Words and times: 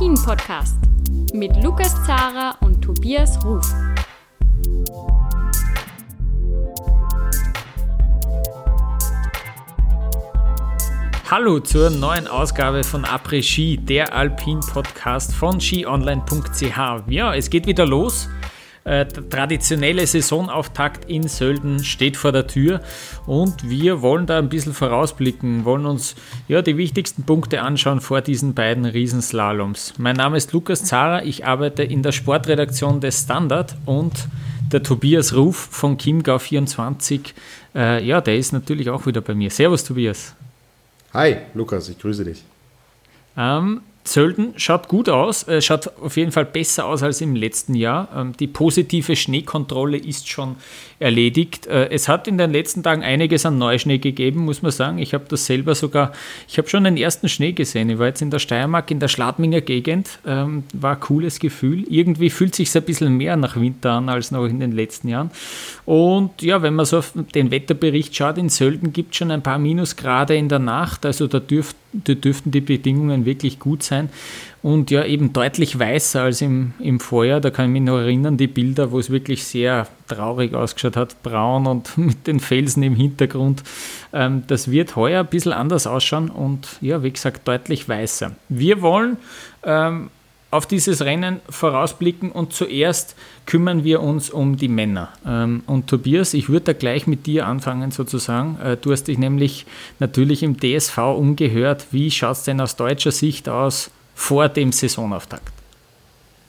Après-Ski, 0.00 0.14
der 0.14 0.16
Alpin-Podcast 0.16 0.76
mit 1.34 1.62
Lukas 1.62 1.94
Zara 2.06 2.56
und 2.60 2.80
Tobias 2.80 3.38
Ruf. 3.44 3.66
Hallo 11.30 11.60
zur 11.60 11.90
neuen 11.90 12.26
Ausgabe 12.26 12.82
von 12.82 13.04
Après 13.04 13.42
Ski, 13.42 13.76
der 13.76 14.14
Alpin-Podcast 14.14 15.34
von 15.34 15.60
skionline.ch. 15.60 17.02
Ja, 17.08 17.34
es 17.34 17.50
geht 17.50 17.66
wieder 17.66 17.84
los. 17.84 18.28
Äh, 18.84 19.04
der 19.04 19.28
traditionelle 19.28 20.06
Saisonauftakt 20.06 21.04
in 21.10 21.28
Sölden 21.28 21.84
steht 21.84 22.16
vor 22.16 22.32
der 22.32 22.46
Tür 22.46 22.80
und 23.26 23.68
wir 23.68 24.00
wollen 24.00 24.24
da 24.26 24.38
ein 24.38 24.48
bisschen 24.48 24.72
vorausblicken, 24.72 25.66
wollen 25.66 25.84
uns 25.84 26.14
ja 26.48 26.62
die 26.62 26.78
wichtigsten 26.78 27.24
Punkte 27.24 27.60
anschauen 27.60 28.00
vor 28.00 28.22
diesen 28.22 28.54
beiden 28.54 28.86
Riesenslaloms. 28.86 29.94
Mein 29.98 30.16
Name 30.16 30.38
ist 30.38 30.52
Lukas 30.54 30.84
Zara, 30.84 31.22
ich 31.24 31.44
arbeite 31.44 31.82
in 31.82 32.02
der 32.02 32.12
Sportredaktion 32.12 33.00
des 33.00 33.22
Standard 33.22 33.76
und 33.84 34.28
der 34.72 34.82
Tobias 34.82 35.34
Ruf 35.34 35.56
von 35.56 35.98
Chiemgau24, 35.98 37.34
äh, 37.74 38.02
ja, 38.02 38.22
der 38.22 38.38
ist 38.38 38.52
natürlich 38.52 38.88
auch 38.88 39.04
wieder 39.04 39.20
bei 39.20 39.34
mir. 39.34 39.50
Servus 39.50 39.84
Tobias. 39.84 40.34
Hi 41.12 41.36
Lukas, 41.52 41.88
ich 41.90 41.98
grüße 41.98 42.24
dich. 42.24 42.44
Ähm, 43.36 43.82
Sölden 44.12 44.54
schaut 44.56 44.88
gut 44.88 45.08
aus, 45.08 45.46
äh, 45.46 45.62
schaut 45.62 45.92
auf 46.00 46.16
jeden 46.16 46.32
Fall 46.32 46.44
besser 46.44 46.86
aus 46.86 47.02
als 47.02 47.20
im 47.20 47.36
letzten 47.36 47.74
Jahr. 47.74 48.08
Ähm, 48.14 48.32
die 48.38 48.48
positive 48.48 49.14
Schneekontrolle 49.14 49.98
ist 49.98 50.28
schon 50.28 50.56
erledigt. 50.98 51.66
Äh, 51.66 51.90
es 51.90 52.08
hat 52.08 52.26
in 52.26 52.36
den 52.36 52.50
letzten 52.50 52.82
Tagen 52.82 53.04
einiges 53.04 53.46
an 53.46 53.58
Neuschnee 53.58 53.98
gegeben, 53.98 54.44
muss 54.44 54.62
man 54.62 54.72
sagen. 54.72 54.98
Ich 54.98 55.14
habe 55.14 55.26
das 55.28 55.46
selber 55.46 55.76
sogar, 55.76 56.12
ich 56.48 56.58
habe 56.58 56.68
schon 56.68 56.82
den 56.82 56.96
ersten 56.96 57.28
Schnee 57.28 57.52
gesehen. 57.52 57.88
Ich 57.88 57.98
war 58.00 58.06
jetzt 58.06 58.20
in 58.20 58.30
der 58.30 58.40
Steiermark, 58.40 58.90
in 58.90 58.98
der 58.98 59.06
Schladminger 59.08 59.60
Gegend. 59.60 60.18
Ähm, 60.26 60.64
war 60.72 60.94
ein 60.94 61.00
cooles 61.00 61.38
Gefühl. 61.38 61.84
Irgendwie 61.88 62.30
fühlt 62.30 62.56
sich 62.56 62.74
ein 62.74 62.82
bisschen 62.82 63.16
mehr 63.16 63.36
nach 63.36 63.54
Winter 63.56 63.92
an 63.92 64.08
als 64.08 64.32
noch 64.32 64.44
in 64.46 64.58
den 64.58 64.72
letzten 64.72 65.06
Jahren. 65.08 65.30
Und 65.86 66.42
ja, 66.42 66.62
wenn 66.62 66.74
man 66.74 66.84
so 66.84 66.98
auf 66.98 67.12
den 67.14 67.50
Wetterbericht 67.50 68.14
schaut, 68.14 68.38
in 68.38 68.48
Sölden 68.48 68.92
gibt 68.92 69.12
es 69.12 69.18
schon 69.18 69.30
ein 69.30 69.42
paar 69.42 69.58
Minusgrade 69.58 70.34
in 70.34 70.48
der 70.48 70.58
Nacht. 70.58 71.06
Also 71.06 71.28
da 71.28 71.38
dürft, 71.38 71.76
da 71.89 71.89
dürften 71.92 72.50
die 72.50 72.60
Bedingungen 72.60 73.24
wirklich 73.24 73.58
gut 73.58 73.82
sein 73.82 74.10
und 74.62 74.90
ja 74.90 75.04
eben 75.04 75.32
deutlich 75.32 75.78
weißer 75.78 76.22
als 76.22 76.40
im, 76.40 76.72
im 76.78 77.00
Vorjahr. 77.00 77.40
Da 77.40 77.50
kann 77.50 77.66
ich 77.66 77.72
mich 77.72 77.82
noch 77.82 77.98
erinnern, 77.98 78.36
die 78.36 78.46
Bilder, 78.46 78.92
wo 78.92 78.98
es 78.98 79.10
wirklich 79.10 79.44
sehr 79.44 79.86
traurig 80.06 80.54
ausgeschaut 80.54 80.96
hat, 80.96 81.22
braun 81.22 81.66
und 81.66 81.96
mit 81.98 82.26
den 82.26 82.40
Felsen 82.40 82.82
im 82.82 82.94
Hintergrund. 82.94 83.62
Ähm, 84.12 84.44
das 84.46 84.70
wird 84.70 84.96
heuer 84.96 85.20
ein 85.20 85.26
bisschen 85.26 85.52
anders 85.52 85.86
ausschauen 85.86 86.30
und 86.30 86.78
ja, 86.80 87.02
wie 87.02 87.10
gesagt, 87.10 87.48
deutlich 87.48 87.88
weißer. 87.88 88.32
Wir 88.48 88.82
wollen 88.82 89.16
ähm, 89.64 90.10
auf 90.50 90.66
dieses 90.66 91.02
Rennen 91.02 91.40
vorausblicken 91.48 92.32
und 92.32 92.52
zuerst 92.52 93.14
kümmern 93.46 93.84
wir 93.84 94.00
uns 94.00 94.30
um 94.30 94.56
die 94.56 94.68
Männer. 94.68 95.10
Ähm, 95.24 95.62
und 95.66 95.86
Tobias, 95.86 96.34
ich 96.34 96.48
würde 96.48 96.66
da 96.66 96.72
gleich 96.72 97.06
mit 97.06 97.26
dir 97.26 97.46
anfangen 97.46 97.92
sozusagen. 97.92 98.58
Äh, 98.60 98.76
du 98.76 98.90
hast 98.90 99.04
dich 99.04 99.18
nämlich 99.18 99.66
natürlich 100.00 100.42
im 100.42 100.58
DSV 100.58 100.98
umgehört. 100.98 101.86
Wie 101.92 102.10
schaut 102.10 102.36
es 102.36 102.42
denn 102.42 102.60
aus 102.60 102.76
deutscher 102.76 103.12
Sicht 103.12 103.48
aus 103.48 103.90
vor 104.14 104.48
dem 104.48 104.72
Saisonauftakt? 104.72 105.52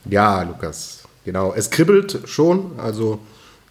Ja, 0.05 0.41
Lukas, 0.41 1.03
genau. 1.23 1.53
Es 1.55 1.69
kribbelt 1.69 2.21
schon, 2.25 2.79
also 2.79 3.19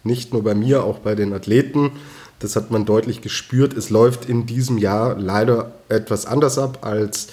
nicht 0.03 0.31
nur 0.31 0.43
bei 0.43 0.55
mir, 0.55 0.83
auch 0.83 0.99
bei 0.99 1.13
den 1.13 1.33
Athleten. 1.33 1.91
Das 2.39 2.55
hat 2.55 2.71
man 2.71 2.85
deutlich 2.85 3.21
gespürt. 3.21 3.73
Es 3.73 3.89
läuft 3.89 4.25
in 4.25 4.45
diesem 4.45 4.77
Jahr 4.77 5.17
leider 5.19 5.73
etwas 5.89 6.25
anders 6.25 6.57
ab, 6.57 6.79
als 6.81 7.27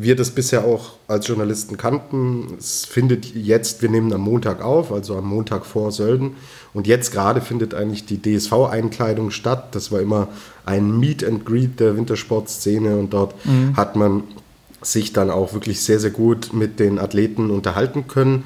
wir 0.00 0.14
das 0.14 0.30
bisher 0.30 0.64
auch 0.64 0.92
als 1.08 1.26
Journalisten 1.26 1.76
kannten. 1.76 2.54
Es 2.56 2.84
findet 2.84 3.34
jetzt, 3.34 3.82
wir 3.82 3.90
nehmen 3.90 4.12
am 4.12 4.20
Montag 4.20 4.62
auf, 4.62 4.92
also 4.92 5.16
am 5.16 5.26
Montag 5.26 5.66
vor 5.66 5.90
Sölden. 5.90 6.36
Und 6.72 6.86
jetzt 6.86 7.10
gerade 7.10 7.40
findet 7.40 7.74
eigentlich 7.74 8.06
die 8.06 8.22
DSV-Einkleidung 8.22 9.32
statt. 9.32 9.74
Das 9.74 9.90
war 9.90 10.00
immer 10.00 10.28
ein 10.64 10.98
Meet 10.98 11.24
and 11.24 11.44
Greet 11.44 11.80
der 11.80 11.96
Wintersportszene 11.96 12.96
und 12.96 13.12
dort 13.12 13.34
mhm. 13.44 13.76
hat 13.76 13.96
man 13.96 14.22
sich 14.80 15.12
dann 15.12 15.30
auch 15.30 15.52
wirklich 15.52 15.80
sehr, 15.80 15.98
sehr 15.98 16.12
gut 16.12 16.52
mit 16.52 16.78
den 16.78 17.00
Athleten 17.00 17.50
unterhalten 17.50 18.06
können. 18.06 18.44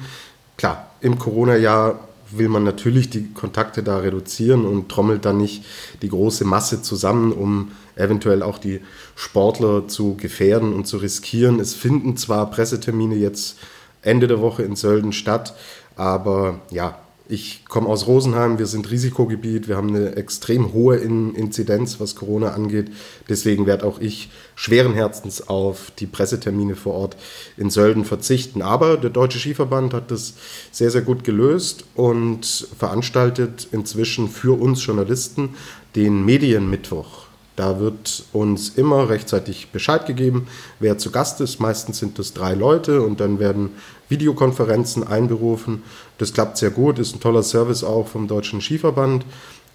Klar, 0.57 0.87
im 1.01 1.19
Corona-Jahr 1.19 1.99
will 2.31 2.49
man 2.49 2.63
natürlich 2.63 3.11
die 3.11 3.31
Kontakte 3.31 3.83
da 3.83 3.99
reduzieren 3.99 4.65
und 4.65 4.89
trommelt 4.89 5.23
dann 5.25 5.37
nicht 5.37 5.65
die 6.01 6.09
große 6.09 6.45
Masse 6.45 6.81
zusammen, 6.81 7.31
um 7.31 7.71
eventuell 7.95 8.43
auch 8.43 8.57
die 8.57 8.81
Sportler 9.15 9.87
zu 9.87 10.15
gefährden 10.15 10.73
und 10.73 10.85
zu 10.85 10.97
riskieren. 10.97 11.59
Es 11.59 11.73
finden 11.73 12.17
zwar 12.17 12.49
Pressetermine 12.49 13.15
jetzt 13.15 13.57
Ende 14.01 14.27
der 14.27 14.41
Woche 14.41 14.63
in 14.63 14.75
Sölden 14.75 15.13
statt, 15.13 15.55
aber 15.95 16.61
ja, 16.71 16.97
ich 17.29 17.63
komme 17.65 17.87
aus 17.87 18.05
Rosenheim, 18.05 18.59
wir 18.59 18.67
sind 18.67 18.91
Risikogebiet, 18.91 19.69
wir 19.69 19.77
haben 19.77 19.89
eine 19.89 20.17
extrem 20.17 20.73
hohe 20.73 20.97
Inzidenz, 20.97 21.99
was 22.01 22.15
Corona 22.15 22.49
angeht. 22.49 22.91
Deswegen 23.29 23.65
werde 23.65 23.85
auch 23.85 23.99
ich 23.99 24.29
schweren 24.55 24.93
Herzens 24.93 25.47
auf 25.47 25.91
die 25.97 26.05
Pressetermine 26.05 26.75
vor 26.75 26.93
Ort 26.93 27.17
in 27.55 27.69
Sölden 27.69 28.03
verzichten. 28.03 28.61
Aber 28.61 28.97
der 28.97 29.09
Deutsche 29.09 29.39
Skiverband 29.39 29.93
hat 29.93 30.11
das 30.11 30.33
sehr, 30.71 30.91
sehr 30.91 31.01
gut 31.01 31.23
gelöst 31.23 31.85
und 31.95 32.67
veranstaltet 32.77 33.69
inzwischen 33.71 34.27
für 34.27 34.59
uns 34.59 34.85
Journalisten 34.85 35.55
den 35.95 36.25
Medienmittwoch. 36.25 37.22
Da 37.55 37.79
wird 37.79 38.25
uns 38.33 38.69
immer 38.69 39.09
rechtzeitig 39.09 39.69
Bescheid 39.71 40.05
gegeben, 40.05 40.47
wer 40.79 40.97
zu 40.97 41.11
Gast 41.11 41.39
ist. 41.39 41.59
Meistens 41.59 41.99
sind 41.99 42.17
das 42.17 42.33
drei 42.33 42.53
Leute 42.53 43.01
und 43.01 43.19
dann 43.19 43.39
werden 43.39 43.71
Videokonferenzen 44.09 45.05
einberufen. 45.05 45.83
Das 46.17 46.33
klappt 46.33 46.57
sehr 46.57 46.71
gut, 46.71 46.99
ist 46.99 47.15
ein 47.15 47.19
toller 47.19 47.43
Service 47.43 47.83
auch 47.83 48.07
vom 48.07 48.27
Deutschen 48.27 48.61
Skiverband. 48.61 49.25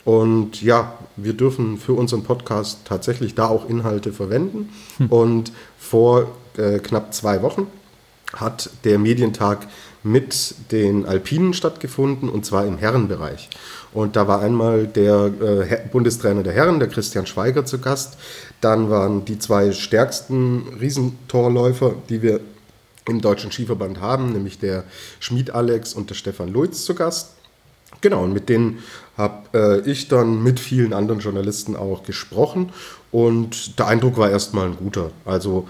Und 0.04 0.62
ja, 0.62 0.94
wir 1.16 1.34
dürfen 1.34 1.76
für 1.78 1.92
unseren 1.92 2.22
Podcast 2.24 2.78
tatsächlich 2.84 3.34
da 3.34 3.46
auch 3.46 3.68
Inhalte 3.68 4.12
verwenden. 4.12 4.70
Hm. 4.96 5.06
Und 5.08 5.52
vor 5.78 6.28
äh, 6.56 6.78
knapp 6.78 7.14
zwei 7.14 7.42
Wochen 7.42 7.66
hat 8.34 8.70
der 8.84 8.98
Medientag 8.98 9.66
mit 10.02 10.54
den 10.70 11.06
Alpinen 11.06 11.54
stattgefunden 11.54 12.28
und 12.28 12.44
zwar 12.44 12.66
im 12.66 12.78
Herrenbereich. 12.78 13.48
Und 13.92 14.16
da 14.16 14.28
war 14.28 14.40
einmal 14.40 14.86
der 14.86 15.30
äh, 15.40 15.88
Bundestrainer 15.90 16.42
der 16.42 16.52
Herren, 16.52 16.78
der 16.78 16.88
Christian 16.88 17.26
Schweiger, 17.26 17.64
zu 17.64 17.78
Gast. 17.78 18.18
Dann 18.60 18.90
waren 18.90 19.24
die 19.24 19.38
zwei 19.38 19.72
stärksten 19.72 20.64
Riesentorläufer, 20.80 21.94
die 22.08 22.22
wir 22.22 22.40
im 23.08 23.20
Deutschen 23.20 23.50
Skiverband 23.50 24.00
haben, 24.00 24.32
nämlich 24.32 24.58
der 24.58 24.84
Schmied 25.20 25.50
Alex 25.50 25.94
und 25.94 26.10
der 26.10 26.14
Stefan 26.14 26.48
Luiz 26.48 26.84
zu 26.84 26.94
Gast. 26.94 27.34
Genau, 28.00 28.22
und 28.22 28.32
mit 28.32 28.48
denen 28.48 28.80
habe 29.16 29.82
äh, 29.84 29.90
ich 29.90 30.08
dann 30.08 30.42
mit 30.42 30.60
vielen 30.60 30.92
anderen 30.92 31.20
Journalisten 31.20 31.74
auch 31.74 32.04
gesprochen 32.04 32.70
und 33.10 33.78
der 33.78 33.86
Eindruck 33.86 34.18
war 34.18 34.30
erstmal 34.30 34.66
ein 34.66 34.76
guter. 34.76 35.10
Also 35.24 35.66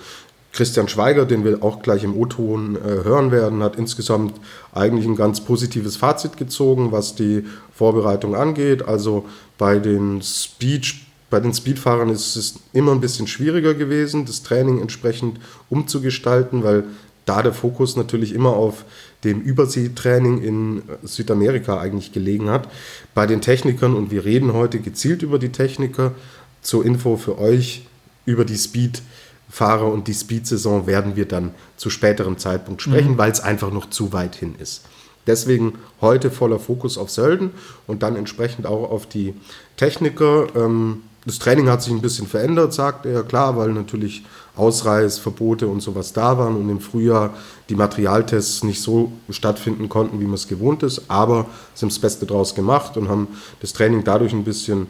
Christian 0.52 0.88
Schweiger, 0.88 1.24
den 1.26 1.44
wir 1.44 1.62
auch 1.62 1.82
gleich 1.82 2.04
im 2.04 2.16
O-Ton 2.16 2.76
äh, 2.76 3.04
hören 3.04 3.30
werden, 3.30 3.62
hat 3.62 3.76
insgesamt 3.76 4.34
eigentlich 4.72 5.06
ein 5.06 5.16
ganz 5.16 5.40
positives 5.40 5.96
Fazit 5.96 6.36
gezogen, 6.36 6.90
was 6.90 7.14
die 7.14 7.44
Vorbereitung 7.74 8.34
angeht. 8.34 8.86
Also 8.86 9.26
bei 9.56 9.78
den 9.78 10.22
Speed, 10.22 10.94
bei 11.30 11.40
den 11.40 11.52
Speedfahrern 11.52 12.08
ist 12.08 12.36
es 12.36 12.54
immer 12.72 12.92
ein 12.92 13.00
bisschen 13.00 13.26
schwieriger 13.26 13.74
gewesen, 13.74 14.24
das 14.24 14.42
Training 14.42 14.80
entsprechend 14.80 15.38
umzugestalten, 15.68 16.64
weil 16.64 16.84
da 17.26 17.42
der 17.42 17.52
Fokus 17.52 17.94
natürlich 17.96 18.34
immer 18.34 18.54
auf 18.54 18.84
dem 19.24 19.40
Überseetraining 19.42 20.42
in 20.42 20.82
Südamerika 21.02 21.78
eigentlich 21.78 22.12
gelegen 22.12 22.48
hat. 22.48 22.68
Bei 23.14 23.26
den 23.26 23.42
Technikern, 23.42 23.94
und 23.94 24.10
wir 24.10 24.24
reden 24.24 24.54
heute 24.54 24.80
gezielt 24.80 25.22
über 25.22 25.38
die 25.38 25.50
Techniker, 25.50 26.14
zur 26.62 26.84
Info 26.86 27.16
für 27.16 27.38
euch 27.38 27.86
über 28.24 28.44
die 28.44 28.56
Speed. 28.56 29.02
Fahrer 29.48 29.90
und 29.90 30.08
die 30.08 30.14
Speed-Saison 30.14 30.86
werden 30.86 31.16
wir 31.16 31.26
dann 31.26 31.52
zu 31.76 31.90
späterem 31.90 32.38
Zeitpunkt 32.38 32.82
sprechen, 32.82 33.12
mhm. 33.12 33.18
weil 33.18 33.30
es 33.30 33.40
einfach 33.40 33.72
noch 33.72 33.88
zu 33.88 34.12
weit 34.12 34.36
hin 34.36 34.54
ist. 34.58 34.82
Deswegen 35.26 35.74
heute 36.00 36.30
voller 36.30 36.58
Fokus 36.58 36.96
auf 36.96 37.10
Sölden 37.10 37.50
und 37.86 38.02
dann 38.02 38.16
entsprechend 38.16 38.66
auch 38.66 38.90
auf 38.90 39.06
die 39.06 39.34
Techniker. 39.76 40.46
Ähm, 40.56 41.02
das 41.26 41.38
Training 41.38 41.68
hat 41.68 41.82
sich 41.82 41.92
ein 41.92 42.00
bisschen 42.00 42.26
verändert, 42.26 42.72
sagt 42.72 43.04
er, 43.04 43.22
klar, 43.22 43.56
weil 43.58 43.72
natürlich 43.72 44.24
Ausreißverbote 44.56 45.68
und 45.68 45.80
sowas 45.80 46.14
da 46.14 46.38
waren 46.38 46.56
und 46.56 46.70
im 46.70 46.80
Frühjahr 46.80 47.34
die 47.68 47.74
Materialtests 47.74 48.64
nicht 48.64 48.80
so 48.80 49.12
stattfinden 49.28 49.90
konnten, 49.90 50.20
wie 50.20 50.24
man 50.24 50.34
es 50.34 50.48
gewohnt 50.48 50.82
ist, 50.82 51.02
aber 51.08 51.46
sie 51.74 51.82
haben 51.82 51.90
das 51.90 51.98
Beste 51.98 52.24
draus 52.24 52.54
gemacht 52.54 52.96
und 52.96 53.10
haben 53.10 53.28
das 53.60 53.74
Training 53.74 54.04
dadurch 54.04 54.32
ein 54.32 54.44
bisschen 54.44 54.86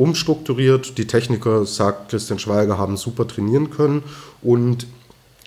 umstrukturiert. 0.00 0.96
Die 0.96 1.06
Techniker, 1.06 1.66
sagt 1.66 2.10
Christian 2.10 2.38
Schweiger, 2.38 2.78
haben 2.78 2.96
super 2.96 3.28
trainieren 3.28 3.70
können 3.70 4.02
und 4.42 4.86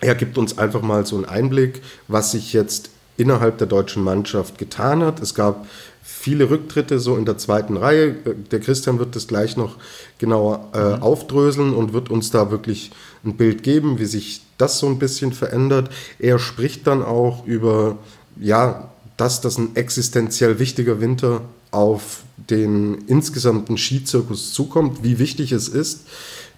er 0.00 0.14
gibt 0.14 0.38
uns 0.38 0.58
einfach 0.58 0.82
mal 0.82 1.04
so 1.06 1.16
einen 1.16 1.24
Einblick, 1.24 1.82
was 2.08 2.32
sich 2.32 2.52
jetzt 2.52 2.90
innerhalb 3.16 3.58
der 3.58 3.66
deutschen 3.66 4.02
Mannschaft 4.02 4.58
getan 4.58 5.02
hat. 5.02 5.20
Es 5.20 5.34
gab 5.34 5.66
viele 6.02 6.50
Rücktritte 6.50 6.98
so 6.98 7.16
in 7.16 7.24
der 7.24 7.38
zweiten 7.38 7.76
Reihe. 7.76 8.12
Der 8.50 8.60
Christian 8.60 8.98
wird 8.98 9.16
das 9.16 9.26
gleich 9.26 9.56
noch 9.56 9.76
genauer 10.18 10.68
äh, 10.72 10.96
mhm. 10.96 11.02
aufdröseln 11.02 11.74
und 11.74 11.92
wird 11.92 12.10
uns 12.10 12.30
da 12.30 12.50
wirklich 12.50 12.90
ein 13.24 13.36
Bild 13.36 13.62
geben, 13.62 13.98
wie 13.98 14.06
sich 14.06 14.42
das 14.58 14.78
so 14.78 14.86
ein 14.86 14.98
bisschen 14.98 15.32
verändert. 15.32 15.90
Er 16.18 16.38
spricht 16.38 16.86
dann 16.86 17.02
auch 17.02 17.44
über, 17.46 17.98
ja, 18.38 18.90
dass 19.16 19.40
das 19.40 19.58
ein 19.58 19.74
existenziell 19.74 20.58
wichtiger 20.58 21.00
Winter 21.00 21.42
auf 21.74 22.22
den 22.36 22.94
insgesamten 23.06 23.76
Skizirkus 23.76 24.52
zukommt, 24.52 25.02
wie 25.02 25.18
wichtig 25.18 25.52
es 25.52 25.68
ist, 25.68 26.06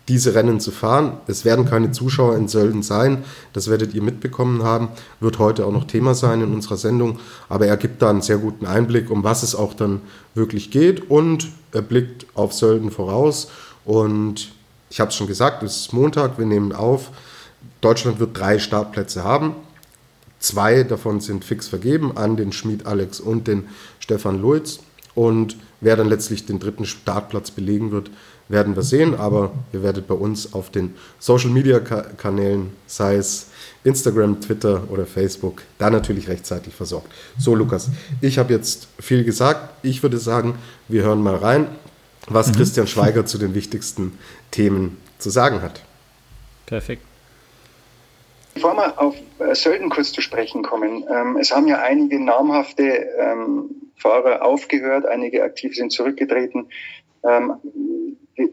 diese 0.09 0.35
Rennen 0.35 0.61
zu 0.61 0.71
fahren. 0.71 1.15
Es 1.27 1.45
werden 1.45 1.65
keine 1.65 1.91
Zuschauer 1.91 2.37
in 2.37 2.49
Sölden 2.49 2.83
sein, 2.83 3.25
das 3.53 3.69
werdet 3.69 3.95
ihr 3.95 4.03
mitbekommen 4.03 4.63
haben, 4.63 4.89
wird 5.21 5.39
heute 5.39 5.67
auch 5.67 5.73
noch 5.73 5.85
Thema 5.85 6.15
sein 6.15 6.41
in 6.41 6.55
unserer 6.55 6.77
Sendung, 6.77 7.19
aber 7.49 7.67
er 7.67 7.77
gibt 7.77 8.03
da 8.03 8.11
einen 8.11 8.23
sehr 8.23 8.39
guten 8.39 8.67
Einblick, 8.67 9.11
um 9.11 9.25
was 9.25 9.43
es 9.43 9.55
auch 9.55 9.75
dann 9.75 10.01
wirklich 10.35 10.71
geht 10.71 11.11
und 11.11 11.49
er 11.73 11.83
blickt 11.83 12.27
auf 12.35 12.53
Sölden 12.53 12.91
voraus 12.91 13.49
und 13.85 14.53
ich 14.91 15.01
habe 15.01 15.11
es 15.11 15.17
schon 15.17 15.27
gesagt, 15.27 15.63
es 15.63 15.77
ist 15.77 15.93
Montag, 15.93 16.39
wir 16.39 16.47
nehmen 16.47 16.73
auf. 16.73 17.11
Deutschland 17.81 18.21
wird 18.21 18.39
drei 18.39 18.59
Startplätze 18.59 19.25
haben. 19.25 19.55
Zwei 20.39 20.85
davon 20.85 21.21
sind 21.21 21.45
fix 21.45 21.67
vergeben 21.67 22.17
an 22.17 22.37
den 22.37 22.53
Schmied 22.53 22.87
Alex 22.87 23.19
und 23.19 23.49
den 23.49 23.67
Stefan 23.99 24.41
Luiz. 24.41 24.79
Und 25.17 25.57
wer 25.81 25.97
dann 25.97 26.09
letztlich 26.09 26.47
den 26.47 26.61
dritten 26.61 26.85
Startplatz 26.85 27.51
belegen 27.51 27.91
wird, 27.91 28.11
werden 28.49 28.77
wir 28.77 28.83
sehen. 28.83 29.17
Aber 29.17 29.53
ihr 29.73 29.83
werdet 29.83 30.07
bei 30.07 30.15
uns 30.15 30.53
auf 30.53 30.71
den 30.71 30.95
Social 31.19 31.51
Media 31.51 31.81
Kanälen, 31.81 32.71
sei 32.87 33.17
es 33.17 33.49
Instagram, 33.83 34.41
Twitter 34.41 34.85
oder 34.91 35.07
Facebook, 35.07 35.63
da 35.79 35.91
natürlich 35.91 36.29
rechtzeitig 36.29 36.75
versorgt. 36.75 37.11
So, 37.39 37.55
Lukas, 37.55 37.89
ich 38.21 38.39
habe 38.39 38.53
jetzt 38.53 38.89
viel 39.01 39.25
gesagt. 39.25 39.71
Ich 39.83 40.03
würde 40.03 40.19
sagen, 40.19 40.55
wir 40.87 41.03
hören 41.03 41.23
mal 41.23 41.37
rein, 41.37 41.67
was 42.29 42.49
mhm. 42.49 42.57
Christian 42.57 42.87
Schweiger 42.87 43.27
zu 43.27 43.39
den 43.39 43.55
wichtigsten 43.55 44.19
Themen 44.51 44.99
zu 45.19 45.31
sagen 45.31 45.63
hat. 45.63 45.83
Perfekt. 46.67 47.03
Bevor 48.57 48.75
wir 48.75 48.99
auf 48.99 49.15
äh, 49.39 49.55
Sölden 49.55 49.91
kurz 49.91 50.13
zu 50.13 50.23
sprechen 50.23 50.63
kommen, 50.63 51.05
ähm, 51.11 51.37
es 51.37 51.55
haben 51.55 51.69
ja 51.69 51.83
einige 51.83 52.19
namhafte 52.19 52.85
ähm, 53.19 53.93
Fahrer 53.99 54.43
aufgehört, 54.43 55.05
einige 55.05 55.43
aktiv 55.43 55.77
sind 55.77 55.93
zurückgetreten. 55.93 56.71
Ähm, 57.23 57.59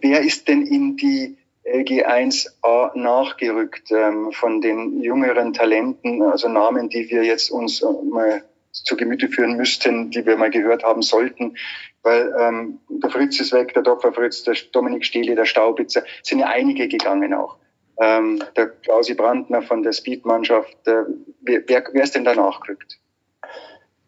wer 0.02 0.20
ist 0.20 0.50
denn 0.50 0.68
in 0.68 0.98
die 0.98 1.38
LG1A 1.66 2.98
nachgerückt 2.98 3.92
ähm, 3.92 4.34
von 4.34 4.60
den 4.60 5.00
jüngeren 5.00 5.54
Talenten, 5.54 6.22
also 6.22 6.50
Namen, 6.50 6.90
die 6.90 7.10
wir 7.10 7.24
jetzt 7.24 7.50
uns 7.50 7.82
äh, 7.82 7.86
mal 8.04 8.44
zu 8.74 8.98
Gemüte 8.98 9.30
führen 9.30 9.56
müssten, 9.56 10.12
die 10.12 10.26
wir 10.26 10.36
mal 10.36 10.52
gehört 10.52 10.84
haben 10.84 11.02
sollten, 11.02 11.56
weil 12.02 12.36
ähm, 12.38 12.80
der 12.90 13.10
Fritz 13.10 13.40
ist 13.40 13.54
weg, 13.54 13.74
der 13.74 13.84
Dr. 13.84 14.12
Fritz, 14.12 14.44
der 14.44 14.58
Dominik 14.74 15.06
Stehle, 15.06 15.36
der 15.36 15.46
Staubitzer, 15.46 16.04
sind 16.24 16.40
ja 16.40 16.48
einige 16.48 16.90
gegangen 16.90 17.34
auch 17.34 17.56
ähm, 18.00 18.44
der 18.56 18.68
Klausi 18.68 19.14
Brandner 19.14 19.62
von 19.62 19.84
der 19.84 19.94
Speed-Mannschaft. 19.94 20.88
Äh, 20.88 21.04
wer, 21.42 21.84
wer 21.92 22.04
ist 22.04 22.16
denn 22.16 22.26
da 22.26 22.36
nachgerückt? 22.36 23.00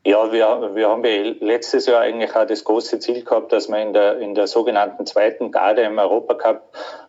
Ja, 0.08 0.32
wir, 0.32 0.76
wir 0.76 0.88
haben 0.88 1.04
letztes 1.04 1.88
Jahr 1.88 2.02
eigentlich 2.02 2.36
auch 2.36 2.46
das 2.46 2.64
große 2.64 3.00
Ziel 3.00 3.24
gehabt, 3.24 3.52
dass 3.52 3.70
wir 3.70 3.82
in 3.82 3.92
der, 3.92 4.20
in 4.20 4.36
der 4.36 4.46
sogenannten 4.46 5.08
zweiten 5.08 5.52
Garde 5.52 5.82
im 5.82 5.98
Europacup 5.98 6.62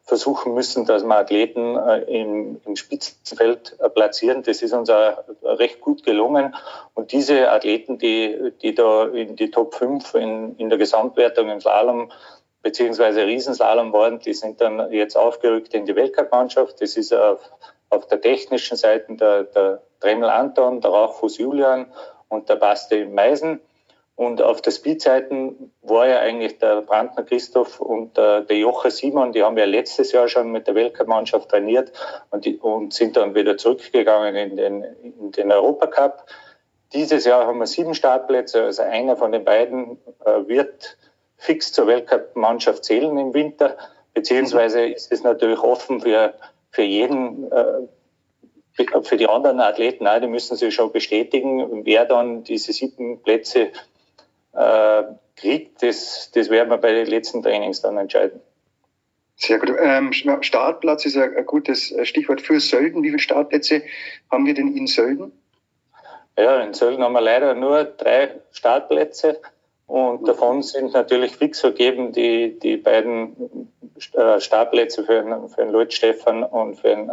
versuchen 0.02 0.54
müssen, 0.54 0.86
dass 0.86 1.04
wir 1.04 1.14
Athleten 1.14 1.76
äh, 1.76 1.98
im, 2.04 2.58
im 2.64 2.74
Spitzenfeld 2.74 3.76
äh, 3.80 3.90
platzieren. 3.90 4.42
Das 4.44 4.62
ist 4.62 4.72
uns 4.72 4.88
auch 4.88 5.18
recht 5.42 5.82
gut 5.82 6.04
gelungen. 6.04 6.54
Und 6.94 7.12
diese 7.12 7.50
Athleten, 7.50 7.98
die, 7.98 8.52
die 8.62 8.74
da 8.74 9.04
in 9.08 9.36
die 9.36 9.50
Top 9.50 9.74
5 9.74 10.14
in, 10.14 10.56
in 10.56 10.70
der 10.70 10.78
Gesamtwertung 10.78 11.50
im 11.50 11.60
Slalom 11.60 12.10
beziehungsweise 12.66 13.24
Riesenslalom 13.24 13.92
waren, 13.92 14.18
die 14.18 14.34
sind 14.34 14.60
dann 14.60 14.90
jetzt 14.90 15.16
aufgerückt 15.16 15.72
in 15.72 15.86
die 15.86 15.94
Weltcup-Mannschaft. 15.94 16.82
Das 16.82 16.96
ist 16.96 17.14
auf, 17.14 17.38
auf 17.90 18.08
der 18.08 18.20
technischen 18.20 18.76
Seite 18.76 19.14
der, 19.14 19.44
der 19.44 19.82
Dremel 20.00 20.28
Anton, 20.28 20.80
der 20.80 20.90
Rauchfuß 20.90 21.38
Julian 21.38 21.86
und 22.26 22.48
der 22.48 22.56
Basti 22.56 23.04
Meisen. 23.04 23.60
Und 24.16 24.42
auf 24.42 24.62
der 24.62 24.72
Speed-Seiten 24.72 25.72
war 25.82 26.08
ja 26.08 26.18
eigentlich 26.18 26.58
der 26.58 26.82
Brandner 26.82 27.22
Christoph 27.22 27.80
und 27.80 28.16
der, 28.16 28.40
der 28.40 28.56
Joche 28.56 28.90
Simon, 28.90 29.30
die 29.30 29.44
haben 29.44 29.56
ja 29.56 29.64
letztes 29.64 30.10
Jahr 30.10 30.26
schon 30.26 30.50
mit 30.50 30.66
der 30.66 30.74
Weltcup-Mannschaft 30.74 31.48
trainiert 31.48 31.92
und, 32.30 32.46
die, 32.46 32.56
und 32.56 32.92
sind 32.92 33.16
dann 33.16 33.36
wieder 33.36 33.56
zurückgegangen 33.56 34.34
in 34.34 34.56
den, 34.56 34.82
in 34.82 35.30
den 35.30 35.52
Europacup. 35.52 36.24
Dieses 36.92 37.26
Jahr 37.26 37.46
haben 37.46 37.60
wir 37.60 37.66
sieben 37.68 37.94
Startplätze, 37.94 38.64
also 38.64 38.82
einer 38.82 39.14
von 39.14 39.30
den 39.30 39.44
beiden 39.44 39.98
äh, 40.24 40.48
wird 40.48 40.96
fix 41.36 41.72
zur 41.72 41.86
Weltcup-Mannschaft 41.86 42.84
zählen 42.84 43.16
im 43.18 43.34
Winter, 43.34 43.76
beziehungsweise 44.14 44.86
ist 44.86 45.12
es 45.12 45.22
natürlich 45.22 45.58
offen 45.58 46.00
für, 46.00 46.34
für 46.70 46.82
jeden, 46.82 47.50
äh, 47.52 47.82
für 49.02 49.16
die 49.16 49.28
anderen 49.28 49.60
Athleten, 49.60 50.06
auch, 50.06 50.20
die 50.20 50.26
müssen 50.26 50.56
sich 50.56 50.74
schon 50.74 50.92
bestätigen, 50.92 51.84
wer 51.84 52.04
dann 52.04 52.44
diese 52.44 52.72
sieben 52.72 53.22
Plätze 53.22 53.70
äh, 54.52 55.02
kriegt, 55.36 55.82
das, 55.82 56.30
das 56.34 56.50
werden 56.50 56.70
wir 56.70 56.78
bei 56.78 56.92
den 56.92 57.06
letzten 57.06 57.42
Trainings 57.42 57.82
dann 57.82 57.96
entscheiden. 57.98 58.40
Sehr 59.36 59.58
gut. 59.58 59.70
Ähm, 59.78 60.12
Startplatz 60.12 61.04
ist 61.04 61.16
ein 61.16 61.44
gutes 61.44 61.94
Stichwort 62.04 62.40
für 62.40 62.58
Sölden. 62.58 63.02
Wie 63.02 63.08
viele 63.08 63.18
Startplätze 63.18 63.82
haben 64.30 64.46
wir 64.46 64.54
denn 64.54 64.74
in 64.74 64.86
Sölden? 64.86 65.30
Ja, 66.38 66.60
in 66.62 66.72
Sölden 66.72 67.04
haben 67.04 67.12
wir 67.12 67.20
leider 67.20 67.54
nur 67.54 67.84
drei 67.84 68.40
Startplätze. 68.52 69.40
Und 69.86 70.26
davon 70.26 70.62
sind 70.62 70.92
natürlich 70.94 71.36
fix 71.36 71.60
vergeben 71.60 72.12
die, 72.12 72.58
die 72.58 72.76
beiden 72.76 73.70
äh, 74.12 74.40
Startplätze 74.40 75.04
für 75.04 75.22
den, 75.22 75.48
für 75.48 75.62
den 75.62 75.70
Lloyd 75.70 75.92
Stefan 75.92 76.42
und 76.42 76.80
für 76.80 76.88
den 76.88 77.10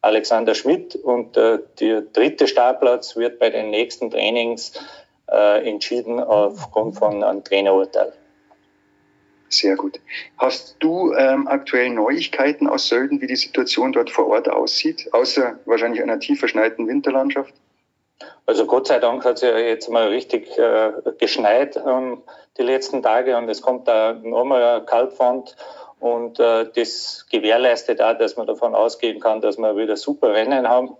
Alexander 0.00 0.54
Schmidt. 0.54 0.94
Und 0.94 1.36
äh, 1.36 1.58
der 1.80 2.02
dritte 2.02 2.46
Startplatz 2.46 3.16
wird 3.16 3.38
bei 3.38 3.50
den 3.50 3.70
nächsten 3.70 4.10
Trainings 4.10 4.72
äh, 5.30 5.68
entschieden 5.68 6.20
aufgrund 6.20 6.96
von 6.96 7.24
einem 7.24 7.42
Trainerurteil. 7.42 8.12
Sehr 9.48 9.76
gut. 9.76 10.00
Hast 10.36 10.76
du 10.80 11.12
ähm, 11.14 11.46
aktuell 11.46 11.90
Neuigkeiten 11.90 12.66
aus 12.66 12.88
Sölden, 12.88 13.20
wie 13.20 13.26
die 13.26 13.36
Situation 13.36 13.92
dort 13.92 14.10
vor 14.10 14.26
Ort 14.26 14.48
aussieht, 14.48 15.08
außer 15.12 15.58
wahrscheinlich 15.64 16.02
einer 16.02 16.18
tief 16.18 16.40
verschneiten 16.40 16.88
Winterlandschaft? 16.88 17.54
Also 18.46 18.66
Gott 18.66 18.86
sei 18.86 18.98
Dank 18.98 19.24
hat 19.24 19.36
es 19.36 19.42
ja 19.42 19.56
jetzt 19.56 19.88
mal 19.88 20.08
richtig 20.08 20.58
äh, 20.58 20.92
geschneit 21.18 21.76
ähm, 21.76 22.22
die 22.58 22.62
letzten 22.62 23.02
Tage 23.02 23.36
und 23.36 23.48
es 23.48 23.62
kommt 23.62 23.88
da 23.88 24.12
nochmal 24.12 24.62
ein 24.80 24.86
Kaltfront 24.86 25.56
und 25.98 26.38
äh, 26.38 26.66
das 26.74 27.26
gewährleistet 27.30 28.02
auch, 28.02 28.18
dass 28.18 28.36
man 28.36 28.46
davon 28.46 28.74
ausgehen 28.74 29.20
kann, 29.20 29.40
dass 29.40 29.56
wir 29.56 29.76
wieder 29.76 29.96
super 29.96 30.34
Rennen 30.34 30.68
haben. 30.68 30.96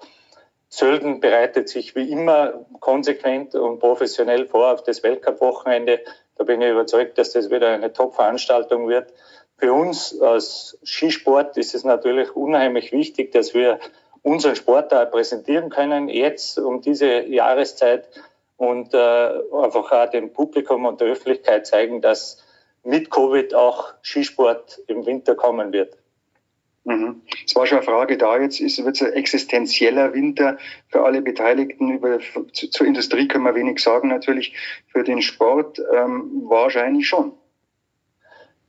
Sölden 0.71 1.21
bereitet 1.21 1.69
sich 1.69 1.95
wie 1.95 2.11
immer 2.11 2.65
konsequent 2.81 3.55
und 3.55 3.79
professionell 3.79 4.47
vor 4.47 4.73
auf 4.73 4.83
das 4.83 5.03
Weltcup-Wochenende. 5.03 6.01
Da 6.37 6.45
bin 6.45 6.61
ich 6.63 6.71
überzeugt, 6.71 7.19
dass 7.19 7.33
das 7.33 7.51
wieder 7.51 7.69
eine 7.69 7.93
Top-Veranstaltung 7.93 8.89
wird. 8.89 9.13
Für 9.57 9.73
uns 9.73 10.21
als 10.21 10.79
Skisport 10.85 11.57
ist 11.57 11.75
es 11.75 11.85
natürlich 11.85 12.35
unheimlich 12.35 12.91
wichtig, 12.91 13.31
dass 13.31 13.55
wir 13.55 13.79
unseren 14.25 14.57
Sport 14.57 14.91
da 14.91 15.05
präsentieren 15.05 15.71
können, 15.71 16.09
jetzt 16.09 16.59
um 16.59 16.81
diese 16.81 17.27
Jahreszeit 17.27 18.09
und 18.57 18.95
äh, 18.95 18.97
einfach 18.97 19.93
auch 19.93 20.11
dem 20.11 20.33
Publikum 20.33 20.87
und 20.87 21.01
der 21.01 21.09
Öffentlichkeit 21.09 21.67
zeigen, 21.67 22.01
dass 22.01 22.43
mit 22.83 23.11
Covid 23.11 23.55
auch 23.55 23.93
Skisport 24.03 24.81
im 24.87 25.07
Winter 25.07 25.35
kommen 25.35 25.73
wird. 25.73 25.97
Mhm. 26.85 27.23
Es 27.47 27.55
war 27.55 27.67
schon 27.67 27.79
eine 27.79 27.87
Frage 27.87 28.17
da, 28.17 28.39
jetzt 28.39 28.61
wird 28.61 28.97
es 28.97 29.03
ein 29.03 29.13
existenzieller 29.13 30.15
Winter 30.15 30.59
für 30.89 31.05
alle 31.05 31.23
Beteiligten. 31.23 31.91
Über, 31.91 32.19
zu, 32.53 32.71
zur 32.71 32.87
Industrie 32.87 33.29
können 33.29 33.45
wir 33.45 33.55
wenig 33.55 33.79
sagen 33.81 34.09
natürlich, 34.09 34.55
für 34.89 35.05
den 35.05 35.21
Sport 35.21 35.81
ähm, 35.95 36.43
wahrscheinlich 36.47 37.07
schon. 37.07 37.33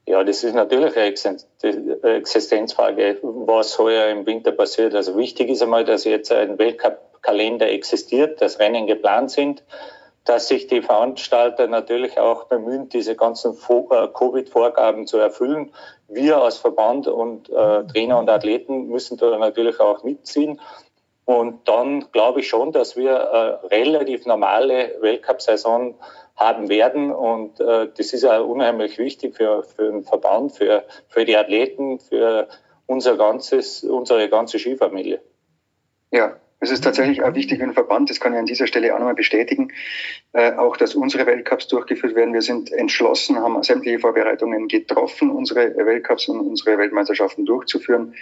Ja, 0.08 0.24
das 0.24 0.44
ist 0.44 0.54
natürlich 0.54 0.96
eine 0.96 2.16
Existenzfrage, 2.16 3.18
was 3.24 3.80
heuer 3.80 4.08
im 4.10 4.26
Winter 4.28 4.52
passiert. 4.52 4.94
Also 4.94 5.18
wichtig 5.18 5.50
ist 5.50 5.64
einmal, 5.64 5.84
dass 5.84 6.04
jetzt 6.04 6.32
ein 6.32 6.60
Weltcup-Kalender 6.60 7.70
existiert, 7.72 8.40
dass 8.40 8.60
Rennen 8.60 8.86
geplant 8.86 9.32
sind, 9.32 9.64
dass 10.24 10.48
sich 10.48 10.68
die 10.68 10.84
Veranstalter 10.84 11.66
natürlich 11.68 12.20
auch 12.20 12.46
bemühen, 12.46 12.90
diese 12.90 13.16
ganzen 13.16 13.54
äh, 13.54 14.08
Covid-Vorgaben 14.08 15.08
zu 15.08 15.18
erfüllen. 15.18 15.72
Wir 16.08 16.38
als 16.38 16.58
Verband 16.58 17.08
und 17.08 17.50
äh, 17.50 17.84
Trainer 17.86 18.20
und 18.20 18.30
Athleten 18.30 18.88
müssen 18.88 19.18
da 19.18 19.36
natürlich 19.40 19.80
auch 19.80 20.04
mitziehen. 20.04 20.62
Und 21.26 21.68
dann 21.68 22.12
glaube 22.12 22.42
ich 22.42 22.48
schon, 22.48 22.72
dass 22.72 22.96
wir 22.96 23.34
eine 23.34 23.72
relativ 23.72 24.28
normale 24.28 24.96
Weltcup-Saison 25.02 25.96
haben 26.36 26.70
werden. 26.70 27.12
Und 27.12 27.60
äh, 27.60 27.88
das 27.96 28.14
ist 28.14 28.24
ja 28.24 28.40
unheimlich 28.40 28.98
wichtig 28.98 29.36
für, 29.36 29.64
für 29.64 29.92
den 29.92 30.04
Verband, 30.04 30.52
für, 30.52 30.84
für 31.08 31.26
die 31.26 31.38
Athleten, 31.38 32.00
für 32.00 32.48
unser 32.88 33.18
ganzes, 33.18 33.84
unsere 33.84 34.30
ganze 34.30 34.60
Skifamilie. 34.60 35.22
Ja, 36.12 36.38
Es 36.60 36.72
ist 36.72 36.84
tatsächlich 36.84 37.22
auch 37.22 37.36
wichtig 37.36 37.60
für 37.60 37.66
den 37.66 37.74
Verband, 37.74 38.10
das 38.10 38.20
kann 38.20 38.34
ich 38.34 38.40
an 38.40 38.46
dieser 38.46 38.66
Stelle 38.66 38.94
auch 38.94 38.98
nochmal 38.98 39.16
bestätigen, 39.16 39.72
äh, 40.34 40.54
auch 40.54 40.78
dass 40.78 40.96
unsere 40.96 41.26
Weltcups 41.26 41.68
durchgeführt 41.68 42.16
werden. 42.16 42.34
Wir 42.34 42.42
sind 42.42 42.72
entschlossen, 42.72 43.38
haben 43.38 43.62
sämtliche 43.62 44.00
Vorbereitungen 44.00 44.68
getroffen, 44.68 45.30
unsere 45.32 45.76
Weltcups 45.76 46.28
und 46.28 46.40
unsere 46.40 46.78
Weltmeisterschaften 46.78 47.46
durchzuführen. 47.46 48.16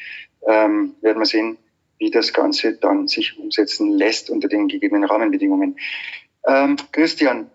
Ähm, 0.47 0.95
werden 1.01 1.19
wir 1.19 1.25
sehen, 1.25 1.57
wie 1.99 2.11
das 2.11 2.33
Ganze 2.33 2.73
dann 2.73 3.07
sich 3.07 3.37
umsetzen 3.39 3.91
lässt 3.91 4.29
unter 4.29 4.47
den 4.47 4.67
gegebenen 4.67 5.05
Rahmenbedingungen. 5.05 5.77
Ähm, 6.45 6.75
Christian, 6.91 7.49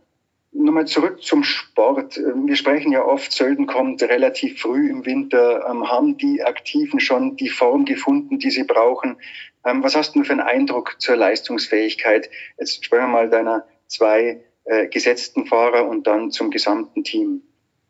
Nochmal 0.52 0.86
zurück 0.86 1.22
zum 1.22 1.44
Sport. 1.44 2.16
Wir 2.16 2.56
sprechen 2.56 2.92
ja 2.92 3.04
oft, 3.04 3.32
Sölden 3.32 3.66
kommt 3.66 4.02
relativ 4.02 4.60
früh 4.60 4.88
im 4.88 5.04
Winter. 5.04 5.66
Ähm, 5.68 5.88
haben 5.88 6.16
die 6.16 6.42
Aktiven 6.42 7.00
schon 7.00 7.36
die 7.36 7.50
Form 7.50 7.84
gefunden, 7.84 8.38
die 8.38 8.50
sie 8.50 8.64
brauchen? 8.64 9.18
Ähm, 9.64 9.82
was 9.82 9.94
hast 9.94 10.14
du 10.14 10.24
für 10.24 10.32
einen 10.32 10.40
Eindruck 10.40 10.96
zur 10.98 11.16
Leistungsfähigkeit? 11.16 12.30
Jetzt 12.58 12.84
sprechen 12.84 13.04
wir 13.04 13.08
mal 13.08 13.30
deiner 13.30 13.66
zwei 13.86 14.42
äh, 14.64 14.86
gesetzten 14.88 15.46
Fahrer 15.46 15.86
und 15.86 16.06
dann 16.06 16.30
zum 16.30 16.50
gesamten 16.50 17.04
Team, 17.04 17.42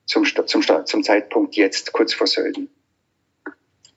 zum, 0.07 0.25
zum, 0.25 0.63
zum 0.63 1.03
Zeitpunkt 1.03 1.55
jetzt, 1.55 1.93
kurz 1.93 2.13
vor 2.13 2.27
Sölden. 2.27 2.71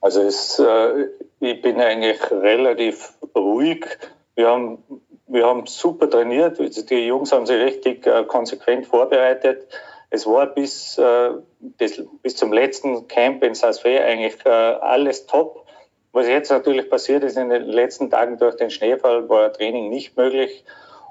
Also 0.00 0.22
es, 0.22 0.58
äh, 0.58 1.08
ich 1.40 1.62
bin 1.62 1.80
eigentlich 1.80 2.30
relativ 2.30 3.12
ruhig. 3.36 3.86
Wir 4.34 4.48
haben 4.48 4.82
wir 5.32 5.46
haben 5.46 5.66
super 5.66 6.10
trainiert. 6.10 6.58
Die 6.90 7.06
Jungs 7.06 7.32
haben 7.32 7.46
sich 7.46 7.60
richtig 7.60 8.06
äh, 8.06 8.24
konsequent 8.24 8.86
vorbereitet. 8.86 9.66
Es 10.10 10.26
war 10.26 10.46
bis, 10.46 10.98
äh, 10.98 11.30
das, 11.78 12.02
bis 12.22 12.36
zum 12.36 12.52
letzten 12.52 13.08
Camp 13.08 13.42
in 13.42 13.54
Saas-Fee 13.54 13.98
eigentlich 13.98 14.44
äh, 14.44 14.50
alles 14.50 15.26
top. 15.26 15.66
Was 16.12 16.28
jetzt 16.28 16.50
natürlich 16.50 16.90
passiert 16.90 17.24
ist, 17.24 17.38
in 17.38 17.48
den 17.48 17.62
letzten 17.62 18.10
Tagen 18.10 18.36
durch 18.36 18.56
den 18.56 18.68
Schneefall 18.68 19.26
war 19.30 19.50
Training 19.52 19.88
nicht 19.88 20.18
möglich. 20.18 20.64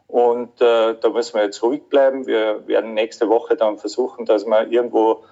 Und 0.08 0.62
äh, 0.62 0.94
da 1.02 1.10
müssen 1.10 1.36
wir 1.36 1.46
jetzt 1.46 1.64
ruhig 1.64 1.82
bleiben. 1.90 2.28
Wir 2.28 2.68
werden 2.68 2.94
nächste 2.94 3.28
Woche 3.28 3.56
dann 3.56 3.80
versuchen, 3.80 4.26
dass 4.26 4.46
wir 4.46 4.68
irgendwo 4.68 5.24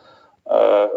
äh, 0.46 0.52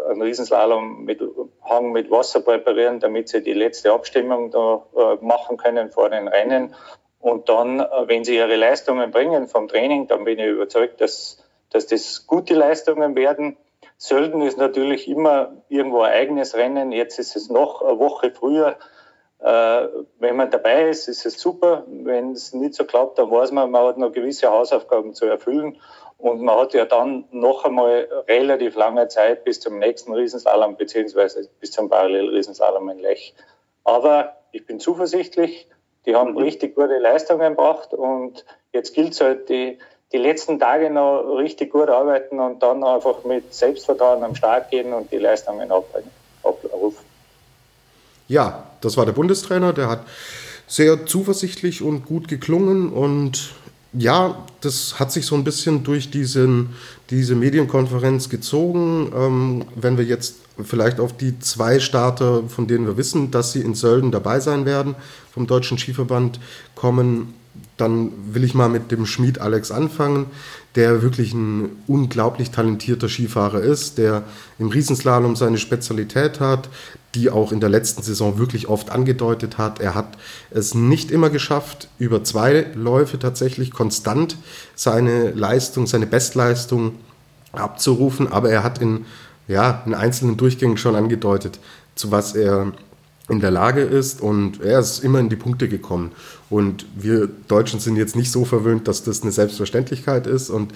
einen 0.09 0.21
Riesenslalom 0.23 1.05
mit 1.05 1.21
Hang 1.61 1.91
mit 1.91 2.09
Wasser 2.09 2.41
präparieren, 2.41 2.99
damit 2.99 3.29
sie 3.29 3.43
die 3.43 3.53
letzte 3.53 3.91
Abstimmung 3.91 4.49
da 4.49 4.83
äh, 4.97 5.23
machen 5.23 5.57
können 5.57 5.91
vor 5.91 6.09
den 6.09 6.27
Rennen. 6.27 6.73
Und 7.23 7.47
dann, 7.47 7.79
äh, 7.79 7.85
wenn 8.07 8.25
sie 8.25 8.35
ihre 8.35 8.57
Leistungen 8.57 9.09
bringen 9.09 9.47
vom 9.47 9.69
Training, 9.69 10.07
dann 10.07 10.25
bin 10.25 10.39
ich 10.39 10.45
überzeugt, 10.45 10.99
dass, 10.99 11.41
dass 11.69 11.87
das 11.87 12.27
gute 12.27 12.53
Leistungen 12.53 13.15
werden. 13.15 13.55
Sölden 13.97 14.41
ist 14.41 14.57
natürlich 14.57 15.07
immer 15.07 15.53
irgendwo 15.69 16.01
ein 16.01 16.11
eigenes 16.11 16.53
Rennen. 16.53 16.91
Jetzt 16.91 17.19
ist 17.19 17.37
es 17.37 17.49
noch 17.49 17.81
eine 17.81 17.97
Woche 17.97 18.31
früher. 18.31 18.75
Äh, 19.39 19.87
wenn 20.19 20.35
man 20.35 20.51
dabei 20.51 20.89
ist, 20.89 21.07
ist 21.07 21.25
es 21.25 21.39
super. 21.39 21.85
Wenn 21.87 22.33
es 22.33 22.53
nicht 22.53 22.73
so 22.73 22.83
klappt, 22.83 23.17
dann 23.17 23.31
weiß 23.31 23.53
man, 23.53 23.71
man 23.71 23.87
hat 23.87 23.97
noch 23.97 24.11
gewisse 24.11 24.51
Hausaufgaben 24.51 25.13
zu 25.13 25.25
erfüllen. 25.25 25.77
Und 26.17 26.41
man 26.41 26.57
hat 26.57 26.73
ja 26.73 26.83
dann 26.83 27.23
noch 27.31 27.63
einmal 27.63 28.09
relativ 28.27 28.75
lange 28.75 29.07
Zeit 29.07 29.45
bis 29.45 29.61
zum 29.61 29.79
nächsten 29.79 30.13
Riesenslalom 30.13 30.75
beziehungsweise 30.75 31.49
bis 31.61 31.71
zum 31.71 31.87
Parallel-Riesenslalom 31.87 32.89
in 32.89 32.99
Lech. 32.99 33.33
Aber 33.85 34.35
ich 34.51 34.65
bin 34.65 34.81
zuversichtlich. 34.81 35.69
Die 36.05 36.15
haben 36.15 36.37
richtig 36.37 36.75
gute 36.75 36.99
Leistungen 36.99 37.51
gebracht 37.51 37.93
und 37.93 38.43
jetzt 38.73 38.93
gilt 38.93 39.13
es 39.13 39.21
halt, 39.21 39.49
die, 39.49 39.77
die 40.11 40.17
letzten 40.17 40.59
Tage 40.59 40.89
noch 40.89 41.37
richtig 41.37 41.71
gut 41.71 41.89
arbeiten 41.89 42.39
und 42.39 42.61
dann 42.61 42.83
einfach 42.83 43.23
mit 43.23 43.53
Selbstvertrauen 43.53 44.23
am 44.23 44.35
Start 44.35 44.69
gehen 44.69 44.93
und 44.93 45.11
die 45.11 45.17
Leistungen 45.17 45.71
abrufen. 45.71 47.05
Ja, 48.27 48.63
das 48.81 48.97
war 48.97 49.05
der 49.05 49.13
Bundestrainer, 49.13 49.73
der 49.73 49.89
hat 49.89 50.01
sehr 50.67 51.05
zuversichtlich 51.05 51.81
und 51.81 52.05
gut 52.05 52.27
geklungen 52.27 52.91
und 52.91 53.53
ja, 53.93 54.43
das 54.61 54.99
hat 54.99 55.11
sich 55.11 55.25
so 55.25 55.35
ein 55.35 55.43
bisschen 55.43 55.83
durch 55.83 56.09
diesen, 56.09 56.75
diese 57.13 57.35
Medienkonferenz 57.35 58.29
gezogen. 58.29 59.11
Ähm, 59.15 59.65
wenn 59.75 59.97
wir 59.97 60.05
jetzt 60.05 60.37
vielleicht 60.63 60.99
auf 60.99 61.15
die 61.15 61.37
zwei 61.39 61.79
Starter, 61.79 62.43
von 62.47 62.67
denen 62.67 62.87
wir 62.87 62.97
wissen, 62.97 63.29
dass 63.29 63.51
sie 63.53 63.61
in 63.61 63.75
Sölden 63.75 64.11
dabei 64.11 64.39
sein 64.39 64.65
werden, 64.65 64.95
vom 65.31 65.45
Deutschen 65.47 65.77
Skiverband 65.77 66.39
kommen, 66.75 67.35
dann 67.77 68.11
will 68.33 68.43
ich 68.43 68.53
mal 68.53 68.69
mit 68.69 68.91
dem 68.91 69.05
Schmied 69.05 69.39
Alex 69.39 69.71
anfangen, 69.71 70.27
der 70.75 71.01
wirklich 71.01 71.33
ein 71.33 71.69
unglaublich 71.87 72.51
talentierter 72.51 73.09
Skifahrer 73.09 73.61
ist, 73.61 73.97
der 73.97 74.23
im 74.59 74.69
Riesenslalom 74.69 75.35
seine 75.35 75.57
Spezialität 75.57 76.39
hat, 76.39 76.69
die 77.15 77.29
auch 77.29 77.51
in 77.51 77.59
der 77.59 77.69
letzten 77.69 78.01
Saison 78.01 78.39
wirklich 78.39 78.67
oft 78.67 78.89
angedeutet 78.89 79.57
hat. 79.57 79.79
Er 79.79 79.93
hat 79.93 80.17
es 80.49 80.73
nicht 80.73 81.11
immer 81.11 81.29
geschafft, 81.29 81.89
über 81.99 82.23
zwei 82.23 82.67
Läufe 82.75 83.19
tatsächlich 83.19 83.71
konstant 83.71 84.37
seine 84.75 85.31
Leistung, 85.31 85.85
seine 85.85 86.07
Bestleistung 86.07 86.95
abzurufen, 87.51 88.27
aber 88.31 88.49
er 88.49 88.63
hat 88.63 88.81
in, 88.81 89.05
ja, 89.47 89.83
in 89.85 89.93
einzelnen 89.93 90.37
Durchgängen 90.37 90.77
schon 90.77 90.95
angedeutet, 90.95 91.59
zu 91.93 92.09
was 92.09 92.33
er 92.33 92.71
in 93.29 93.39
der 93.39 93.51
Lage 93.51 93.81
ist 93.81 94.19
und 94.19 94.61
er 94.61 94.79
ist 94.79 95.01
immer 95.01 95.19
in 95.19 95.29
die 95.29 95.37
Punkte 95.37 95.69
gekommen. 95.69 96.11
Und 96.49 96.85
wir 96.95 97.29
Deutschen 97.47 97.79
sind 97.79 97.95
jetzt 97.95 98.17
nicht 98.17 98.29
so 98.29 98.43
verwöhnt, 98.43 98.87
dass 98.87 99.03
das 99.03 99.23
eine 99.23 99.31
Selbstverständlichkeit 99.31 100.27
ist. 100.27 100.49
Und 100.49 100.73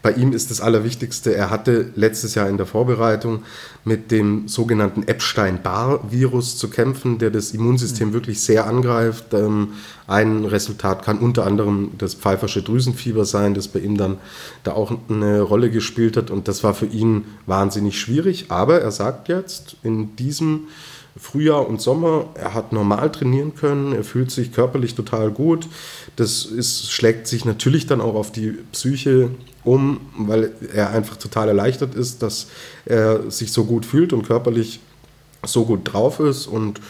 bei 0.00 0.12
ihm 0.12 0.32
ist 0.32 0.50
das 0.50 0.62
Allerwichtigste, 0.62 1.34
er 1.34 1.50
hatte 1.50 1.90
letztes 1.94 2.34
Jahr 2.34 2.48
in 2.48 2.56
der 2.56 2.64
Vorbereitung 2.64 3.42
mit 3.84 4.10
dem 4.10 4.48
sogenannten 4.48 5.06
Epstein-Barr-Virus 5.06 6.56
zu 6.56 6.70
kämpfen, 6.70 7.18
der 7.18 7.30
das 7.30 7.52
Immunsystem 7.52 8.08
mhm. 8.08 8.12
wirklich 8.14 8.40
sehr 8.40 8.66
angreift. 8.66 9.34
Ähm, 9.34 9.74
ein 10.06 10.46
Resultat 10.46 11.04
kann 11.04 11.18
unter 11.18 11.46
anderem 11.46 11.92
das 11.98 12.14
pfeifersche 12.14 12.62
Drüsenfieber 12.62 13.26
sein, 13.26 13.52
das 13.52 13.68
bei 13.68 13.78
ihm 13.78 13.98
dann 13.98 14.16
da 14.64 14.72
auch 14.72 14.90
eine 15.10 15.42
Rolle 15.42 15.70
gespielt 15.70 16.16
hat. 16.16 16.30
Und 16.30 16.48
das 16.48 16.64
war 16.64 16.72
für 16.74 16.86
ihn 16.86 17.26
wahnsinnig 17.46 18.00
schwierig. 18.00 18.46
Aber 18.48 18.80
er 18.80 18.90
sagt 18.90 19.28
jetzt, 19.28 19.76
in 19.82 20.16
diesem 20.16 20.66
Frühjahr 21.16 21.68
und 21.68 21.80
Sommer. 21.80 22.26
Er 22.34 22.54
hat 22.54 22.72
normal 22.72 23.10
trainieren 23.10 23.54
können, 23.54 23.92
er 23.92 24.04
fühlt 24.04 24.30
sich 24.30 24.52
körperlich 24.52 24.94
total 24.94 25.30
gut. 25.30 25.68
Das 26.16 26.44
ist, 26.44 26.92
schlägt 26.92 27.26
sich 27.26 27.44
natürlich 27.44 27.86
dann 27.86 28.00
auch 28.00 28.14
auf 28.14 28.32
die 28.32 28.58
Psyche 28.72 29.30
um, 29.64 30.00
weil 30.16 30.52
er 30.74 30.90
einfach 30.90 31.16
total 31.16 31.48
erleichtert 31.48 31.94
ist, 31.94 32.22
dass 32.22 32.46
er 32.86 33.30
sich 33.30 33.52
so 33.52 33.64
gut 33.64 33.84
fühlt 33.84 34.12
und 34.12 34.26
körperlich 34.26 34.80
so 35.44 35.64
gut 35.64 35.80
drauf 35.92 36.20
ist 36.20 36.46
und 36.46 36.80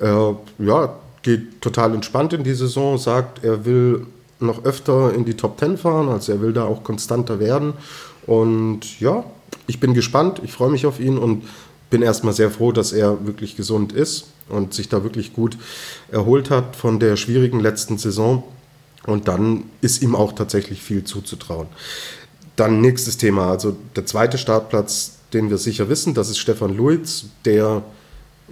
er 0.00 0.36
ja, 0.58 0.94
geht 1.22 1.60
total 1.60 1.94
entspannt 1.94 2.32
in 2.32 2.44
die 2.44 2.54
Saison, 2.54 2.98
sagt, 2.98 3.44
er 3.44 3.64
will 3.64 4.06
noch 4.40 4.64
öfter 4.64 5.12
in 5.14 5.24
die 5.24 5.34
Top 5.34 5.58
10 5.58 5.78
fahren, 5.78 6.08
also 6.08 6.32
er 6.32 6.40
will 6.40 6.52
da 6.52 6.64
auch 6.64 6.84
konstanter 6.84 7.40
werden. 7.40 7.74
Und 8.26 9.00
ja, 9.00 9.24
ich 9.66 9.80
bin 9.80 9.94
gespannt, 9.94 10.40
ich 10.44 10.52
freue 10.52 10.70
mich 10.70 10.86
auf 10.86 11.00
ihn 11.00 11.18
und 11.18 11.44
bin 11.90 12.02
erstmal 12.02 12.34
sehr 12.34 12.50
froh, 12.50 12.72
dass 12.72 12.92
er 12.92 13.26
wirklich 13.26 13.56
gesund 13.56 13.92
ist 13.92 14.26
und 14.48 14.74
sich 14.74 14.88
da 14.88 15.02
wirklich 15.04 15.32
gut 15.32 15.56
erholt 16.10 16.50
hat 16.50 16.76
von 16.76 16.98
der 16.98 17.16
schwierigen 17.16 17.60
letzten 17.60 17.98
Saison. 17.98 18.44
Und 19.06 19.28
dann 19.28 19.64
ist 19.80 20.02
ihm 20.02 20.14
auch 20.14 20.32
tatsächlich 20.32 20.82
viel 20.82 21.04
zuzutrauen. 21.04 21.68
Dann 22.56 22.80
nächstes 22.80 23.16
Thema, 23.16 23.50
also 23.50 23.76
der 23.96 24.04
zweite 24.04 24.36
Startplatz, 24.36 25.18
den 25.32 25.48
wir 25.48 25.58
sicher 25.58 25.88
wissen, 25.88 26.14
das 26.14 26.28
ist 26.28 26.38
Stefan 26.38 26.76
Luiz, 26.76 27.26
der 27.44 27.82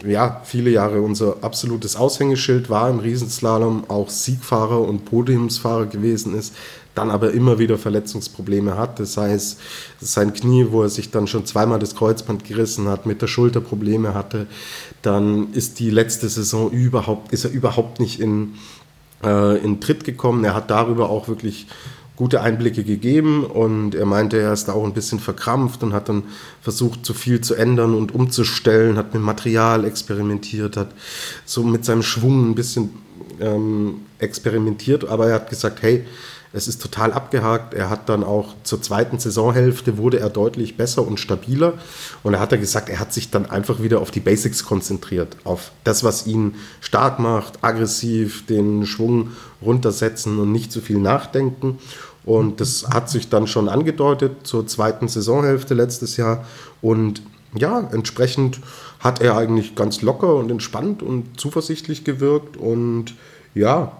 ja, 0.05 0.43
viele 0.45 0.71
Jahre 0.71 1.01
unser 1.01 1.39
absolutes 1.43 1.97
Aushängeschild 1.97 2.69
war 2.69 2.91
im 2.91 2.99
Riesenslalom, 2.99 3.85
auch 3.89 4.11
Siegfahrer 4.11 4.81
und 4.81 5.07
Podiumsfahrer 5.07 5.87
gewesen 5.87 6.35
ist, 6.35 6.55
dann 6.97 7.11
aber 7.11 7.33
immer 7.33 7.59
wieder 7.59 7.79
Verletzungsprobleme 7.79 8.77
hat. 8.77 8.99
Das 8.99 9.17
heißt, 9.17 9.61
sein 10.01 10.33
Knie, 10.33 10.67
wo 10.71 10.83
er 10.83 10.89
sich 10.89 11.11
dann 11.11 11.27
schon 11.27 11.47
zweimal 11.47 11.79
das 11.79 11.95
Kreuzband 11.95 12.45
gerissen 12.45 12.89
hat, 12.89 13.07
mit 13.07 13.23
der 13.23 13.27
Schulter 13.27 13.61
Probleme 13.61 14.15
hatte, 14.15 14.47
dann 15.03 15.53
ist 15.53 15.79
die 15.79 15.91
letzte 15.91 16.29
Saison 16.29 16.71
überhaupt, 16.71 17.33
ist 17.33 17.45
er 17.45 17.51
überhaupt 17.51 18.01
nicht 18.01 18.19
in, 18.19 18.55
äh, 19.23 19.59
in 19.59 19.81
Tritt 19.81 20.05
gekommen. 20.05 20.45
Er 20.45 20.55
hat 20.55 20.71
darüber 20.71 21.11
auch 21.11 21.29
wirklich 21.29 21.67
gute 22.17 22.41
Einblicke 22.41 22.83
gegeben 22.83 23.45
und 23.45 23.95
er 23.95 24.07
meinte, 24.07 24.39
er 24.39 24.55
ist 24.55 24.69
da 24.69 24.73
auch 24.73 24.85
ein 24.85 24.95
bisschen 24.95 25.21
verkrampft 25.21 25.83
und 25.83 25.93
hat 25.93 26.09
dann 26.09 26.23
versucht, 26.63 27.05
zu 27.05 27.13
viel 27.13 27.43
zu 27.43 27.55
ändern 27.55 27.95
und 27.95 28.15
umzustellen, 28.15 28.97
hat 28.97 29.13
mit 29.13 29.23
Material 29.23 29.85
experimentiert, 29.85 30.79
hat 30.79 30.89
so 31.45 31.63
mit 31.63 31.85
seinem 31.85 32.03
Schwung 32.03 32.51
ein 32.51 32.55
bisschen 32.55 32.91
ähm, 33.39 34.01
experimentiert, 34.19 35.07
aber 35.07 35.29
er 35.29 35.35
hat 35.35 35.51
gesagt, 35.51 35.83
hey, 35.83 36.07
es 36.57 36.69
ist 36.69 36.81
total 36.81 37.13
abgehakt. 37.13 37.75
Er 37.75 37.91
hat 37.91 38.09
dann 38.09 38.25
auch 38.25 38.55
zur 38.63 38.81
zweiten 38.81 39.19
Saisonhälfte 39.19 39.99
wurde 39.99 40.21
er 40.21 40.31
deutlich 40.31 40.79
besser 40.79 41.07
und 41.07 41.21
stabiler. 41.21 41.75
Und 42.23 42.33
er 42.33 42.41
hat 42.41 42.51
er 42.51 42.57
gesagt, 42.57 42.89
er 42.89 42.99
hat 42.99 43.13
sich 43.13 43.31
dann 43.31 43.45
einfach 43.45 43.83
wieder 43.83 44.01
auf 44.01 44.11
die 44.11 44.21
Basics 44.21 44.65
konzentriert, 44.65 45.37
auf 45.45 45.71
das, 45.85 46.03
was 46.03 46.27
ihn 46.27 46.55
stark 46.81 47.19
macht, 47.19 47.63
aggressiv, 47.63 48.47
den 48.47 48.87
Schwung 48.87 49.33
runtersetzen 49.61 50.39
und 50.39 50.51
nicht 50.51 50.73
zu 50.73 50.81
viel 50.81 50.99
nachdenken. 50.99 51.79
Und 52.25 52.63
das 52.63 52.89
hat 52.89 53.11
sich 53.11 53.29
dann 53.29 53.47
schon 53.47 53.69
angedeutet 53.69 54.47
zur 54.47 54.67
zweiten 54.67 55.09
Saisonhälfte 55.09 55.75
letztes 55.75 56.17
Jahr. 56.17 56.47
Und 56.81 57.21
ja, 57.55 57.87
entsprechend 57.93 58.61
hat 58.99 59.21
er 59.21 59.37
eigentlich 59.37 59.75
ganz 59.75 60.01
locker 60.01 60.35
und 60.37 60.51
entspannt 60.51 61.03
und 61.03 61.39
zuversichtlich 61.39 62.03
gewirkt. 62.03 62.57
Und 62.57 63.15
ja, 63.55 63.93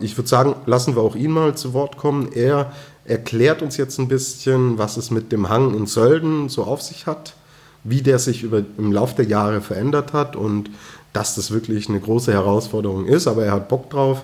ich 0.00 0.16
würde 0.16 0.28
sagen, 0.28 0.56
lassen 0.66 0.94
wir 0.94 1.02
auch 1.02 1.16
ihn 1.16 1.30
mal 1.30 1.56
zu 1.56 1.72
Wort 1.72 1.96
kommen. 1.96 2.30
Er 2.32 2.72
erklärt 3.04 3.62
uns 3.62 3.76
jetzt 3.76 3.98
ein 3.98 4.08
bisschen, 4.08 4.78
was 4.78 4.96
es 4.96 5.10
mit 5.10 5.32
dem 5.32 5.48
Hang 5.48 5.74
in 5.74 5.86
Sölden 5.86 6.48
so 6.48 6.64
auf 6.64 6.82
sich 6.82 7.06
hat, 7.06 7.34
wie 7.82 8.02
der 8.02 8.18
sich 8.18 8.42
über, 8.42 8.62
im 8.78 8.92
Laufe 8.92 9.16
der 9.16 9.26
Jahre 9.26 9.60
verändert 9.60 10.12
hat 10.12 10.36
und 10.36 10.70
dass 11.12 11.34
das 11.34 11.50
wirklich 11.50 11.88
eine 11.88 12.00
große 12.00 12.32
Herausforderung 12.32 13.06
ist, 13.06 13.26
aber 13.26 13.44
er 13.44 13.52
hat 13.52 13.68
Bock 13.68 13.88
drauf. 13.90 14.22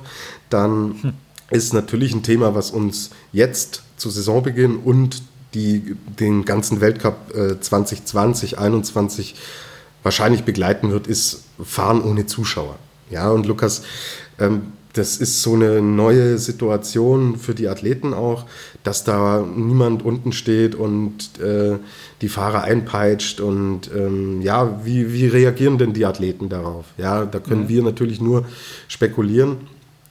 Dann 0.49 0.95
hm. 1.01 1.13
ist 1.51 1.73
natürlich 1.73 2.15
ein 2.15 2.23
Thema, 2.23 2.55
was 2.55 2.71
uns 2.71 3.11
jetzt 3.33 3.83
zu 3.97 4.11
Saisonbeginn 4.11 4.77
und 4.77 5.23
die 5.55 5.97
den 6.19 6.45
ganzen 6.45 6.81
Weltcup 6.81 7.35
äh, 7.35 7.61
2020, 7.61 8.51
2021 8.51 9.35
wahrscheinlich 10.03 10.45
begleiten 10.45 10.91
wird, 10.91 11.07
ist 11.07 11.45
Fahren 11.63 12.03
ohne 12.03 12.27
Zuschauer. 12.27 12.77
Ja, 13.11 13.31
und 13.31 13.47
Lukas, 13.47 13.83
ähm, 14.39 14.73
das 14.93 15.19
ist 15.19 15.43
so 15.43 15.55
eine 15.55 15.81
neue 15.81 16.39
Situation 16.39 17.37
für 17.37 17.55
die 17.55 17.69
Athleten 17.69 18.13
auch, 18.13 18.47
dass 18.83 19.05
da 19.05 19.41
niemand 19.41 20.05
unten 20.05 20.33
steht 20.33 20.75
und 20.75 21.39
äh, 21.41 21.79
die 22.23 22.29
Fahrer 22.29 22.63
einpeitscht 22.63 23.41
und 23.41 23.91
ähm, 23.95 24.43
ja, 24.43 24.81
wie, 24.85 25.13
wie 25.13 25.27
reagieren 25.27 25.79
denn 25.79 25.93
die 25.93 26.07
Athleten 26.07 26.49
darauf? 26.49 26.87
Ja, 26.99 27.25
da 27.25 27.39
können 27.39 27.65
mhm. 27.65 27.69
wir 27.69 27.83
natürlich 27.83 28.21
nur 28.21 28.45
spekulieren, 28.89 29.59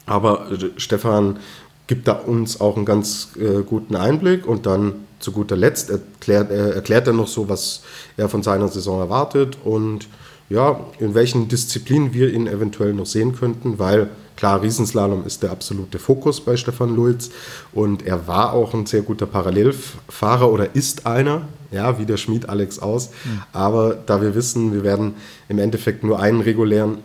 aber 0.05 0.51
äh, 0.51 0.69
Stefan 0.77 1.39
gibt 1.87 2.07
da 2.07 2.13
uns 2.13 2.61
auch 2.61 2.77
einen 2.77 2.85
ganz 2.85 3.29
äh, 3.37 3.63
guten 3.63 3.95
Einblick 3.95 4.47
und 4.47 4.65
dann 4.65 4.93
zu 5.19 5.33
guter 5.33 5.57
Letzt 5.57 5.89
erklärt, 5.89 6.51
er, 6.51 6.75
erklärt 6.75 7.07
er 7.07 7.13
noch 7.13 7.27
so, 7.27 7.49
was 7.49 7.81
er 8.15 8.29
von 8.29 8.43
seiner 8.43 8.69
Saison 8.69 8.99
erwartet 8.99 9.57
und 9.65 10.07
ja, 10.49 10.79
in 10.99 11.13
welchen 11.13 11.47
Disziplinen 11.47 12.13
wir 12.13 12.33
ihn 12.33 12.47
eventuell 12.47 12.93
noch 12.93 13.05
sehen 13.05 13.35
könnten, 13.35 13.77
weil 13.77 14.09
klar, 14.39 14.61
Riesenslalom 14.61 15.25
ist 15.25 15.43
der 15.43 15.51
absolute 15.51 15.99
Fokus 15.99 16.39
bei 16.39 16.55
Stefan 16.55 16.95
Lulz 16.95 17.29
und 17.73 18.07
er 18.07 18.25
war 18.25 18.53
auch 18.53 18.73
ein 18.73 18.85
sehr 18.85 19.01
guter 19.01 19.25
Parallelfahrer 19.25 20.49
oder 20.49 20.75
ist 20.77 21.05
einer, 21.05 21.41
ja, 21.71 21.99
wie 21.99 22.05
der 22.05 22.15
Schmied 22.15 22.47
Alex 22.47 22.79
aus. 22.79 23.09
Mhm. 23.09 23.41
Aber 23.51 23.95
da 24.05 24.21
wir 24.21 24.35
wissen, 24.35 24.71
wir 24.71 24.83
werden 24.83 25.15
im 25.49 25.59
Endeffekt 25.59 26.05
nur 26.05 26.21
einen 26.21 26.39
regulären 26.39 26.99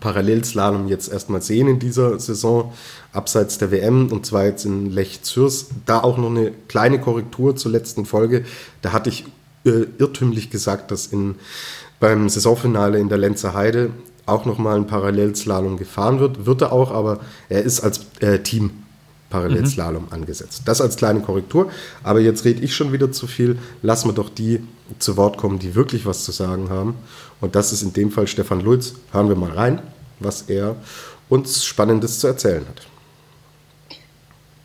Parallelslalom 0.00 0.88
jetzt 0.88 1.12
erstmal 1.12 1.42
sehen 1.42 1.68
in 1.68 1.78
dieser 1.78 2.18
Saison, 2.18 2.72
abseits 3.12 3.58
der 3.58 3.70
WM, 3.70 4.10
und 4.10 4.24
zwar 4.24 4.46
jetzt 4.46 4.64
in 4.64 4.90
Lech 4.90 5.20
Zürs. 5.20 5.66
Da 5.84 6.00
auch 6.00 6.16
noch 6.16 6.30
eine 6.30 6.52
kleine 6.68 6.98
Korrektur 6.98 7.54
zur 7.54 7.70
letzten 7.70 8.06
Folge. 8.06 8.46
Da 8.80 8.92
hatte 8.92 9.10
ich 9.10 9.26
äh, 9.66 9.84
irrtümlich 9.98 10.48
gesagt, 10.48 10.90
dass 10.90 11.06
in 11.06 11.34
beim 12.00 12.30
Saisonfinale 12.30 12.98
in 12.98 13.10
der 13.10 13.18
Lenzer 13.18 13.52
Heide 13.52 13.90
auch 14.32 14.44
nochmal 14.44 14.76
ein 14.76 14.86
Parallelslalom 14.86 15.76
gefahren 15.76 16.20
wird. 16.20 16.46
Wird 16.46 16.62
er 16.62 16.72
auch, 16.72 16.90
aber 16.90 17.20
er 17.48 17.62
ist 17.62 17.80
als 17.80 18.06
äh, 18.20 18.38
Team 18.40 18.70
Parallelslalom 19.30 20.04
mhm. 20.04 20.12
angesetzt. 20.12 20.62
Das 20.66 20.80
als 20.80 20.96
kleine 20.96 21.20
Korrektur. 21.20 21.70
Aber 22.02 22.20
jetzt 22.20 22.44
rede 22.44 22.62
ich 22.62 22.74
schon 22.74 22.92
wieder 22.92 23.12
zu 23.12 23.26
viel. 23.26 23.58
Lassen 23.82 24.08
wir 24.08 24.14
doch 24.14 24.28
die 24.28 24.60
zu 24.98 25.16
Wort 25.16 25.38
kommen, 25.38 25.58
die 25.58 25.74
wirklich 25.74 26.04
was 26.06 26.24
zu 26.24 26.32
sagen 26.32 26.68
haben. 26.70 26.94
Und 27.40 27.54
das 27.54 27.72
ist 27.72 27.82
in 27.82 27.92
dem 27.92 28.10
Fall 28.10 28.26
Stefan 28.26 28.60
Lulz. 28.60 28.94
Hören 29.10 29.28
wir 29.28 29.36
mal 29.36 29.52
rein, 29.52 29.80
was 30.20 30.42
er 30.42 30.76
uns 31.28 31.64
Spannendes 31.64 32.18
zu 32.18 32.26
erzählen 32.26 32.66
hat 32.68 32.91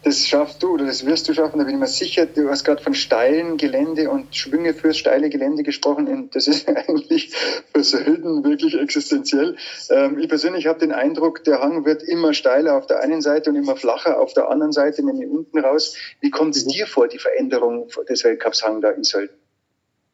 das 0.07 0.25
schaffst 0.25 0.63
du 0.63 0.75
oder 0.75 0.85
das 0.85 1.05
wirst 1.05 1.27
du 1.27 1.33
schaffen, 1.33 1.57
da 1.57 1.65
bin 1.65 1.73
ich 1.73 1.79
mir 1.81 1.87
sicher. 1.87 2.25
Du 2.25 2.49
hast 2.49 2.63
gerade 2.63 2.81
von 2.81 2.93
steilen 2.93 3.57
Gelände 3.57 4.09
und 4.09 4.33
Schwünge 4.33 4.73
fürs 4.73 4.97
steile 4.97 5.29
Gelände 5.29 5.63
gesprochen. 5.63 6.07
Und 6.07 6.33
das 6.33 6.47
ist 6.47 6.65
eigentlich 6.69 7.35
für 7.35 7.83
Sölden 7.83 8.45
wirklich 8.45 8.79
existenziell. 8.79 9.57
Ähm, 9.89 10.17
ich 10.17 10.29
persönlich 10.29 10.65
habe 10.67 10.79
den 10.79 10.93
Eindruck, 10.93 11.43
der 11.43 11.61
Hang 11.61 11.83
wird 11.83 12.03
immer 12.03 12.33
steiler 12.33 12.77
auf 12.77 12.87
der 12.87 13.01
einen 13.01 13.21
Seite 13.21 13.49
und 13.49 13.57
immer 13.57 13.75
flacher 13.75 14.17
auf 14.21 14.33
der 14.33 14.49
anderen 14.49 14.71
Seite, 14.71 15.03
nämlich 15.03 15.29
unten 15.29 15.59
raus. 15.59 15.97
Wie 16.21 16.29
kommt 16.29 16.55
es 16.55 16.65
dir 16.65 16.87
vor, 16.87 17.09
die 17.09 17.19
Veränderung 17.19 17.89
des 18.07 18.23
Weltcups 18.23 18.63
Hang 18.63 18.79
da 18.79 18.91
in 18.91 19.03
Sölden? 19.03 19.35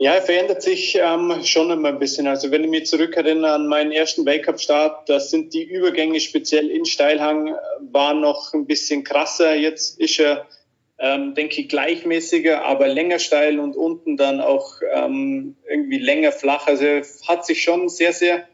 Ja, 0.04 0.16
er 0.16 0.22
verändert 0.22 0.62
sich 0.62 1.00
ähm, 1.02 1.46
schon 1.46 1.72
immer 1.72 1.88
ein 1.88 1.98
bisschen. 1.98 2.28
Also 2.28 2.52
wenn 2.52 2.66
ich 2.66 2.70
mich 2.70 2.88
zurückerinnere 2.88 3.54
an 3.54 3.68
meinen 3.68 3.94
ersten 3.94 4.26
Weltcup-Start, 4.26 5.08
da 5.08 5.22
sind 5.22 5.54
die 5.54 5.64
Übergänge 5.64 6.20
speziell 6.20 6.70
in 6.70 6.84
Steilhang 6.84 7.48
äh, 7.48 7.54
waren 7.90 8.20
noch 8.20 8.54
ein 8.54 8.66
bisschen 8.66 9.06
krasser. 9.06 9.56
Jetzt 9.56 9.98
ist 10.02 10.20
er, 10.20 10.46
ähm, 11.00 11.36
denke 11.36 11.62
ich, 11.62 11.70
gleichmäßiger, 11.70 12.66
aber 12.66 12.90
länger 12.90 13.18
steil 13.18 13.60
und 13.60 13.78
unten 13.78 14.18
dann 14.18 14.42
auch 14.42 14.74
ähm, 14.94 15.56
irgendwie 15.70 16.00
länger 16.00 16.34
flach. 16.34 16.68
Also 16.68 16.86
hat 17.30 17.46
sich 17.46 17.64
schon 17.64 17.88
sehr, 17.88 18.12
sehr 18.12 18.46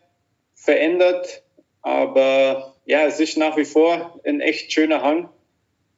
verändert. 0.53 1.41
Aber 1.81 2.75
ja, 2.85 3.07
es 3.07 3.19
ist 3.19 3.37
nach 3.37 3.57
wie 3.57 3.65
vor 3.65 4.19
ein 4.23 4.39
echt 4.39 4.71
schöner 4.71 5.01
Hang 5.01 5.29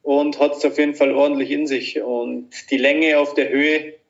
und 0.00 0.40
hat 0.40 0.56
es 0.56 0.64
auf 0.64 0.78
jeden 0.78 0.94
Fall 0.94 1.12
ordentlich 1.12 1.50
in 1.50 1.66
sich. 1.66 2.00
Und 2.00 2.70
die 2.70 2.78
Länge 2.78 3.18
auf 3.18 3.34
der 3.34 3.50
Höhe, 3.50 4.00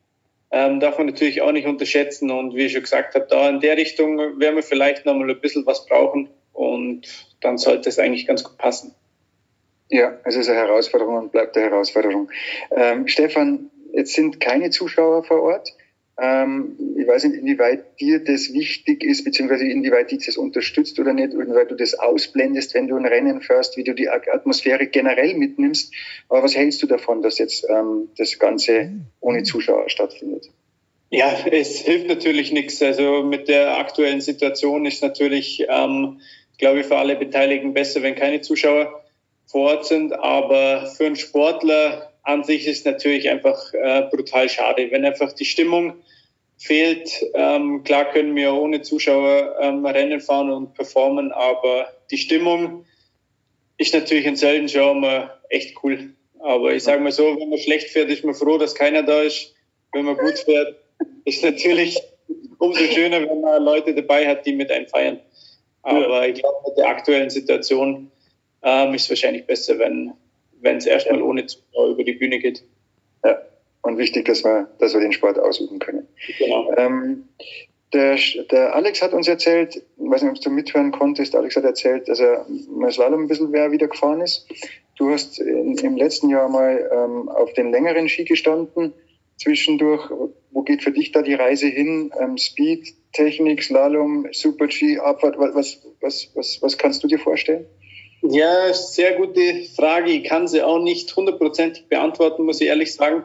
ähm, 0.52 0.80
darf 0.80 0.98
man 0.98 1.06
natürlich 1.06 1.42
auch 1.42 1.52
nicht 1.52 1.66
unterschätzen. 1.66 2.30
Und 2.30 2.54
wie 2.54 2.66
ich 2.66 2.72
schon 2.72 2.82
gesagt 2.82 3.14
habe, 3.14 3.26
da 3.28 3.48
in 3.48 3.60
der 3.60 3.76
Richtung 3.76 4.18
werden 4.18 4.56
wir 4.56 4.62
vielleicht 4.62 5.06
noch 5.06 5.14
mal 5.14 5.28
ein 5.28 5.40
bisschen 5.40 5.66
was 5.66 5.86
brauchen 5.86 6.28
und 6.52 7.08
dann 7.40 7.58
sollte 7.58 7.88
es 7.88 7.98
eigentlich 7.98 8.26
ganz 8.26 8.44
gut 8.44 8.58
passen. 8.58 8.94
Ja, 9.88 10.18
es 10.24 10.36
ist 10.36 10.48
eine 10.48 10.58
Herausforderung 10.58 11.16
und 11.16 11.32
bleibt 11.32 11.56
eine 11.56 11.70
Herausforderung. 11.70 12.30
Ähm, 12.70 13.08
Stefan, 13.08 13.70
jetzt 13.92 14.14
sind 14.14 14.40
keine 14.40 14.70
Zuschauer 14.70 15.24
vor 15.24 15.42
Ort. 15.42 15.74
Ähm, 16.20 16.76
ich 16.98 17.06
weiß 17.06 17.24
nicht, 17.24 17.36
inwieweit 17.36 17.98
dir 17.98 18.22
das 18.22 18.52
wichtig 18.52 19.02
ist, 19.02 19.24
beziehungsweise 19.24 19.66
inwieweit 19.66 20.10
dich 20.10 20.26
das 20.26 20.36
unterstützt 20.36 20.98
oder 21.00 21.14
nicht, 21.14 21.32
inwieweit 21.32 21.70
du 21.70 21.74
das 21.74 21.94
ausblendest, 21.94 22.74
wenn 22.74 22.86
du 22.86 22.96
ein 22.96 23.06
Rennen 23.06 23.40
fährst, 23.40 23.76
wie 23.76 23.84
du 23.84 23.94
die 23.94 24.08
Atmosphäre 24.08 24.86
generell 24.86 25.34
mitnimmst. 25.34 25.92
Aber 26.28 26.42
was 26.42 26.54
hältst 26.54 26.82
du 26.82 26.86
davon, 26.86 27.22
dass 27.22 27.38
jetzt 27.38 27.66
ähm, 27.68 28.10
das 28.18 28.38
Ganze 28.38 28.92
ohne 29.20 29.42
Zuschauer 29.42 29.88
stattfindet? 29.88 30.50
Ja, 31.10 31.30
es 31.50 31.80
hilft 31.80 32.08
natürlich 32.08 32.52
nichts. 32.52 32.80
Also 32.82 33.22
mit 33.22 33.48
der 33.48 33.78
aktuellen 33.78 34.20
Situation 34.20 34.86
ist 34.86 35.02
natürlich, 35.02 35.64
ähm, 35.68 36.20
glaube 36.56 36.80
ich, 36.80 36.86
für 36.86 36.96
alle 36.96 37.16
Beteiligten 37.16 37.74
besser, 37.74 38.02
wenn 38.02 38.14
keine 38.14 38.40
Zuschauer 38.40 39.02
vor 39.46 39.70
Ort 39.72 39.86
sind. 39.86 40.14
Aber 40.14 40.86
für 40.86 41.06
einen 41.06 41.16
Sportler 41.16 42.11
an 42.22 42.44
sich 42.44 42.66
ist 42.66 42.86
natürlich 42.86 43.28
einfach 43.28 43.72
äh, 43.74 44.02
brutal 44.10 44.48
schade, 44.48 44.88
wenn 44.90 45.04
einfach 45.04 45.32
die 45.32 45.44
Stimmung 45.44 45.94
fehlt. 46.56 47.10
Ähm, 47.34 47.82
klar 47.82 48.10
können 48.12 48.36
wir 48.36 48.54
ohne 48.54 48.82
Zuschauer 48.82 49.56
ähm, 49.60 49.84
Rennen 49.84 50.20
fahren 50.20 50.50
und 50.50 50.74
performen, 50.74 51.32
aber 51.32 51.88
die 52.10 52.18
Stimmung 52.18 52.84
ist 53.78 53.94
natürlich 53.94 54.26
in 54.26 54.36
Selten 54.36 54.68
schon 54.68 55.00
mal 55.00 55.40
echt 55.48 55.82
cool. 55.82 56.14
Aber 56.38 56.72
ich 56.72 56.84
sage 56.84 57.02
mal 57.02 57.12
so, 57.12 57.36
wenn 57.38 57.48
man 57.48 57.58
schlecht 57.58 57.90
fährt, 57.90 58.10
ist 58.10 58.24
man 58.24 58.34
froh, 58.34 58.58
dass 58.58 58.74
keiner 58.74 59.02
da 59.02 59.22
ist. 59.22 59.54
Wenn 59.92 60.04
man 60.04 60.16
gut 60.16 60.38
fährt, 60.38 60.76
ist 61.24 61.42
natürlich 61.42 62.00
umso 62.58 62.84
schöner, 62.84 63.20
wenn 63.28 63.40
man 63.40 63.62
Leute 63.62 63.94
dabei 63.94 64.26
hat, 64.26 64.46
die 64.46 64.52
mit 64.52 64.70
einem 64.70 64.86
feiern. 64.86 65.20
Aber 65.82 66.28
ich 66.28 66.34
glaube, 66.34 66.56
mit 66.68 66.78
der 66.78 66.88
aktuellen 66.88 67.30
Situation 67.30 68.10
ähm, 68.62 68.94
ist 68.94 69.02
es 69.04 69.10
wahrscheinlich 69.10 69.46
besser, 69.46 69.78
wenn 69.78 70.12
wenn 70.62 70.76
es 70.76 70.86
erstmal 70.86 71.18
ja. 71.18 71.24
ohne 71.24 71.46
Zuschauer 71.46 71.90
über 71.90 72.04
die 72.04 72.12
Bühne 72.12 72.38
geht. 72.38 72.64
Ja, 73.24 73.42
und 73.82 73.98
wichtig, 73.98 74.24
dass 74.24 74.44
wir, 74.44 74.68
dass 74.78 74.94
wir 74.94 75.00
den 75.00 75.12
Sport 75.12 75.38
ausüben 75.38 75.78
können. 75.78 76.08
Genau. 76.38 76.72
Ähm, 76.76 77.24
der, 77.92 78.16
der, 78.50 78.74
Alex 78.74 79.02
hat 79.02 79.12
uns 79.12 79.28
erzählt, 79.28 79.76
ich 79.76 79.84
weiß 79.98 80.22
nicht, 80.22 80.32
ob 80.32 80.40
du 80.40 80.50
mithören 80.50 80.92
konntest, 80.92 81.34
Alex 81.34 81.56
hat 81.56 81.64
erzählt, 81.64 82.08
dass 82.08 82.20
er 82.20 82.46
mal 82.70 82.90
Slalom 82.90 83.22
ein 83.24 83.28
bisschen 83.28 83.50
mehr 83.50 83.70
wieder 83.70 83.88
gefahren 83.88 84.22
ist. 84.22 84.48
Du 84.96 85.10
hast 85.10 85.38
in, 85.38 85.76
im 85.76 85.96
letzten 85.96 86.30
Jahr 86.30 86.48
mal 86.48 86.90
ähm, 86.90 87.28
auf 87.28 87.52
den 87.52 87.70
längeren 87.70 88.08
Ski 88.08 88.24
gestanden, 88.24 88.94
zwischendurch. 89.36 90.10
Wo 90.50 90.62
geht 90.62 90.82
für 90.82 90.92
dich 90.92 91.12
da 91.12 91.22
die 91.22 91.34
Reise 91.34 91.66
hin? 91.66 92.12
Ähm, 92.18 92.38
Speed, 92.38 92.94
Technik, 93.12 93.62
Slalom, 93.62 94.28
Super-G, 94.32 94.98
Abfahrt, 94.98 95.38
was, 95.38 95.82
was, 96.00 96.30
was, 96.34 96.62
was 96.62 96.78
kannst 96.78 97.02
du 97.02 97.08
dir 97.08 97.18
vorstellen? 97.18 97.66
Ja, 98.22 98.72
sehr 98.72 99.14
gute 99.14 99.64
Frage. 99.74 100.12
Ich 100.12 100.24
kann 100.24 100.46
sie 100.46 100.62
auch 100.62 100.78
nicht 100.78 101.14
hundertprozentig 101.14 101.88
beantworten, 101.88 102.44
muss 102.44 102.60
ich 102.60 102.68
ehrlich 102.68 102.94
sagen. 102.94 103.24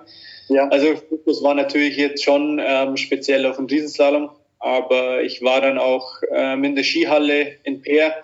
Ja. 0.50 0.68
Also 0.70 0.96
Fokus 0.96 1.44
war 1.44 1.54
natürlich 1.54 1.98
jetzt 1.98 2.24
schon 2.24 2.60
ähm, 2.64 2.98
speziell 2.98 3.46
auf 3.46 3.58
den 3.58 3.68
Riesenslalom, 3.68 4.32
aber 4.60 5.22
ich 5.22 5.44
war 5.44 5.62
dann 5.62 5.78
auch 5.78 6.22
ähm, 6.32 6.64
in 6.64 6.76
der 6.76 6.84
Skihalle 6.84 7.58
in 7.64 7.82
Peer, 7.82 8.16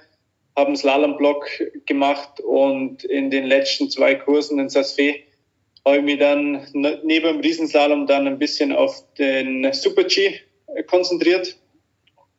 habe 0.55 0.67
einen 0.67 0.75
Slalomblock 0.75 1.47
gemacht 1.85 2.39
und 2.39 3.03
in 3.03 3.29
den 3.29 3.45
letzten 3.45 3.89
zwei 3.89 4.15
Kursen 4.15 4.57
in 4.59 4.69
Sasfe 4.69 5.15
habe 5.85 5.97
ich 5.97 6.03
mich 6.03 6.19
dann 6.19 6.65
neben 6.73 7.27
dem 7.27 7.39
Riesenslalom 7.41 8.07
dann 8.07 8.25
ein 8.25 8.39
bisschen 8.39 8.73
auf 8.73 9.03
den 9.17 9.71
Super-G 9.73 10.39
konzentriert 10.87 11.57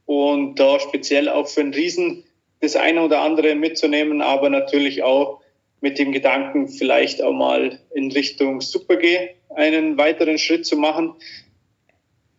und 0.07 0.59
da 0.59 0.81
speziell 0.81 1.29
auch 1.29 1.47
für 1.47 1.63
den 1.63 1.75
Riesen 1.75 2.24
das 2.65 2.77
eine 2.77 3.03
oder 3.03 3.21
andere 3.21 3.55
mitzunehmen, 3.55 4.23
aber 4.23 4.51
natürlich 4.51 5.03
auch 5.03 5.41
mit 5.81 5.99
dem 5.99 6.13
Gedanken, 6.13 6.69
vielleicht 6.69 7.23
auch 7.23 7.33
mal 7.33 7.79
in 7.95 8.11
Richtung 8.11 8.61
Super 8.61 8.97
G 8.97 9.29
einen 9.55 9.99
weiteren 9.99 10.39
Schritt 10.39 10.67
zu 10.67 10.77
machen. 10.77 11.15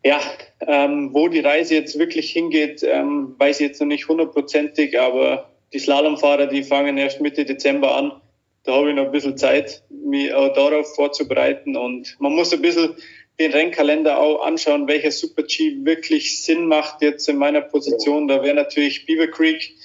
Ja, 0.04 0.20
ähm, 0.68 1.14
wo 1.14 1.28
die 1.28 1.40
Reise 1.40 1.76
jetzt 1.76 1.98
wirklich 1.98 2.32
hingeht, 2.32 2.84
ähm, 2.84 3.36
weiß 3.38 3.60
ich 3.60 3.68
jetzt 3.68 3.82
noch 3.82 3.88
nicht 3.88 4.08
hundertprozentig, 4.08 5.00
aber 5.00 5.50
die 5.74 5.80
Slalomfahrer, 5.80 6.48
die 6.48 6.64
fangen 6.64 6.98
erst 6.98 7.22
Mitte 7.22 7.46
Dezember 7.46 7.96
an. 7.96 8.12
Da 8.64 8.74
habe 8.74 8.90
ich 8.90 8.96
noch 8.96 9.06
ein 9.06 9.12
bisschen 9.12 9.38
Zeit, 9.38 9.84
mich 9.90 10.34
auch 10.34 10.54
darauf 10.54 10.96
vorzubereiten. 10.96 11.76
Und 11.76 12.16
man 12.20 12.34
muss 12.34 12.54
ein 12.54 12.62
bisschen 12.62 12.96
den 13.40 13.52
Rennkalender 13.52 14.20
auch 14.20 14.46
anschauen, 14.46 14.88
welcher 14.88 15.12
Super-G 15.12 15.86
wirklich 15.86 16.42
Sinn 16.42 16.68
macht 16.68 17.02
jetzt 17.02 17.28
in 17.28 17.38
meiner 17.38 17.62
Position. 17.62 18.28
Da 18.28 18.44
wäre 18.44 18.56
natürlich 18.56 19.06
Beaver 19.06 19.28
Creek 19.28 19.76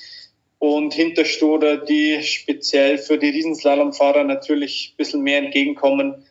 und 0.61 0.93
Hinterstoder, 0.93 1.79
die 1.79 2.23
speziell 2.23 2.99
für 2.99 3.19
die 3.19 3.31
Riesenslalomfahrer 3.31 4.25
natürlich 4.25 4.93
ein 4.93 4.97
bisschen 4.99 5.23
mehr 5.23 5.39
entgegenkommen. 5.39 6.23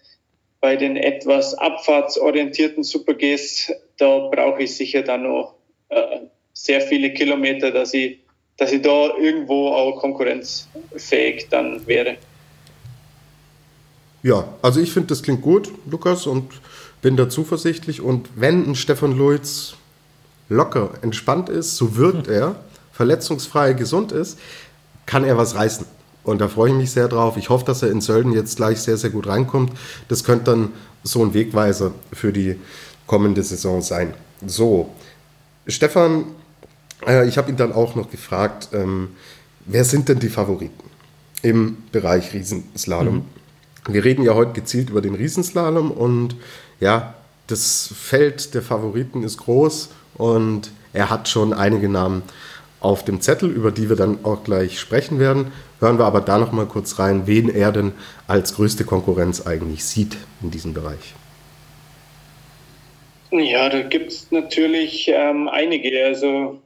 Bei 0.62 0.76
den 0.76 0.98
etwas 0.98 1.56
abfahrtsorientierten 1.56 2.84
Super-Gs, 2.84 3.74
da 3.98 4.30
brauche 4.32 4.64
ich 4.64 4.76
sicher 4.76 5.02
dann 5.02 5.24
noch 5.24 5.56
äh, 5.90 6.20
sehr 6.54 6.80
viele 6.80 7.12
Kilometer, 7.12 7.72
dass 7.72 7.94
ich, 7.96 8.20
dass 8.56 8.72
ich 8.72 8.84
da 8.84 9.18
irgendwo 9.18 9.70
auch 9.70 10.00
konkurrenzfähig 10.00 11.48
dann 11.50 11.86
wäre. 11.88 12.18
Ja, 14.22 14.54
also 14.62 14.80
ich 14.80 14.92
finde, 14.92 15.08
das 15.08 15.24
klingt 15.24 15.42
gut, 15.42 15.72
Lukas, 15.90 16.28
und 16.28 16.52
bin 17.02 17.18
da 17.18 17.30
zuversichtlich. 17.30 18.02
Und 18.02 18.30
wenn 18.36 18.70
ein 18.70 18.76
Stefan 18.76 19.18
Luiz 19.18 19.74
locker, 20.50 20.92
entspannt 21.02 21.50
ist, 21.50 21.78
so 21.78 21.96
wirkt 21.96 22.28
er, 22.28 22.64
verletzungsfrei, 23.00 23.72
gesund 23.72 24.12
ist, 24.12 24.38
kann 25.06 25.24
er 25.24 25.38
was 25.38 25.56
reißen. 25.56 25.86
Und 26.26 26.42
da 26.42 26.50
freue 26.50 26.72
ich 26.72 26.76
mich 26.76 26.92
sehr 26.92 27.08
drauf. 27.08 27.38
Ich 27.38 27.50
hoffe, 27.50 27.64
dass 27.64 27.82
er 27.82 27.92
in 27.92 28.02
Sölden 28.02 28.34
jetzt 28.34 28.58
gleich 28.58 28.82
sehr, 28.82 28.98
sehr 28.98 29.10
gut 29.10 29.26
reinkommt. 29.26 29.72
Das 30.10 30.26
könnte 30.26 30.52
dann 30.52 30.74
so 31.02 31.24
ein 31.24 31.34
Wegweiser 31.34 31.94
für 32.12 32.34
die 32.34 32.60
kommende 33.08 33.42
Saison 33.42 33.82
sein. 33.82 34.14
So, 34.46 34.94
Stefan, 35.66 36.26
äh, 37.08 37.26
ich 37.26 37.38
habe 37.38 37.50
ihn 37.50 37.56
dann 37.56 37.72
auch 37.72 37.96
noch 37.96 38.12
gefragt, 38.12 38.68
ähm, 38.74 39.12
wer 39.66 39.86
sind 39.86 40.10
denn 40.10 40.20
die 40.20 40.28
Favoriten 40.28 40.84
im 41.42 41.78
Bereich 41.94 42.34
Riesenslalom? 42.34 43.24
Mhm. 43.88 43.94
Wir 43.94 44.04
reden 44.04 44.24
ja 44.24 44.34
heute 44.34 44.52
gezielt 44.52 44.90
über 44.90 45.00
den 45.00 45.16
Riesenslalom 45.16 45.90
und 45.90 46.36
ja, 46.82 47.14
das 47.48 47.94
Feld 47.98 48.54
der 48.56 48.62
Favoriten 48.62 49.24
ist 49.24 49.38
groß 49.38 49.88
und 50.16 50.72
er 50.92 51.10
hat 51.10 51.30
schon 51.30 51.54
einige 51.54 51.88
Namen 51.88 52.24
auf 52.82 53.04
dem 53.04 53.22
Zettel, 53.22 53.50
über 53.50 53.72
die 53.72 53.90
wir 53.90 53.96
dann 53.96 54.24
auch 54.24 54.44
gleich 54.44 54.80
sprechen 54.80 55.20
werden. 55.20 55.52
Hören 55.80 56.00
wir 56.00 56.06
aber 56.06 56.22
da 56.22 56.38
noch 56.38 56.52
mal 56.52 56.66
kurz 56.66 57.00
rein, 57.00 57.28
wen 57.28 57.54
er 57.54 57.72
denn 57.72 57.94
als 58.28 58.56
größte 58.56 58.86
Konkurrenz 58.86 59.46
eigentlich 59.46 59.84
sieht 59.84 60.18
in 60.42 60.52
diesem 60.52 60.74
Bereich. 60.74 61.14
Ja, 63.32 63.70
da 63.70 63.82
gibt 63.82 64.12
es 64.12 64.32
natürlich 64.32 65.08
ähm, 65.14 65.48
einige. 65.50 66.06
Also 66.06 66.62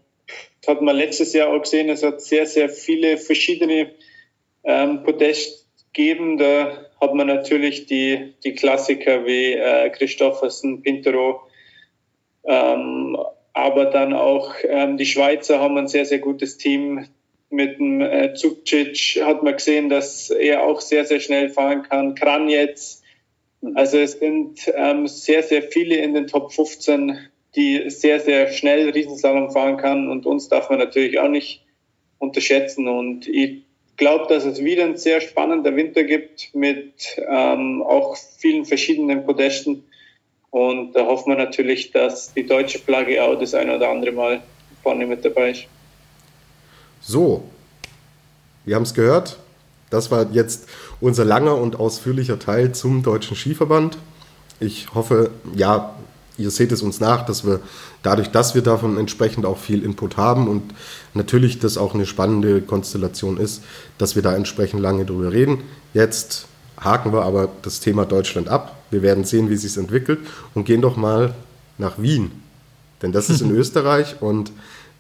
das 0.62 0.76
hat 0.76 0.82
man 0.82 0.95
letztes 0.95 1.34
Jahr 1.34 1.49
auch 1.49 1.62
gesehen, 1.62 1.89
es 1.89 2.04
hat 2.04 2.21
sehr, 2.21 2.45
sehr 2.45 2.69
viele 2.69 3.17
verschiedene 3.17 3.91
ähm, 4.63 5.04
Podest 5.04 5.67
gegeben. 5.91 6.38
Da 6.38 6.86
hat 7.02 7.13
man 7.13 7.28
natürlich 7.28 7.86
die, 7.88 8.34
die 8.43 8.54
Klassiker 8.54 9.26
wie 9.26 9.54
äh, 9.54 9.89
Christoffersen, 9.89 10.82
Pintero, 10.82 11.41
ähm, 12.45 13.17
aber 13.53 13.85
dann 13.85 14.13
auch 14.13 14.55
ähm, 14.63 14.97
die 14.97 15.05
Schweizer 15.05 15.59
haben 15.59 15.77
ein 15.77 15.87
sehr, 15.87 16.05
sehr 16.05 16.19
gutes 16.19 16.57
Team. 16.57 17.07
Mit 17.49 17.77
dem 17.77 18.01
äh, 18.01 18.33
Zubcic 18.33 19.21
hat 19.23 19.43
man 19.43 19.53
gesehen, 19.53 19.89
dass 19.89 20.31
er 20.31 20.63
auch 20.63 20.81
sehr, 20.81 21.05
sehr 21.05 21.19
schnell 21.19 21.49
fahren 21.49 21.83
kann. 21.83 22.15
Kranjetz. 22.15 23.03
Also 23.75 23.99
es 23.99 24.13
sind 24.13 24.59
ähm, 24.75 25.07
sehr, 25.07 25.43
sehr 25.43 25.61
viele 25.61 25.97
in 25.97 26.15
den 26.15 26.27
Top 26.27 26.51
15, 26.51 27.19
die 27.55 27.89
sehr, 27.89 28.19
sehr 28.19 28.51
schnell 28.51 28.89
Riesenslalom 28.89 29.51
fahren 29.51 29.77
kann. 29.77 30.09
Und 30.09 30.25
uns 30.25 30.49
darf 30.49 30.71
man 30.71 30.79
natürlich 30.79 31.19
auch 31.19 31.29
nicht 31.29 31.63
unterschätzen. 32.17 32.87
Und 32.87 33.27
ich 33.27 33.61
glaube, 33.97 34.25
dass 34.27 34.45
es 34.45 34.63
wieder 34.63 34.85
ein 34.85 34.97
sehr 34.97 35.21
spannender 35.21 35.75
Winter 35.75 36.03
gibt 36.03 36.49
mit 36.55 37.21
ähm, 37.29 37.83
auch 37.83 38.17
vielen 38.39 38.65
verschiedenen 38.65 39.25
Podesten. 39.25 39.83
Und 40.53 40.93
da 40.93 41.07
hoffen 41.07 41.31
wir 41.31 41.35
natürlich, 41.35 41.91
dass 41.91 42.31
die 42.31 42.45
deutsche 42.45 42.77
Flagge 42.77 43.23
auch 43.23 43.39
das 43.39 43.55
eine 43.55 43.75
oder 43.75 43.89
andere 43.89 44.11
Mal 44.11 44.41
vorne 44.83 45.07
mit 45.07 45.25
dabei 45.25 45.49
ist. 45.49 45.63
So, 47.01 47.43
wir 48.63 48.75
haben 48.75 48.83
es 48.83 48.93
gehört. 48.93 49.39
Das 49.89 50.11
war 50.11 50.27
jetzt 50.31 50.69
unser 51.01 51.25
langer 51.25 51.57
und 51.57 51.79
ausführlicher 51.79 52.37
Teil 52.37 52.71
zum 52.71 53.01
Deutschen 53.01 53.35
Skiverband. 53.35 53.97
Ich 54.59 54.93
hoffe, 54.93 55.31
ja, 55.55 55.95
ihr 56.37 56.51
seht 56.51 56.71
es 56.71 56.83
uns 56.83 56.99
nach, 56.99 57.25
dass 57.25 57.43
wir 57.43 57.59
dadurch, 58.03 58.27
dass 58.29 58.53
wir 58.53 58.61
davon 58.61 58.99
entsprechend 58.99 59.47
auch 59.47 59.57
viel 59.57 59.83
Input 59.83 60.17
haben 60.17 60.47
und 60.47 60.75
natürlich 61.15 61.57
das 61.57 61.79
auch 61.79 61.95
eine 61.95 62.05
spannende 62.05 62.61
Konstellation 62.61 63.37
ist, 63.37 63.63
dass 63.97 64.15
wir 64.15 64.21
da 64.21 64.35
entsprechend 64.35 64.81
lange 64.81 65.03
drüber 65.03 65.31
reden. 65.31 65.63
Jetzt 65.95 66.45
haken 66.84 67.13
wir 67.13 67.24
aber 67.24 67.50
das 67.62 67.80
Thema 67.80 68.06
Deutschland 68.06 68.48
ab. 68.48 68.78
Wir 68.91 69.02
werden 69.02 69.24
sehen, 69.24 69.50
wie 69.50 69.54
es 69.54 69.62
sich 69.62 69.78
entwickelt 69.78 70.19
und 70.54 70.65
gehen 70.65 70.82
doch 70.82 70.98
mal 70.98 71.34
nach 71.78 72.00
Wien. 72.00 72.32
Denn 73.02 73.12
das 73.12 73.30
ist 73.30 73.41
in 73.41 73.52
Österreich 73.56 74.22
und 74.22 74.52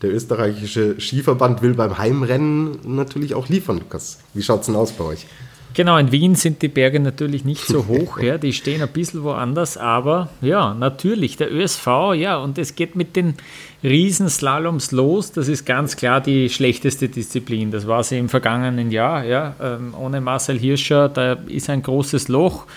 der 0.01 0.13
österreichische 0.13 0.99
Skiverband 0.99 1.61
will 1.61 1.75
beim 1.75 1.97
Heimrennen 1.97 2.79
natürlich 2.83 3.35
auch 3.35 3.47
liefern, 3.47 3.79
Lukas. 3.79 4.19
Wie 4.33 4.43
schaut 4.43 4.61
es 4.61 4.65
denn 4.65 4.75
aus 4.75 4.91
bei 4.91 5.05
euch? 5.05 5.27
Genau, 5.75 5.97
in 5.97 6.11
Wien 6.11 6.35
sind 6.35 6.61
die 6.61 6.67
Berge 6.67 6.99
natürlich 6.99 7.45
nicht 7.45 7.65
so 7.65 7.87
hoch, 7.87 8.19
ja, 8.19 8.37
die 8.37 8.53
stehen 8.53 8.81
ein 8.81 8.89
bisschen 8.89 9.23
woanders, 9.23 9.77
aber 9.77 10.29
ja, 10.41 10.73
natürlich, 10.73 11.37
der 11.37 11.51
ÖSV, 11.51 11.87
ja, 12.15 12.37
und 12.37 12.57
es 12.57 12.75
geht 12.75 12.95
mit 12.95 13.15
den 13.15 13.35
Riesenslaloms 13.83 14.91
los, 14.91 15.31
das 15.31 15.47
ist 15.47 15.65
ganz 15.65 15.95
klar 15.95 16.21
die 16.21 16.49
schlechteste 16.49 17.09
Disziplin, 17.09 17.71
das 17.71 17.87
war 17.87 18.03
sie 18.03 18.19
im 18.19 18.29
vergangenen 18.29 18.91
Jahr, 18.91 19.25
ja, 19.25 19.55
ähm, 19.61 19.95
ohne 19.99 20.21
Marcel 20.21 20.59
Hirscher, 20.59 21.09
da 21.09 21.33
ist 21.47 21.69
ein 21.69 21.81
großes 21.81 22.27
Loch, 22.27 22.67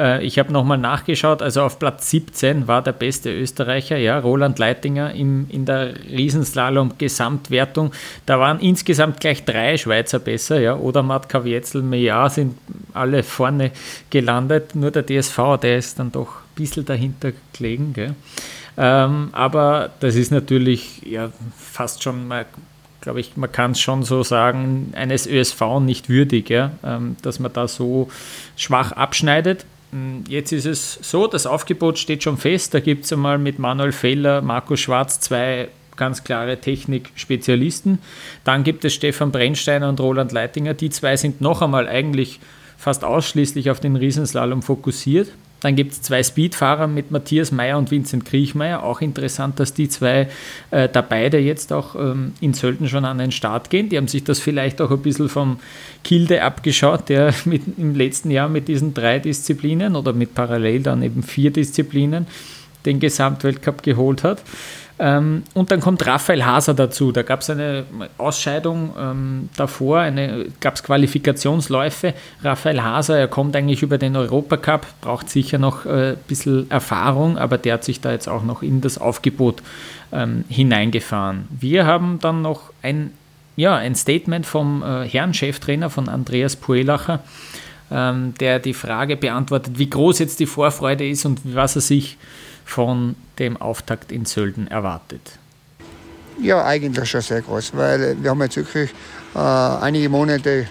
äh, 0.00 0.24
ich 0.24 0.38
habe 0.38 0.52
nochmal 0.52 0.78
nachgeschaut, 0.78 1.42
also 1.42 1.62
auf 1.62 1.78
Platz 1.78 2.10
17 2.10 2.66
war 2.66 2.82
der 2.82 2.92
beste 2.92 3.30
Österreicher, 3.32 3.98
ja, 3.98 4.18
Roland 4.18 4.58
Leitinger 4.58 5.12
im, 5.12 5.46
in 5.50 5.66
der 5.66 5.94
Riesenslalom-Gesamtwertung. 6.10 7.92
Da 8.24 8.40
waren 8.40 8.58
insgesamt 8.60 9.20
gleich 9.20 9.44
drei 9.44 9.76
Schweizer 9.76 10.18
besser, 10.18 10.60
ja, 10.60 10.76
Odermatt, 10.76 11.28
Kavietzel, 11.28 11.82
Meillard 11.82 12.32
sind 12.32 12.56
alle 12.94 13.22
vorne 13.22 13.72
gelandet, 14.08 14.74
nur 14.74 14.90
der 14.90 15.04
DSV, 15.04 15.58
der 15.60 15.76
ist 15.76 15.98
dann 15.98 16.10
doch 16.10 16.28
ein 16.28 16.54
bisschen 16.54 16.86
dahinter 16.86 17.32
gelegen, 17.52 17.92
gell. 17.92 18.14
Ähm, 18.78 19.28
aber 19.32 19.90
das 20.00 20.14
ist 20.14 20.30
natürlich 20.30 21.02
ja, 21.04 21.30
fast 21.56 22.02
schon 22.02 22.26
mal 22.26 22.46
glaube 23.02 23.20
ich, 23.20 23.34
man 23.36 23.50
kann 23.50 23.70
es 23.70 23.80
schon 23.80 24.02
so 24.02 24.22
sagen, 24.22 24.92
eines 24.94 25.26
ÖSV 25.26 25.80
nicht 25.80 26.10
würdig, 26.10 26.50
ja, 26.50 26.72
ähm, 26.84 27.16
dass 27.22 27.38
man 27.38 27.50
da 27.50 27.66
so 27.66 28.10
schwach 28.56 28.92
abschneidet. 28.92 29.64
Hm, 29.90 30.24
jetzt 30.28 30.52
ist 30.52 30.66
es 30.66 30.98
so, 31.02 31.26
das 31.26 31.46
Aufgebot 31.46 31.98
steht 31.98 32.22
schon 32.22 32.36
fest. 32.36 32.74
Da 32.74 32.80
gibt 32.80 33.04
es 33.04 33.12
einmal 33.12 33.38
mit 33.38 33.58
Manuel 33.58 33.92
Feller, 33.92 34.42
Markus 34.42 34.80
Schwarz 34.80 35.20
zwei 35.20 35.68
ganz 35.96 36.24
klare 36.24 36.58
Technik-Spezialisten. 36.58 37.98
Dann 38.44 38.64
gibt 38.64 38.84
es 38.84 38.94
Stefan 38.94 39.32
Brennsteiner 39.32 39.88
und 39.88 40.00
Roland 40.00 40.32
Leitinger. 40.32 40.72
Die 40.74 40.90
zwei 40.90 41.16
sind 41.16 41.40
noch 41.40 41.60
einmal 41.60 41.88
eigentlich 41.88 42.40
fast 42.78 43.04
ausschließlich 43.04 43.70
auf 43.70 43.80
den 43.80 43.96
Riesenslalom 43.96 44.62
fokussiert. 44.62 45.28
Dann 45.60 45.76
gibt 45.76 45.92
es 45.92 46.02
zwei 46.02 46.22
Speedfahrer 46.22 46.86
mit 46.86 47.10
Matthias 47.10 47.52
Meyer 47.52 47.76
und 47.76 47.90
Vincent 47.90 48.24
Kriechmeier. 48.24 48.82
Auch 48.82 49.00
interessant, 49.00 49.60
dass 49.60 49.74
die 49.74 49.88
zwei 49.88 50.28
äh, 50.70 50.88
da 50.88 51.02
beide 51.02 51.38
jetzt 51.38 51.72
auch 51.72 51.94
ähm, 51.94 52.32
in 52.40 52.54
Sölden 52.54 52.88
schon 52.88 53.04
an 53.04 53.18
den 53.18 53.30
Start 53.30 53.68
gehen. 53.70 53.88
Die 53.88 53.96
haben 53.96 54.08
sich 54.08 54.24
das 54.24 54.38
vielleicht 54.38 54.80
auch 54.80 54.90
ein 54.90 55.02
bisschen 55.02 55.28
vom 55.28 55.60
Kilde 56.02 56.42
abgeschaut, 56.42 57.08
der 57.08 57.34
mit, 57.44 57.62
im 57.78 57.94
letzten 57.94 58.30
Jahr 58.30 58.48
mit 58.48 58.68
diesen 58.68 58.94
drei 58.94 59.18
Disziplinen 59.18 59.96
oder 59.96 60.12
mit 60.12 60.34
parallel 60.34 60.82
dann 60.82 61.02
eben 61.02 61.22
vier 61.22 61.50
Disziplinen 61.50 62.26
den 62.86 62.98
Gesamtweltcup 62.98 63.82
geholt 63.82 64.24
hat. 64.24 64.42
Ähm, 65.02 65.44
und 65.54 65.70
dann 65.70 65.80
kommt 65.80 66.06
Raphael 66.06 66.44
Haser 66.44 66.74
dazu. 66.74 67.10
Da 67.10 67.22
gab 67.22 67.40
es 67.40 67.48
eine 67.48 67.84
Ausscheidung 68.18 68.90
ähm, 68.98 69.48
davor, 69.56 70.06
gab 70.60 70.74
es 70.74 70.82
Qualifikationsläufe. 70.82 72.12
Raphael 72.44 72.82
Haser, 72.82 73.18
er 73.18 73.26
kommt 73.26 73.56
eigentlich 73.56 73.82
über 73.82 73.96
den 73.96 74.14
Europacup, 74.14 74.86
braucht 75.00 75.30
sicher 75.30 75.56
noch 75.56 75.86
ein 75.86 75.98
äh, 75.98 76.16
bisschen 76.28 76.70
Erfahrung, 76.70 77.38
aber 77.38 77.56
der 77.56 77.74
hat 77.74 77.84
sich 77.84 78.02
da 78.02 78.12
jetzt 78.12 78.28
auch 78.28 78.44
noch 78.44 78.62
in 78.62 78.82
das 78.82 78.98
Aufgebot 78.98 79.62
ähm, 80.12 80.44
hineingefahren. 80.50 81.48
Wir 81.48 81.86
haben 81.86 82.18
dann 82.20 82.42
noch 82.42 82.70
ein, 82.82 83.12
ja, 83.56 83.76
ein 83.76 83.94
Statement 83.94 84.44
vom 84.44 84.82
äh, 84.82 85.08
Herrn 85.08 85.32
Cheftrainer 85.32 85.88
von 85.88 86.10
Andreas 86.10 86.56
Puelacher, 86.56 87.20
ähm, 87.90 88.34
der 88.38 88.58
die 88.58 88.74
Frage 88.74 89.16
beantwortet, 89.16 89.78
wie 89.78 89.88
groß 89.88 90.18
jetzt 90.18 90.40
die 90.40 90.46
Vorfreude 90.46 91.08
ist 91.08 91.24
und 91.24 91.40
was 91.44 91.74
er 91.74 91.80
sich 91.80 92.18
von 92.70 93.16
dem 93.38 93.56
Auftakt 93.56 94.12
in 94.12 94.24
Sölden 94.24 94.68
erwartet? 94.68 95.38
Ja, 96.40 96.64
eigentlich 96.64 97.08
schon 97.10 97.20
sehr 97.20 97.42
groß, 97.42 97.72
weil 97.74 98.16
wir 98.22 98.30
haben 98.30 98.40
jetzt 98.42 98.56
wirklich 98.56 98.90
äh, 99.34 99.38
einige 99.38 100.08
Monate 100.08 100.66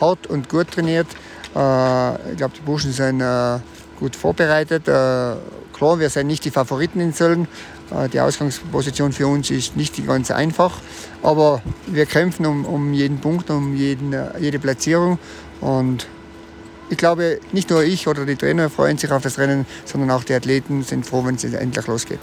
hart 0.00 0.26
und 0.28 0.48
gut 0.48 0.70
trainiert. 0.70 1.08
Äh, 1.54 2.30
ich 2.30 2.36
glaube, 2.36 2.54
die 2.56 2.62
Burschen 2.64 2.92
sind 2.92 3.20
äh, 3.20 3.58
gut 3.98 4.14
vorbereitet. 4.14 4.86
Äh, 4.86 5.36
klar, 5.72 5.98
wir 5.98 6.10
sind 6.10 6.28
nicht 6.28 6.44
die 6.44 6.50
Favoriten 6.50 7.00
in 7.00 7.12
Sölden, 7.12 7.48
Äh, 7.92 8.08
die 8.08 8.20
Ausgangsposition 8.20 9.12
für 9.12 9.26
uns 9.26 9.50
ist 9.50 9.76
nicht 9.76 10.06
ganz 10.06 10.30
einfach, 10.30 10.80
aber 11.22 11.62
wir 11.86 12.06
kämpfen 12.06 12.46
um, 12.46 12.64
um 12.64 12.92
jeden 12.92 13.18
Punkt, 13.18 13.50
um 13.50 13.74
jeden, 13.76 14.12
äh, 14.12 14.38
jede 14.38 14.58
Platzierung 14.58 15.18
und 15.60 16.06
ich 16.92 16.98
glaube, 16.98 17.40
nicht 17.52 17.70
nur 17.70 17.82
ich 17.82 18.06
oder 18.06 18.26
die 18.26 18.36
Trainer 18.36 18.68
freuen 18.68 18.98
sich 18.98 19.10
auf 19.10 19.22
das 19.22 19.38
Rennen, 19.38 19.64
sondern 19.86 20.10
auch 20.10 20.24
die 20.24 20.34
Athleten 20.34 20.82
sind 20.82 21.06
froh, 21.06 21.24
wenn 21.24 21.36
es 21.36 21.44
endlich 21.44 21.86
losgeht. 21.86 22.20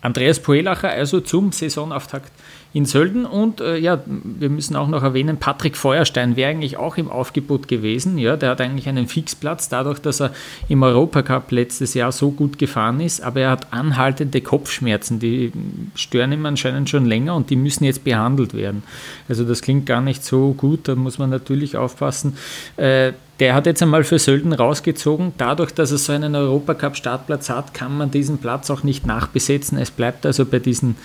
Andreas 0.00 0.38
Poelacher 0.38 0.90
also 0.90 1.20
zum 1.20 1.50
Saisonauftakt 1.50 2.30
in 2.72 2.84
Sölden. 2.84 3.26
Und 3.26 3.60
äh, 3.60 3.76
ja, 3.78 4.00
wir 4.06 4.48
müssen 4.48 4.76
auch 4.76 4.86
noch 4.86 5.02
erwähnen, 5.02 5.38
Patrick 5.38 5.76
Feuerstein 5.76 6.36
wäre 6.36 6.50
eigentlich 6.50 6.76
auch 6.76 6.98
im 6.98 7.10
Aufgebot 7.10 7.66
gewesen. 7.66 8.16
Ja, 8.16 8.36
der 8.36 8.50
hat 8.50 8.60
eigentlich 8.60 8.88
einen 8.88 9.08
Fixplatz, 9.08 9.68
dadurch, 9.68 9.98
dass 9.98 10.20
er 10.20 10.30
im 10.68 10.84
Europacup 10.84 11.50
letztes 11.50 11.94
Jahr 11.94 12.12
so 12.12 12.30
gut 12.30 12.60
gefahren 12.60 13.00
ist. 13.00 13.22
Aber 13.22 13.40
er 13.40 13.50
hat 13.50 13.72
anhaltende 13.72 14.40
Kopfschmerzen, 14.40 15.18
die 15.18 15.50
stören 15.96 16.30
ihm 16.30 16.46
anscheinend 16.46 16.88
schon 16.88 17.06
länger 17.06 17.34
und 17.34 17.50
die 17.50 17.56
müssen 17.56 17.82
jetzt 17.82 18.04
behandelt 18.04 18.54
werden. 18.54 18.84
Also 19.28 19.42
das 19.42 19.62
klingt 19.62 19.86
gar 19.86 20.00
nicht 20.00 20.24
so 20.24 20.52
gut, 20.52 20.86
da 20.86 20.94
muss 20.94 21.18
man 21.18 21.30
natürlich 21.30 21.76
aufpassen. 21.76 22.36
Äh, 22.76 23.12
der 23.40 23.54
hat 23.54 23.66
jetzt 23.66 23.82
einmal 23.82 24.04
für 24.04 24.18
Sölden 24.18 24.52
rausgezogen. 24.52 25.32
Dadurch, 25.36 25.72
dass 25.72 25.92
er 25.92 25.98
so 25.98 26.12
einen 26.12 26.34
Europacup-Startplatz 26.34 27.50
hat, 27.50 27.74
kann 27.74 27.96
man 27.96 28.10
diesen 28.10 28.38
Platz 28.38 28.70
auch 28.70 28.82
nicht 28.82 29.06
nachbesetzen. 29.06 29.78
Es 29.78 29.90
bleibt 29.90 30.24
also 30.24 30.46
bei 30.46 30.58
diesen 30.58 30.96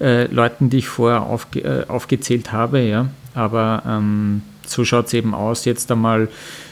äh, 0.00 0.26
Leuten, 0.26 0.70
die 0.70 0.78
ich 0.78 0.88
vorher 0.88 1.22
aufge 1.22 1.60
äh, 1.60 1.86
aufgezählt 1.88 2.52
habe. 2.52 2.80
Ja. 2.80 3.08
Aber 3.34 3.82
ähm, 3.86 4.42
so 4.66 4.84
schaut 4.84 5.06
es 5.06 5.14
eben 5.14 5.34
aus 5.34 5.64
jetzt 5.64 5.90
einmal 5.90 6.28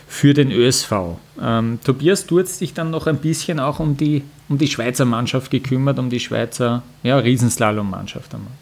für 0.07 0.35
den 0.35 0.50
ÖSV. 0.50 0.92
Ähm, 1.40 1.81
Tobias, 1.85 2.26
du 2.26 2.40
hast 2.40 2.61
dich 2.61 2.72
dann 2.72 2.90
noch 2.90 3.07
ein 3.07 3.18
bisschen 3.18 3.61
auch 3.61 3.81
um 3.81 3.96
die, 3.96 4.22
um 4.48 4.57
die 4.57 4.68
Schweizer 4.68 5.04
Mannschaft 5.04 5.50
gekümmert, 5.50 5.98
um 5.98 6.11
die 6.11 6.20
Schweizer 6.20 6.83
ja, 7.02 7.18
Riesenslalom-Mannschaft 7.18 8.35
einmal. 8.35 8.52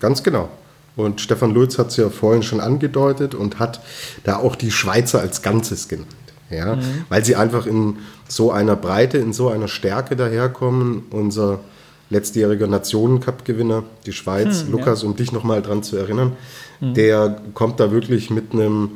Ganz 0.00 0.22
genau. 0.22 0.48
Und 0.96 1.20
Stefan 1.20 1.52
Lutz 1.52 1.78
hat 1.78 1.88
es 1.88 1.98
ja 1.98 2.08
vorhin 2.08 2.42
schon 2.42 2.60
angedeutet 2.60 3.34
und 3.34 3.58
hat 3.58 3.80
da 4.24 4.36
auch 4.36 4.56
die 4.56 4.70
Schweizer 4.70 5.20
als 5.20 5.42
Ganzes 5.42 5.88
genannt. 5.88 6.08
Ja, 6.50 6.76
mhm. 6.76 7.04
Weil 7.08 7.24
sie 7.24 7.36
einfach 7.36 7.66
in 7.66 7.98
so 8.28 8.50
einer 8.50 8.76
Breite, 8.76 9.18
in 9.18 9.32
so 9.32 9.48
einer 9.48 9.68
Stärke 9.68 10.16
daherkommen. 10.16 11.04
Unser 11.10 11.60
letztjähriger 12.08 12.66
Nationencup-Gewinner, 12.66 13.82
die 14.06 14.12
Schweiz, 14.12 14.62
hm, 14.62 14.72
Lukas, 14.72 15.02
ja. 15.02 15.08
um 15.08 15.16
dich 15.16 15.32
nochmal 15.32 15.60
dran 15.60 15.82
zu 15.82 15.96
erinnern, 15.96 16.32
mhm. 16.80 16.94
der 16.94 17.42
kommt 17.54 17.80
da 17.80 17.90
wirklich 17.90 18.30
mit 18.30 18.52
einem 18.52 18.92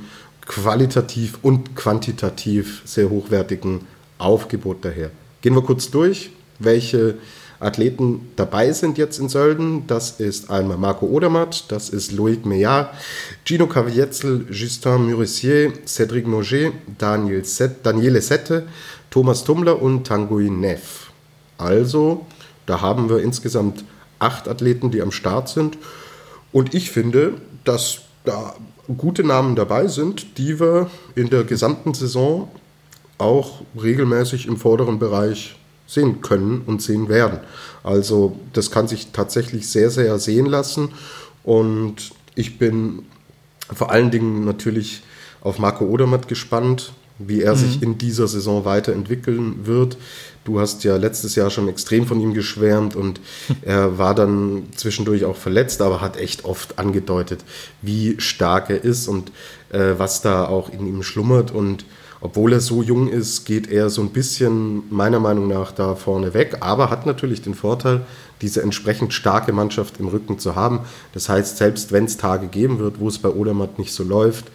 qualitativ 0.47 1.39
und 1.43 1.75
quantitativ 1.77 2.83
sehr 2.85 3.11
hochwertigen 3.11 3.83
Aufgebot 4.19 4.85
daher. 4.85 5.11
Gehen 5.43 5.55
wir 5.55 5.63
kurz 5.63 5.91
durch, 5.91 6.31
welche 6.59 7.17
Athleten 7.61 8.31
dabei 8.37 8.73
sind 8.73 8.97
jetzt 8.99 9.19
in 9.19 9.29
Sölden. 9.29 9.87
Das 9.87 10.19
ist 10.19 10.51
einmal 10.51 10.79
Marco 10.79 11.07
Odermatt, 11.07 11.71
das 11.71 11.91
ist 11.91 12.13
Loïc 12.13 12.47
Meillard, 12.49 12.95
Gino 13.45 13.67
Caviezel, 13.67 14.47
Justin 14.51 15.11
Murissier, 15.11 15.73
Cédric 15.87 16.27
Noger, 16.27 16.73
Daniel 16.99 17.45
Set, 17.45 17.85
Daniele 17.85 18.23
Sette, 18.23 18.67
Thomas 19.11 19.45
Tummler 19.45 19.81
und 19.81 20.07
Tanguy 20.07 20.49
Neff. 20.51 21.11
Also, 21.59 22.27
da 22.65 22.81
haben 22.81 23.11
wir 23.11 23.19
insgesamt 23.19 23.85
acht 24.19 24.49
Athleten, 24.49 24.91
die 24.91 25.03
am 25.03 25.13
Start 25.13 25.51
sind. 25.51 25.77
Und 26.53 26.75
ich 26.75 26.91
finde, 26.91 27.35
dass 27.65 28.01
da 28.25 28.55
gute 28.97 29.23
Namen 29.23 29.55
dabei 29.55 29.87
sind, 29.87 30.39
die 30.39 30.59
wir 30.59 30.91
in 31.15 31.29
der 31.31 31.45
gesamten 31.45 31.95
Saison 31.95 32.51
auch 33.19 33.63
regelmäßig 33.81 34.47
im 34.47 34.57
vorderen 34.57 34.99
Bereich 34.99 35.57
sehen 35.91 36.21
können 36.21 36.63
und 36.67 36.81
sehen 36.81 37.09
werden. 37.09 37.41
Also 37.83 38.39
das 38.53 38.71
kann 38.71 38.87
sich 38.87 39.09
tatsächlich 39.13 39.69
sehr, 39.69 39.91
sehr 39.91 40.19
sehen 40.21 40.47
lassen. 40.47 40.91
Und 41.43 42.13
ich 42.37 42.59
bin 42.59 43.07
vor 43.75 43.91
allen 43.91 44.13
Dingen 44.13 44.45
natürlich 44.45 45.03
auf 45.41 45.59
Marco 45.59 45.85
Odermatt 45.85 46.29
gespannt, 46.29 46.93
wie 47.19 47.43
er 47.43 47.55
mhm. 47.55 47.59
sich 47.59 47.83
in 47.83 47.99
dieser 47.99 48.29
Saison 48.29 48.65
weiterentwickeln 48.65 49.67
wird. 49.67 49.97
Du 50.45 50.61
hast 50.61 50.85
ja 50.85 50.97
letztes 50.97 51.35
Jahr 51.35 51.51
schon 51.51 51.69
extrem 51.69 52.07
von 52.07 52.21
ihm 52.21 52.35
geschwärmt 52.35 52.95
und 52.95 53.21
er 53.63 53.99
war 53.99 54.15
dann 54.15 54.69
zwischendurch 54.77 55.25
auch 55.25 55.37
verletzt, 55.37 55.83
aber 55.83 56.01
hat 56.01 56.17
echt 56.17 56.45
oft 56.45 56.79
angedeutet, 56.79 57.45
wie 57.83 58.21
stark 58.21 58.71
er 58.71 58.85
ist 58.85 59.09
und 59.09 59.33
äh, 59.71 59.95
was 59.99 60.23
da 60.23 60.47
auch 60.47 60.71
in 60.73 60.87
ihm 60.87 61.03
schlummert. 61.03 61.51
Und 61.51 61.85
obwohl 62.21 62.53
er 62.53 62.61
so 62.61 62.83
jung 62.83 63.09
ist, 63.09 63.45
geht 63.45 63.71
er 63.71 63.89
so 63.89 64.03
ein 64.03 64.11
bisschen 64.11 64.83
meiner 64.91 65.21
Meinung 65.21 65.49
nach 65.49 65.73
da 65.73 65.95
vorne 65.95 66.35
weg, 66.35 66.59
aber 66.61 66.91
hat 66.91 67.07
natürlich 67.07 67.43
den 67.43 67.55
Vorteil, 67.55 68.03
diese 68.43 68.63
entsprechend 68.63 69.13
starke 69.13 69.53
Mannschaft 69.53 70.01
im 70.01 70.09
Rücken 70.09 70.39
zu 70.39 70.55
haben. 70.55 70.81
Das 71.13 71.29
heißt, 71.29 71.57
selbst 71.57 71.93
wenn 71.93 72.05
es 72.05 72.17
Tage 72.17 72.47
geben 72.47 72.79
wird, 72.79 73.01
wo 73.01 73.09
es 73.09 73.19
bei 73.19 73.29
Odermatt 73.29 73.79
nicht 73.79 73.93
so 73.93 74.03
läuft, 74.03 74.51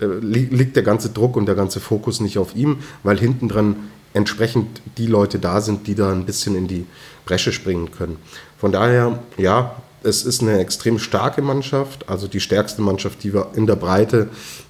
äh, 0.00 0.06
liegt 0.06 0.76
der 0.76 0.82
ganze 0.82 1.10
Druck 1.10 1.36
und 1.36 1.46
der 1.46 1.54
ganze 1.54 1.80
Fokus 1.80 2.20
nicht 2.20 2.38
auf 2.38 2.54
ihm, 2.54 2.78
weil 3.02 3.18
hinten 3.18 3.48
dran 3.48 3.76
entsprechend 4.14 4.80
die 4.98 5.06
Leute 5.06 5.38
da 5.38 5.60
sind, 5.60 5.86
die 5.86 5.94
da 5.94 6.10
ein 6.10 6.24
bisschen 6.24 6.56
in 6.56 6.68
die 6.68 6.86
Bresche 7.24 7.52
springen 7.52 7.90
können. 7.90 8.16
Von 8.58 8.72
daher, 8.72 9.18
ja, 9.36 9.76
es 10.02 10.24
ist 10.24 10.40
eine 10.40 10.58
extrem 10.58 10.98
starke 10.98 11.42
Mannschaft, 11.42 12.08
also 12.08 12.28
die 12.28 12.40
stärkste 12.40 12.80
Mannschaft, 12.80 13.22
die 13.24 13.34
wir 13.34 13.48
in 13.54 13.66
der 13.66 13.76
Breite 13.76 14.28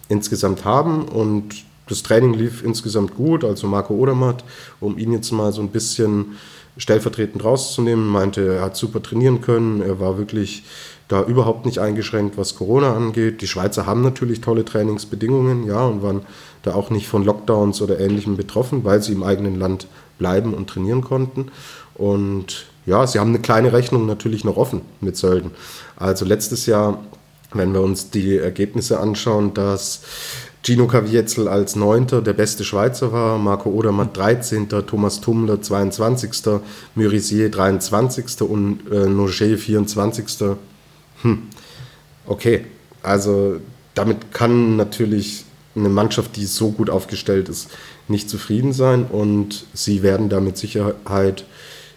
insgesamt 0.09 0.65
haben 0.65 1.07
und 1.07 1.65
das 1.89 2.03
Training 2.03 2.35
lief 2.35 2.65
insgesamt 2.65 3.15
gut. 3.15 3.45
Also 3.45 3.67
Marco 3.67 3.95
Odermatt, 3.95 4.45
um 4.81 4.99
ihn 4.99 5.13
jetzt 5.13 5.31
mal 5.31 5.53
so 5.53 5.61
ein 5.63 5.69
bisschen 5.69 6.37
stellvertretend 6.79 7.43
rauszunehmen, 7.43 8.07
meinte, 8.07 8.57
er 8.57 8.63
hat 8.63 8.77
super 8.77 9.03
trainieren 9.03 9.41
können. 9.41 9.81
Er 9.81 9.99
war 10.01 10.19
wirklich 10.19 10.65
da 11.09 11.23
überhaupt 11.23 11.67
nicht 11.67 11.79
eingeschränkt, 11.79 12.37
was 12.37 12.57
Corona 12.57 12.95
angeht. 12.95 13.41
Die 13.41 13.47
Schweizer 13.47 13.87
haben 13.87 14.03
natürlich 14.03 14.41
tolle 14.41 14.65
Trainingsbedingungen, 14.65 15.65
ja, 15.65 15.85
und 15.87 16.03
waren 16.03 16.23
da 16.63 16.75
auch 16.75 16.91
nicht 16.91 17.07
von 17.07 17.25
Lockdowns 17.25 17.81
oder 17.81 18.01
Ähnlichem 18.01 18.37
betroffen, 18.37 18.85
weil 18.85 19.03
sie 19.03 19.13
im 19.13 19.23
eigenen 19.23 19.59
Land 19.59 19.87
bleiben 20.19 20.53
und 20.53 20.69
trainieren 20.69 21.03
konnten. 21.03 21.53
Und 21.95 22.67
ja, 22.87 23.07
sie 23.07 23.21
haben 23.21 23.31
eine 23.31 23.41
kleine 23.41 23.73
Rechnung 23.73 24.07
natürlich 24.07 24.45
noch 24.45 24.57
offen 24.57 24.83
mit 25.01 25.17
Sölden. 25.17 25.53
Also 25.97 26.25
letztes 26.25 26.67
Jahr, 26.67 27.05
wenn 27.53 27.73
wir 27.73 27.81
uns 27.81 28.11
die 28.11 28.37
Ergebnisse 28.37 28.99
anschauen, 28.99 29.55
dass 29.55 30.03
Gino 30.67 30.89
Caviezel 30.89 31.47
als 31.47 31.77
Neunter 31.77 32.21
der 32.21 32.33
beste 32.33 32.65
Schweizer 32.65 33.13
war, 33.13 33.39
Marco 33.39 33.71
Odermatt 33.71 34.17
13., 34.17 34.69
Thomas 34.69 35.21
Tummler 35.21 35.63
22., 35.63 36.61
Murisier 36.97 37.53
23. 37.53 38.41
und 38.41 38.81
äh, 38.91 39.07
Noger 39.07 39.57
24. 39.57 40.57
Hm. 41.23 41.43
Okay, 42.27 42.65
also 43.01 43.61
damit 43.95 44.33
kann 44.33 44.75
natürlich 44.75 45.45
eine 45.77 45.89
Mannschaft, 45.89 46.35
die 46.35 46.47
so 46.47 46.73
gut 46.73 46.91
aufgestellt 46.91 47.49
ist, 47.49 47.69
nicht 48.09 48.29
zufrieden 48.29 48.73
sein 48.73 49.05
und 49.05 49.67
sie 49.73 50.03
werden 50.03 50.29
da 50.29 50.41
mit 50.41 50.57
Sicherheit 50.57 51.45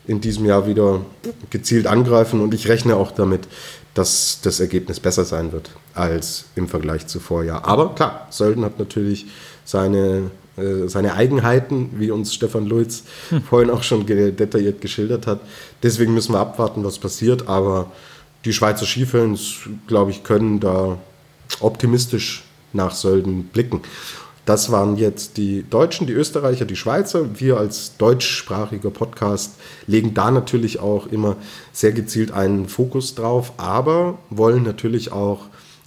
in 0.05 0.21
diesem 0.21 0.45
Jahr 0.45 0.67
wieder 0.67 1.01
gezielt 1.49 1.88
angreifen 1.88 2.39
und 2.39 2.53
ich 2.53 2.67
rechne 2.67 2.97
auch 2.97 3.12
damit, 3.12 3.47
dass 3.93 4.39
das 4.41 4.60
Ergebnis 4.60 4.99
besser 4.99 5.25
sein 5.25 5.52
wird 5.52 5.71
als 5.93 6.45
im 6.56 6.67
Vergleich 6.67 7.08
zu 7.08 7.19
Vorjahr. 7.19 7.65
Aber 7.65 7.95
klar, 7.95 8.28
Sölden 8.30 8.63
hat 8.63 8.80
natürlich 8.80 9.25
seine, 9.65 10.32
äh, 10.58 10.88
seine 10.88 11.15
Eigenheiten, 11.15 11.91
wie 11.97 12.12
uns 12.12 12.34
Stefan 12.34 12.65
Lutz 12.65 13.04
hm. 13.30 13.43
vorhin 13.43 13.69
auch 13.69 13.84
schon 13.84 14.06
detailliert 14.06 14.82
geschildert 14.82 15.28
hat. 15.28 15.41
Deswegen 15.84 16.13
müssen 16.13 16.34
wir 16.34 16.39
abwarten, 16.39 16.84
was 16.84 16.99
passiert. 16.99 17.47
Aber 17.47 17.91
die 18.45 18.54
Schweizer 18.54 18.86
Skifans, 18.86 19.56
glaube 19.88 20.12
ich, 20.12 20.23
können 20.23 20.60
da 20.60 20.97
optimistisch 21.60 22.43
nach 22.73 22.93
Sölden 22.93 23.45
blicken. 23.45 23.82
Das 24.49 24.71
waren 24.71 24.97
jetzt 24.97 25.38
die 25.38 25.63
Deutschen, 25.69 26.07
die 26.07 26.13
Österreicher, 26.13 26.65
die 26.65 26.75
Schweizer. 26.75 27.39
Wir 27.39 27.59
als 27.59 27.97
deutschsprachiger 27.97 28.89
Podcast 28.89 29.51
legen 29.85 30.15
da 30.15 30.31
natürlich 30.31 30.79
auch 30.79 31.05
immer 31.05 31.35
sehr 31.71 31.91
gezielt 31.91 32.31
einen 32.31 32.67
Fokus 32.67 33.13
drauf, 33.13 33.53
aber 33.57 34.17
wollen 34.31 34.63
natürlich 34.63 35.12
auch 35.12 35.41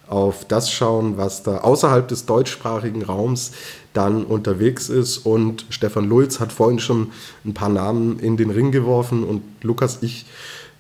auf 0.07 0.45
das 0.45 0.71
schauen, 0.71 1.17
was 1.17 1.43
da 1.43 1.59
außerhalb 1.59 2.07
des 2.07 2.25
deutschsprachigen 2.25 3.03
Raums 3.03 3.51
dann 3.95 4.25
unterwegs 4.25 4.89
ist. 4.89 5.19
Und 5.19 5.67
Stefan 5.69 6.09
Lulz 6.09 6.39
hat 6.39 6.53
vorhin 6.53 6.79
schon 6.79 7.11
ein 7.45 7.55
paar 7.55 7.69
Namen 7.69 8.21
in 8.21 8.37
den 8.37 8.51
Ring 8.51 8.71
geworfen. 8.71 9.25
Und 9.25 9.43
Lukas, 9.63 9.99
ich 10.03 10.25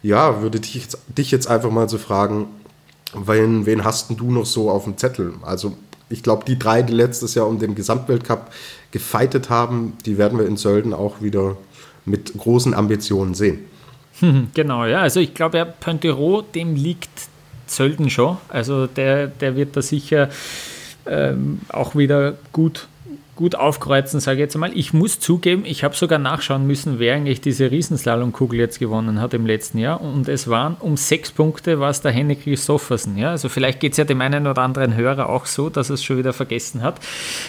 ja, 0.04 0.40
würde 0.40 0.60
dich 0.60 0.76
jetzt, 0.76 0.98
dich 1.08 1.32
jetzt 1.32 1.48
einfach 1.48 1.72
mal 1.72 1.88
so 1.88 1.98
fragen, 1.98 2.46
wen, 3.12 3.66
wen 3.66 3.82
hast 3.82 4.08
du 4.08 4.30
noch 4.30 4.46
so 4.46 4.70
auf 4.70 4.84
dem 4.84 4.96
Zettel? 4.96 5.34
Also 5.42 5.76
ich 6.12 6.22
glaube, 6.22 6.44
die 6.46 6.58
drei, 6.58 6.82
die 6.82 6.92
letztes 6.92 7.34
Jahr 7.34 7.48
um 7.48 7.58
den 7.58 7.74
Gesamtweltcup 7.74 8.52
gefeitet 8.90 9.50
haben, 9.50 9.94
die 10.04 10.18
werden 10.18 10.38
wir 10.38 10.46
in 10.46 10.56
Sölden 10.56 10.92
auch 10.92 11.20
wieder 11.22 11.56
mit 12.04 12.32
großen 12.36 12.74
Ambitionen 12.74 13.34
sehen. 13.34 13.60
Genau, 14.54 14.84
ja. 14.84 15.00
Also 15.00 15.18
ich 15.18 15.34
glaube, 15.34 15.58
ja, 15.58 15.64
Pointero, 15.64 16.42
dem 16.42 16.76
liegt 16.76 17.10
Sölden 17.66 18.10
schon. 18.10 18.36
Also 18.48 18.86
der, 18.86 19.26
der 19.26 19.56
wird 19.56 19.74
da 19.74 19.82
sicher 19.82 20.28
ähm, 21.06 21.60
auch 21.70 21.96
wieder 21.96 22.34
gut 22.52 22.86
gut 23.34 23.54
aufkreuzen, 23.54 24.20
sage 24.20 24.36
ich 24.36 24.40
jetzt 24.40 24.56
mal. 24.56 24.70
Ich 24.74 24.92
muss 24.92 25.18
zugeben, 25.18 25.64
ich 25.64 25.84
habe 25.84 25.96
sogar 25.96 26.18
nachschauen 26.18 26.66
müssen, 26.66 26.98
wer 26.98 27.14
eigentlich 27.14 27.40
diese 27.40 27.70
Riesenslalomkugel 27.70 28.58
jetzt 28.58 28.78
gewonnen 28.78 29.20
hat 29.20 29.32
im 29.32 29.46
letzten 29.46 29.78
Jahr. 29.78 30.02
Und 30.02 30.28
es 30.28 30.48
waren 30.48 30.76
um 30.80 30.96
sechs 30.96 31.30
Punkte 31.30 31.80
war 31.80 31.90
es 31.90 32.02
der 32.02 32.12
Henrik 32.12 32.44
Christoffersen. 32.44 33.16
Ja? 33.16 33.30
Also 33.30 33.48
vielleicht 33.48 33.80
geht 33.80 33.92
es 33.92 33.98
ja 33.98 34.04
dem 34.04 34.20
einen 34.20 34.46
oder 34.46 34.60
anderen 34.60 34.94
Hörer 34.94 35.30
auch 35.30 35.46
so, 35.46 35.70
dass 35.70 35.88
er 35.88 35.94
es 35.94 36.04
schon 36.04 36.18
wieder 36.18 36.34
vergessen 36.34 36.82
hat. 36.82 37.00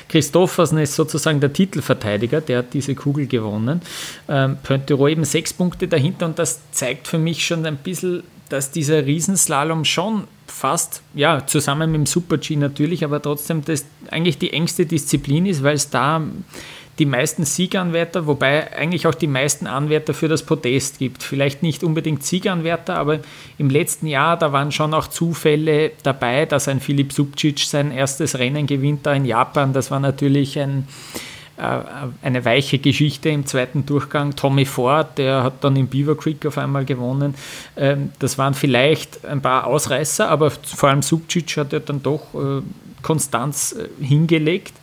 Christoffersen 0.07 0.77
ist 0.77 0.95
sozusagen 0.95 1.41
der 1.41 1.51
Titelverteidiger, 1.51 2.39
der 2.39 2.59
hat 2.59 2.73
diese 2.73 2.95
Kugel 2.95 3.27
gewonnen. 3.27 3.81
Ähm, 4.29 4.57
Pointero 4.63 5.09
eben 5.09 5.25
sechs 5.25 5.51
Punkte 5.51 5.89
dahinter 5.89 6.27
und 6.27 6.39
das 6.39 6.61
zeigt 6.71 7.07
für 7.07 7.17
mich 7.17 7.45
schon 7.45 7.65
ein 7.65 7.77
bisschen 7.77 8.23
dass 8.49 8.71
dieser 8.71 9.05
Riesenslalom 9.05 9.85
schon 9.85 10.27
fast, 10.47 11.01
ja, 11.13 11.45
zusammen 11.45 11.91
mit 11.91 11.99
dem 11.99 12.05
Super-G 12.05 12.55
natürlich, 12.55 13.03
aber 13.03 13.21
trotzdem 13.21 13.63
das 13.65 13.85
eigentlich 14.11 14.37
die 14.37 14.53
engste 14.53 14.85
Disziplin 14.85 15.45
ist, 15.45 15.63
weil 15.63 15.75
es 15.75 15.89
da 15.89 16.21
die 16.99 17.05
meisten 17.07 17.43
Sieganwärter, 17.43 18.27
wobei 18.27 18.71
eigentlich 18.77 19.07
auch 19.07 19.15
die 19.15 19.27
meisten 19.27 19.65
Anwärter 19.65 20.13
für 20.13 20.27
das 20.27 20.43
Podest 20.43 20.99
gibt. 20.99 21.23
Vielleicht 21.23 21.63
nicht 21.63 21.83
unbedingt 21.83 22.23
Sieganwärter, 22.23 22.95
aber 22.95 23.19
im 23.57 23.69
letzten 23.69 24.05
Jahr, 24.05 24.37
da 24.37 24.51
waren 24.51 24.71
schon 24.71 24.93
auch 24.93 25.07
Zufälle 25.07 25.91
dabei, 26.03 26.45
dass 26.45 26.67
ein 26.67 26.79
Philipp 26.79 27.11
Subcic 27.11 27.59
sein 27.59 27.91
erstes 27.91 28.37
Rennen 28.37 28.67
gewinnt 28.67 29.05
da 29.07 29.13
in 29.13 29.25
Japan. 29.25 29.73
Das 29.73 29.89
war 29.89 29.99
natürlich 29.99 30.59
ein, 30.59 30.87
eine 31.55 32.45
weiche 32.45 32.79
Geschichte 32.79 33.29
im 33.29 33.45
zweiten 33.45 33.85
Durchgang. 33.85 34.35
Tommy 34.35 34.65
Ford, 34.65 35.17
der 35.17 35.43
hat 35.43 35.63
dann 35.63 35.75
in 35.75 35.87
Beaver 35.87 36.17
Creek 36.17 36.45
auf 36.47 36.57
einmal 36.57 36.83
gewonnen. 36.83 37.35
Ähm, 37.77 38.11
das 38.19 38.37
waren 38.37 38.55
vielleicht 38.55 39.23
ein 39.25 39.41
paar 39.41 39.67
Ausreißer, 39.67 40.27
aber 40.29 40.49
vor 40.49 40.89
allem 40.89 41.03
Subcic 41.03 41.57
hat 41.57 41.71
ja 41.71 41.79
dann 41.79 42.01
doch 42.01 42.33
äh, 42.33 42.61
Konstanz 43.03 43.73
äh, 43.73 44.03
hingelegt. 44.03 44.73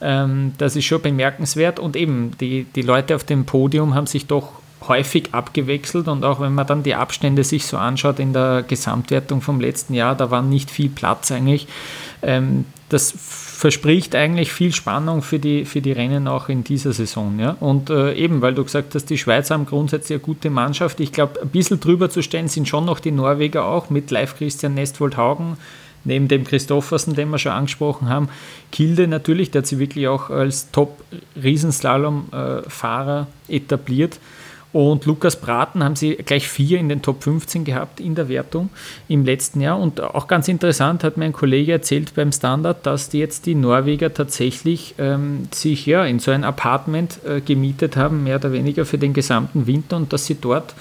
Ähm, 0.00 0.52
das 0.58 0.76
ist 0.76 0.84
schon 0.84 1.02
bemerkenswert 1.02 1.80
und 1.80 1.96
eben 1.96 2.32
die, 2.40 2.66
die 2.76 2.82
Leute 2.82 3.16
auf 3.16 3.24
dem 3.24 3.44
Podium 3.44 3.94
haben 3.94 4.06
sich 4.06 4.26
doch 4.26 4.52
häufig 4.88 5.32
abgewechselt 5.32 6.08
und 6.08 6.24
auch 6.24 6.40
wenn 6.40 6.54
man 6.54 6.66
dann 6.66 6.82
die 6.82 6.94
Abstände 6.94 7.44
sich 7.44 7.66
so 7.66 7.76
anschaut 7.76 8.18
in 8.18 8.32
der 8.32 8.64
Gesamtwertung 8.66 9.40
vom 9.40 9.60
letzten 9.60 9.94
Jahr, 9.94 10.16
da 10.16 10.30
war 10.30 10.42
nicht 10.42 10.70
viel 10.70 10.88
Platz 10.88 11.30
eigentlich. 11.30 11.68
Ähm, 12.22 12.64
das 12.88 13.12
verspricht 13.62 14.14
eigentlich 14.16 14.52
viel 14.52 14.72
Spannung 14.72 15.22
für 15.22 15.38
die, 15.38 15.64
für 15.64 15.80
die 15.80 15.92
Rennen 15.92 16.26
auch 16.26 16.48
in 16.48 16.64
dieser 16.64 16.92
Saison. 16.92 17.38
Ja? 17.38 17.56
Und 17.60 17.90
äh, 17.90 18.12
eben, 18.14 18.42
weil 18.42 18.54
du 18.54 18.64
gesagt 18.64 18.96
hast, 18.96 19.08
die 19.08 19.16
Schweizer 19.16 19.54
haben 19.54 19.66
grundsätzlich 19.66 20.16
eine 20.16 20.24
gute 20.24 20.50
Mannschaft. 20.50 20.98
Ich 20.98 21.12
glaube, 21.12 21.40
ein 21.40 21.48
bisschen 21.48 21.78
drüber 21.78 22.10
zu 22.10 22.24
stellen 22.24 22.48
sind 22.48 22.66
schon 22.66 22.86
noch 22.86 22.98
die 22.98 23.12
Norweger 23.12 23.64
auch 23.64 23.88
mit 23.88 24.10
Live 24.10 24.36
Christian 24.36 24.74
Nestwold-Haugen, 24.74 25.58
neben 26.02 26.26
dem 26.26 26.42
Christoffersen, 26.42 27.14
den 27.14 27.30
wir 27.30 27.38
schon 27.38 27.52
angesprochen 27.52 28.08
haben. 28.08 28.28
Kilde 28.72 29.06
natürlich, 29.06 29.52
der 29.52 29.62
hat 29.62 29.68
sich 29.68 29.78
wirklich 29.78 30.08
auch 30.08 30.28
als 30.28 30.72
Top-Riesenslalom-Fahrer 30.72 33.28
äh, 33.48 33.58
etabliert. 33.58 34.18
Und 34.72 35.04
Lukas 35.04 35.36
Braten 35.36 35.84
haben 35.84 35.96
sie 35.96 36.16
gleich 36.16 36.48
vier 36.48 36.78
in 36.78 36.88
den 36.88 37.02
Top 37.02 37.22
15 37.22 37.64
gehabt 37.64 38.00
in 38.00 38.14
der 38.14 38.28
Wertung 38.28 38.70
im 39.06 39.24
letzten 39.24 39.60
Jahr. 39.60 39.78
Und 39.78 40.00
auch 40.00 40.26
ganz 40.26 40.48
interessant 40.48 41.04
hat 41.04 41.18
mir 41.18 41.26
ein 41.26 41.34
Kollege 41.34 41.72
erzählt 41.72 42.14
beim 42.14 42.32
Standard, 42.32 42.86
dass 42.86 43.10
die 43.10 43.18
jetzt 43.18 43.44
die 43.44 43.54
Norweger 43.54 44.14
tatsächlich 44.14 44.94
ähm, 44.98 45.48
sich 45.52 45.84
ja 45.84 46.04
in 46.04 46.20
so 46.20 46.30
ein 46.30 46.44
Apartment 46.44 47.18
äh, 47.26 47.40
gemietet 47.40 47.96
haben, 47.96 48.24
mehr 48.24 48.36
oder 48.36 48.52
weniger 48.52 48.86
für 48.86 48.98
den 48.98 49.12
gesamten 49.12 49.66
Winter 49.66 49.96
und 49.96 50.12
dass 50.12 50.24
sie 50.24 50.36
dort 50.40 50.74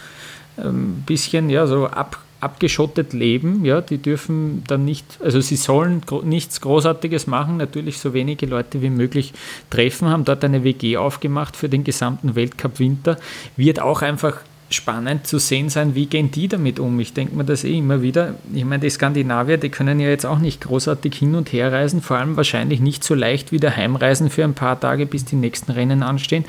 ein 0.56 0.66
ähm, 0.68 1.04
bisschen 1.06 1.50
ja, 1.50 1.68
so 1.68 1.88
ab 1.88 2.18
abgeschottet 2.42 3.14
leben. 3.14 3.64
Ja, 3.64 3.82
die 3.82 4.00
dürfen 4.00 4.64
dann 4.68 4.84
nicht, 4.84 5.20
also 5.24 5.40
sie 5.40 5.56
sollen 5.56 6.02
nichts 6.24 6.60
Großartiges 6.62 7.28
machen, 7.28 7.58
natürlich 7.58 8.00
so 8.00 8.14
wenige 8.14 8.46
Leute 8.46 8.82
wie 8.82 8.90
möglich 8.90 9.34
treffen, 9.70 10.10
haben 10.10 10.26
dort 10.26 10.44
eine 10.44 10.64
WG 10.64 10.98
aufgemacht 10.98 11.56
für 11.56 11.70
den 11.70 11.84
gesamten 11.84 12.36
Weltcup 12.36 12.80
Winter. 12.80 13.18
Wird 13.56 13.80
auch 13.80 14.02
einfach 14.02 14.40
spannend 14.74 15.28
zu 15.28 15.38
sehen 15.38 15.70
sein, 15.70 15.96
wie 15.96 16.06
gehen 16.06 16.32
die 16.32 16.48
damit 16.48 16.80
um. 16.80 17.00
Ich 17.00 17.14
denke 17.14 17.36
mir 17.36 17.44
das 17.44 17.64
eh 17.64 17.78
immer 17.78 18.02
wieder. 18.02 18.36
Ich 18.54 18.64
meine, 18.64 18.82
die 18.82 18.90
Skandinavier, 18.90 19.58
die 19.58 19.70
können 19.70 20.00
ja 20.00 20.08
jetzt 20.08 20.26
auch 20.26 20.40
nicht 20.40 20.62
großartig 20.62 21.14
hin 21.14 21.36
und 21.36 21.52
her 21.52 21.72
reisen, 21.72 22.02
vor 22.02 22.18
allem 22.18 22.38
wahrscheinlich 22.38 22.80
nicht 22.80 23.04
so 23.04 23.14
leicht 23.14 23.52
wieder 23.52 23.76
heimreisen 23.76 24.30
für 24.30 24.44
ein 24.44 24.54
paar 24.54 24.80
Tage, 24.80 25.06
bis 25.06 25.26
die 25.26 25.36
nächsten 25.36 25.72
Rennen 25.72 26.04
anstehen 26.04 26.46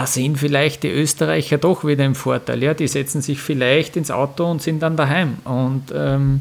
da 0.00 0.06
sehen 0.06 0.36
vielleicht 0.36 0.82
die 0.82 0.88
Österreicher 0.88 1.58
doch 1.58 1.84
wieder 1.84 2.06
im 2.06 2.14
Vorteil. 2.14 2.62
Ja, 2.62 2.72
die 2.72 2.88
setzen 2.88 3.20
sich 3.20 3.38
vielleicht 3.38 3.98
ins 3.98 4.10
Auto 4.10 4.50
und 4.50 4.62
sind 4.62 4.80
dann 4.80 4.96
daheim. 4.96 5.36
Und 5.44 5.92
ähm, 5.94 6.40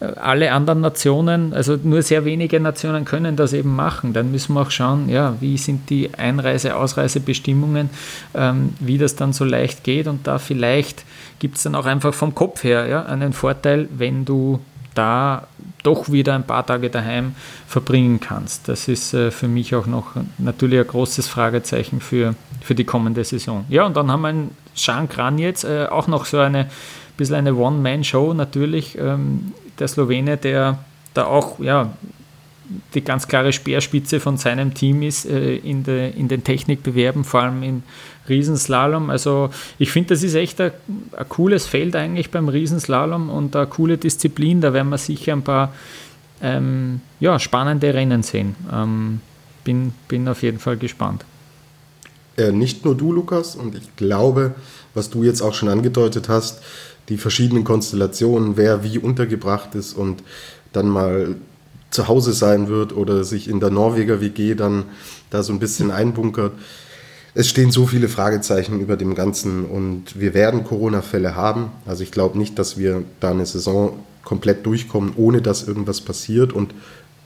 alle 0.00 0.52
anderen 0.52 0.80
Nationen, 0.80 1.52
also 1.52 1.76
nur 1.82 2.00
sehr 2.00 2.24
wenige 2.24 2.58
Nationen 2.60 3.04
können 3.04 3.36
das 3.36 3.52
eben 3.52 3.76
machen. 3.76 4.14
Dann 4.14 4.30
müssen 4.30 4.54
wir 4.54 4.62
auch 4.62 4.70
schauen, 4.70 5.10
ja, 5.10 5.36
wie 5.40 5.58
sind 5.58 5.90
die 5.90 6.14
Einreise-, 6.14 6.76
Ausreisebestimmungen, 6.76 7.90
ähm, 8.34 8.72
wie 8.80 8.96
das 8.96 9.16
dann 9.16 9.34
so 9.34 9.44
leicht 9.44 9.84
geht. 9.84 10.06
Und 10.06 10.26
da 10.26 10.38
vielleicht 10.38 11.04
gibt 11.40 11.58
es 11.58 11.64
dann 11.64 11.74
auch 11.74 11.84
einfach 11.84 12.14
vom 12.14 12.34
Kopf 12.34 12.64
her 12.64 12.86
ja, 12.86 13.04
einen 13.04 13.34
Vorteil, 13.34 13.86
wenn 13.94 14.24
du 14.24 14.60
da 14.94 15.46
doch 15.82 16.10
wieder 16.10 16.34
ein 16.34 16.46
paar 16.46 16.66
Tage 16.66 16.90
daheim 16.90 17.34
verbringen 17.66 18.20
kannst. 18.20 18.68
Das 18.68 18.88
ist 18.88 19.14
äh, 19.14 19.30
für 19.30 19.48
mich 19.48 19.74
auch 19.74 19.86
noch 19.86 20.12
natürlich 20.38 20.80
ein 20.80 20.86
großes 20.86 21.28
Fragezeichen 21.28 22.00
für, 22.00 22.34
für 22.62 22.74
die 22.74 22.84
kommende 22.84 23.24
Saison. 23.24 23.64
Ja, 23.68 23.84
und 23.84 23.96
dann 23.96 24.10
haben 24.10 24.22
wir 24.22 24.28
einen 24.28 24.50
Jean 24.74 25.08
Kran 25.08 25.38
jetzt, 25.38 25.64
äh, 25.64 25.86
auch 25.86 26.06
noch 26.06 26.24
so 26.24 26.38
eine 26.38 26.70
bisschen 27.16 27.36
eine 27.36 27.54
One-Man-Show 27.54 28.34
natürlich. 28.34 28.98
Ähm, 28.98 29.52
der 29.78 29.88
Slowene, 29.88 30.36
der 30.36 30.78
da 31.14 31.26
auch 31.26 31.58
ja, 31.60 31.92
die 32.94 33.02
ganz 33.02 33.28
klare 33.28 33.52
Speerspitze 33.52 34.20
von 34.20 34.36
seinem 34.36 34.74
Team 34.74 35.02
ist 35.02 35.26
äh, 35.26 35.56
in, 35.56 35.84
de, 35.84 36.12
in 36.12 36.28
den 36.28 36.44
Technikbewerben, 36.44 37.24
vor 37.24 37.42
allem 37.42 37.62
im 37.62 37.82
Riesenslalom. 38.28 39.10
Also 39.10 39.50
ich 39.78 39.90
finde, 39.90 40.10
das 40.10 40.22
ist 40.22 40.34
echt 40.34 40.60
ein, 40.60 40.72
ein, 41.16 41.28
cooles 41.28 41.66
Feld 41.66 41.96
eigentlich 41.96 42.30
beim 42.30 42.48
Riesenslalom 42.48 43.30
und 43.30 43.54
eine 43.56 43.66
coole 43.66 43.98
Disziplin. 43.98 44.60
Da 44.60 44.72
werden 44.72 44.88
wir 44.88 44.98
sicher 44.98 45.32
ein 45.32 45.42
paar 45.42 45.72
ähm, 46.42 47.00
ja, 47.20 47.38
spannende 47.38 47.92
Rennen 47.92 48.22
sehen. 48.22 48.54
Ähm, 48.72 49.20
bin, 49.64 49.92
bin 50.08 50.28
auf 50.28 50.42
jeden 50.42 50.58
Fall 50.58 50.76
gespannt. 50.76 51.24
Äh, 52.36 52.52
nicht 52.52 52.84
nur 52.84 52.96
du, 52.96 53.12
Lukas, 53.12 53.54
und 53.56 53.74
ich 53.74 53.96
glaube, 53.96 54.54
was 54.92 55.10
du 55.10 55.22
jetzt 55.22 55.40
auch 55.40 55.54
schon 55.54 55.68
angedeutet 55.68 56.28
hast, 56.28 56.60
die 57.08 57.18
verschiedenen 57.18 57.64
Konstellationen, 57.64 58.56
wer 58.56 58.82
wie 58.82 58.98
untergebracht 58.98 59.74
ist 59.74 59.92
und 59.94 60.22
dann 60.72 60.88
mal 60.88 61.36
zu 61.90 62.08
Hause 62.08 62.32
sein 62.32 62.68
wird 62.68 62.94
oder 62.94 63.24
sich 63.24 63.48
in 63.48 63.60
der 63.60 63.70
Norweger 63.70 64.20
WG 64.20 64.54
dann 64.54 64.84
da 65.30 65.42
so 65.42 65.52
ein 65.52 65.60
bisschen 65.60 65.90
einbunkert. 65.90 66.52
Es 67.36 67.48
stehen 67.48 67.72
so 67.72 67.86
viele 67.86 68.08
Fragezeichen 68.08 68.80
über 68.80 68.96
dem 68.96 69.16
Ganzen 69.16 69.64
und 69.64 70.20
wir 70.20 70.34
werden 70.34 70.62
Corona-Fälle 70.62 71.34
haben. 71.34 71.72
Also 71.84 72.04
ich 72.04 72.12
glaube 72.12 72.38
nicht, 72.38 72.58
dass 72.60 72.78
wir 72.78 73.02
da 73.18 73.32
eine 73.32 73.44
Saison 73.44 73.98
komplett 74.22 74.64
durchkommen, 74.64 75.14
ohne 75.16 75.42
dass 75.42 75.66
irgendwas 75.66 76.00
passiert. 76.00 76.52
Und 76.52 76.74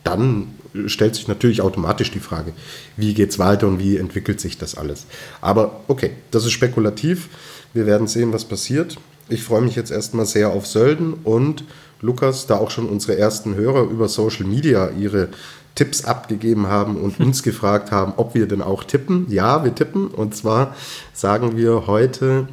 dann 0.04 0.48
stellt 0.86 1.14
sich 1.14 1.28
natürlich 1.28 1.60
automatisch 1.60 2.10
die 2.10 2.20
Frage, 2.20 2.52
wie 2.96 3.12
geht 3.12 3.30
es 3.30 3.38
weiter 3.38 3.68
und 3.68 3.80
wie 3.80 3.98
entwickelt 3.98 4.40
sich 4.40 4.56
das 4.56 4.76
alles. 4.76 5.04
Aber 5.42 5.80
okay, 5.88 6.12
das 6.30 6.46
ist 6.46 6.52
spekulativ. 6.52 7.28
Wir 7.74 7.84
werden 7.84 8.06
sehen, 8.06 8.32
was 8.32 8.46
passiert. 8.46 8.96
Ich 9.28 9.42
freue 9.42 9.60
mich 9.60 9.76
jetzt 9.76 9.90
erstmal 9.90 10.24
sehr 10.24 10.50
auf 10.50 10.66
Sölden 10.66 11.12
und 11.22 11.64
Lukas, 12.00 12.46
da 12.46 12.56
auch 12.56 12.70
schon 12.70 12.88
unsere 12.88 13.18
ersten 13.18 13.56
Hörer 13.56 13.82
über 13.82 14.08
Social 14.08 14.46
Media 14.46 14.90
ihre 14.98 15.28
Tipps 15.78 16.04
abgegeben 16.04 16.66
haben 16.66 16.96
und 16.96 17.20
uns 17.24 17.44
gefragt 17.44 17.92
haben, 17.92 18.14
ob 18.16 18.34
wir 18.34 18.48
denn 18.48 18.62
auch 18.62 18.82
tippen. 18.82 19.26
Ja, 19.30 19.64
wir 19.64 19.74
tippen. 19.74 20.08
Und 20.08 20.34
zwar 20.34 20.74
sagen 21.14 21.56
wir 21.56 21.86
heute 21.86 22.48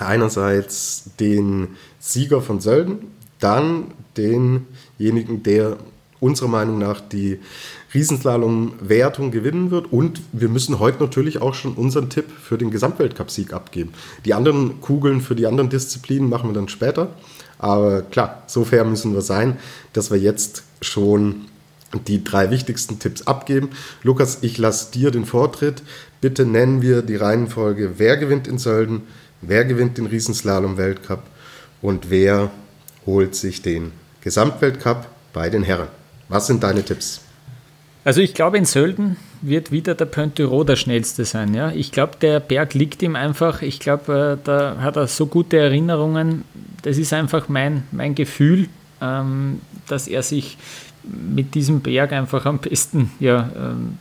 einerseits 0.00 1.10
den 1.20 1.76
Sieger 2.00 2.40
von 2.40 2.60
Sölden, 2.60 3.12
dann 3.40 3.88
denjenigen, 4.16 5.42
der 5.42 5.76
unserer 6.18 6.48
Meinung 6.48 6.78
nach 6.78 7.00
die 7.00 7.40
Riesenslalom-Wertung 7.92 9.32
gewinnen 9.32 9.70
wird. 9.70 9.92
Und 9.92 10.22
wir 10.32 10.48
müssen 10.48 10.78
heute 10.78 11.02
natürlich 11.02 11.42
auch 11.42 11.52
schon 11.52 11.74
unseren 11.74 12.08
Tipp 12.08 12.26
für 12.30 12.56
den 12.56 12.70
Gesamtweltcup-Sieg 12.70 13.52
abgeben. 13.52 13.92
Die 14.24 14.32
anderen 14.32 14.80
Kugeln 14.80 15.20
für 15.20 15.34
die 15.34 15.46
anderen 15.46 15.68
Disziplinen 15.68 16.30
machen 16.30 16.48
wir 16.48 16.54
dann 16.54 16.68
später. 16.68 17.08
Aber 17.58 18.00
klar, 18.00 18.44
so 18.46 18.64
fair 18.64 18.84
müssen 18.84 19.12
wir 19.12 19.20
sein, 19.20 19.58
dass 19.92 20.10
wir 20.10 20.18
jetzt 20.18 20.62
schon 20.80 21.46
die 21.98 22.24
drei 22.24 22.50
wichtigsten 22.50 22.98
Tipps 22.98 23.22
abgeben. 23.26 23.70
Lukas, 24.02 24.38
ich 24.42 24.58
lasse 24.58 24.92
dir 24.92 25.10
den 25.10 25.24
Vortritt. 25.24 25.82
Bitte 26.20 26.44
nennen 26.44 26.82
wir 26.82 27.02
die 27.02 27.16
Reihenfolge, 27.16 27.94
wer 27.98 28.16
gewinnt 28.16 28.48
in 28.48 28.58
Sölden, 28.58 29.02
wer 29.40 29.64
gewinnt 29.64 29.98
den 29.98 30.06
Riesenslalom-Weltcup 30.06 31.22
und 31.80 32.10
wer 32.10 32.50
holt 33.06 33.34
sich 33.34 33.62
den 33.62 33.92
Gesamtweltcup 34.20 35.06
bei 35.32 35.50
den 35.50 35.62
Herren. 35.62 35.88
Was 36.28 36.46
sind 36.46 36.62
deine 36.62 36.84
Tipps? 36.84 37.20
Also 38.04 38.20
ich 38.20 38.34
glaube, 38.34 38.58
in 38.58 38.64
Sölden 38.64 39.16
wird 39.42 39.70
wieder 39.70 39.94
der 39.94 40.06
Pointero 40.06 40.64
der 40.64 40.76
schnellste 40.76 41.24
sein. 41.24 41.54
Ja? 41.54 41.70
Ich 41.72 41.92
glaube, 41.92 42.12
der 42.20 42.40
Berg 42.40 42.74
liegt 42.74 43.02
ihm 43.02 43.14
einfach. 43.14 43.62
Ich 43.62 43.78
glaube, 43.78 44.38
äh, 44.40 44.44
da 44.44 44.78
hat 44.80 44.96
er 44.96 45.06
so 45.06 45.26
gute 45.26 45.58
Erinnerungen. 45.58 46.44
Das 46.82 46.98
ist 46.98 47.12
einfach 47.12 47.48
mein, 47.48 47.84
mein 47.92 48.14
Gefühl, 48.14 48.68
ähm, 49.00 49.60
dass 49.86 50.08
er 50.08 50.22
sich 50.22 50.58
mit 51.04 51.54
diesem 51.54 51.80
Berg 51.80 52.12
einfach 52.12 52.46
am 52.46 52.58
besten 52.58 53.10
ja, 53.18 53.50
ähm, 53.56 53.98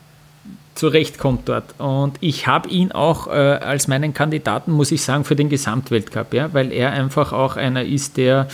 zurechtkommt 0.76 1.49
dort. 1.49 1.80
Und 1.80 2.18
ich 2.22 2.47
habe 2.47 2.70
ihn 2.70 2.91
auch 2.91 3.28
äh, 3.28 3.32
als 3.32 3.88
meinen 3.88 4.14
Kandidaten, 4.14 4.72
muss 4.72 4.91
ich 4.91 5.02
sagen, 5.02 5.24
für 5.24 5.36
den 5.36 5.49
Gesamtweltcup, 5.49 6.34
ja, 6.34 6.54
weil 6.54 6.72
er 6.72 6.91
einfach 6.91 7.34
auch 7.34 7.58
einer 7.58 7.84
ist, 7.84 8.18
der 8.18 8.47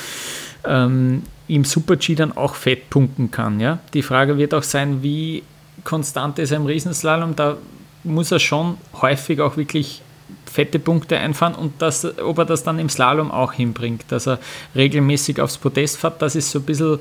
ähm, 0.66 1.24
im 1.48 1.64
Super-G 1.64 2.16
dann 2.16 2.36
auch 2.36 2.56
fett 2.56 2.90
punkten 2.90 3.32
kann. 3.32 3.60
Ja. 3.60 3.80
Die 3.94 4.02
Frage 4.02 4.38
wird 4.38 4.54
auch 4.54 4.64
sein, 4.64 5.04
wie 5.04 5.44
konstant 5.84 6.40
ist 6.40 6.52
er 6.52 6.58
im 6.58 6.66
Riesenslalom. 6.66 7.36
Da 7.36 7.58
muss 8.04 8.32
er 8.32 8.40
schon 8.40 8.78
häufig 9.02 9.40
auch 9.40 9.58
wirklich 9.58 10.02
fette 10.46 10.80
Punkte 10.80 11.18
einfahren 11.18 11.56
und 11.56 11.82
das, 11.82 12.06
ob 12.20 12.40
er 12.40 12.46
das 12.46 12.64
dann 12.64 12.80
im 12.80 12.90
Slalom 12.90 13.32
auch 13.32 13.54
hinbringt, 13.54 14.06
dass 14.10 14.28
er 14.28 14.40
regelmäßig 14.76 15.40
aufs 15.40 15.58
Podest 15.58 15.98
fährt, 15.98 16.22
das 16.22 16.36
ist 16.36 16.52
so 16.52 16.60
ein 16.60 16.66
bisschen 16.66 17.00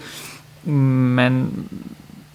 mein, 0.66 1.68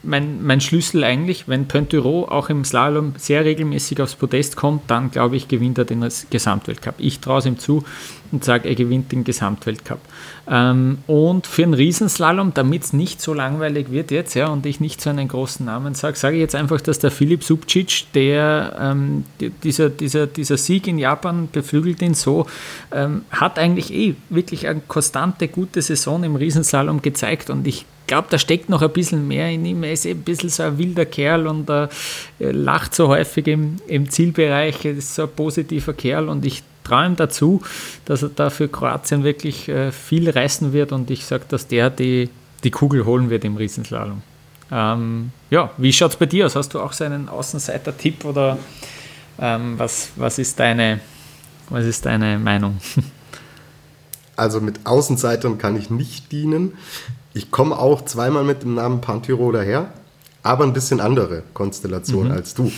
mein, 0.04 0.44
mein 0.44 0.62
Schlüssel 0.62 1.04
eigentlich. 1.04 1.48
Wenn 1.48 1.68
Pontiro 1.68 2.28
auch 2.28 2.50
im 2.50 2.66
Slalom 2.66 3.14
sehr 3.18 3.46
regelmäßig 3.46 4.02
aufs 4.02 4.16
Podest 4.16 4.56
kommt, 4.56 4.90
dann 4.90 5.12
glaube 5.12 5.36
ich, 5.36 5.48
gewinnt 5.48 5.78
er 5.78 5.86
den 5.86 6.08
Gesamtweltcup. 6.30 6.96
Ich 6.98 7.20
traue 7.20 7.40
es 7.40 7.46
ihm 7.46 7.60
zu 7.60 7.84
und 8.32 8.44
sage, 8.44 8.70
er 8.70 8.76
gewinnt 8.76 9.12
den 9.12 9.24
Gesamtweltcup. 9.24 10.00
Ähm, 10.50 11.00
und 11.08 11.48
für 11.48 11.64
einen 11.64 11.74
Riesenslalom, 11.74 12.54
damit 12.54 12.84
es 12.84 12.94
nicht 12.94 13.22
so 13.22 13.34
langweilig 13.34 13.92
wird 13.92 14.10
jetzt, 14.12 14.34
ja, 14.34 14.48
und 14.48 14.66
ich 14.66 14.80
nicht 14.80 15.02
so 15.02 15.10
einen 15.10 15.28
großen 15.28 15.66
Namen 15.66 15.94
sage, 15.94 16.18
sage 16.18 16.38
ich 16.38 16.42
jetzt 16.42 16.56
einfach, 16.56 16.82
dass 16.82 17.00
der 17.00 17.12
Philipp 17.12 17.44
Subcic, 17.44 18.06
der 18.14 18.78
ähm, 18.80 19.26
dieser, 19.64 19.90
dieser, 19.90 20.28
dieser 20.28 20.58
Sieg 20.58 20.88
in 20.88 20.98
Japan 20.98 21.50
beflügelt 21.52 22.02
ihn 22.02 22.14
so, 22.14 22.48
ähm, 22.92 23.26
hat 23.30 23.60
eigentlich 23.60 23.94
eh 23.94 24.16
wirklich 24.30 24.68
eine 24.68 24.82
konstante, 24.88 25.48
gute 25.48 25.82
Saison 25.82 26.24
im 26.24 26.36
Riesenslalom 26.36 27.02
gezeigt 27.02 27.50
und 27.50 27.68
ich 27.68 27.86
glaube, 28.12 28.28
da 28.30 28.38
steckt 28.38 28.68
noch 28.68 28.82
ein 28.82 28.92
bisschen 28.92 29.26
mehr 29.26 29.50
in 29.50 29.66
ihm. 29.66 29.84
Er 29.84 29.94
ist 29.94 30.06
ein 30.06 30.22
bisschen 30.22 30.50
so 30.50 30.64
ein 30.64 30.78
wilder 30.78 31.06
Kerl 31.06 31.48
und 31.48 31.70
äh, 31.70 31.88
lacht 32.40 32.94
so 32.94 33.08
häufig 33.08 33.48
im, 33.48 33.78
im 33.88 34.10
Zielbereich. 34.10 34.84
Er 34.84 34.92
ist 34.92 35.16
so 35.16 35.24
ein 35.24 35.30
positiver 35.34 35.94
Kerl 35.94 36.28
und 36.28 36.46
ich 36.46 36.62
traue 36.84 37.06
ihm 37.06 37.16
dazu, 37.16 37.62
dass 38.04 38.22
er 38.22 38.30
da 38.30 38.50
für 38.50 38.68
Kroatien 38.68 39.24
wirklich 39.24 39.70
äh, 39.70 39.94
viel 39.94 40.30
reißen 40.30 40.74
wird 40.74 40.92
und 40.92 41.10
ich 41.10 41.26
sage, 41.26 41.46
dass 41.48 41.68
der 41.68 41.90
die, 41.90 42.30
die 42.66 42.72
Kugel 42.72 43.06
holen 43.06 43.30
wird 43.30 43.46
im 43.46 43.56
Riesenslalom. 43.56 44.22
Ähm, 44.70 45.32
ja, 45.50 45.72
wie 45.78 45.94
schaut 45.94 46.12
es 46.12 46.18
bei 46.18 46.26
dir 46.26 46.48
aus? 46.48 46.58
Hast 46.58 46.74
du 46.74 46.82
auch 46.82 46.92
so 46.92 47.06
einen 47.06 47.30
Außenseiter-Tipp 47.30 48.26
oder 48.26 48.58
ähm, 49.40 49.76
was, 49.80 50.10
was, 50.18 50.38
ist 50.38 50.60
deine, 50.60 51.00
was 51.70 51.86
ist 51.86 52.06
deine 52.06 52.38
Meinung? 52.38 52.78
Also 54.38 54.60
mit 54.60 54.88
Außenseitern 54.88 55.60
kann 55.60 55.76
ich 55.76 55.92
nicht 55.92 56.32
dienen. 56.32 56.74
Ich 57.34 57.52
komme 57.52 57.78
auch 57.78 58.04
zweimal 58.06 58.44
mit 58.44 58.64
dem 58.64 58.76
Namen 58.76 59.02
Pantyro 59.02 59.52
daher, 59.52 59.94
aber 60.44 60.64
ein 60.64 60.74
bisschen 60.74 61.00
andere 61.00 61.44
Konstellation 61.54 62.28
mhm. 62.28 62.34
als 62.34 62.54
du. 62.54 62.72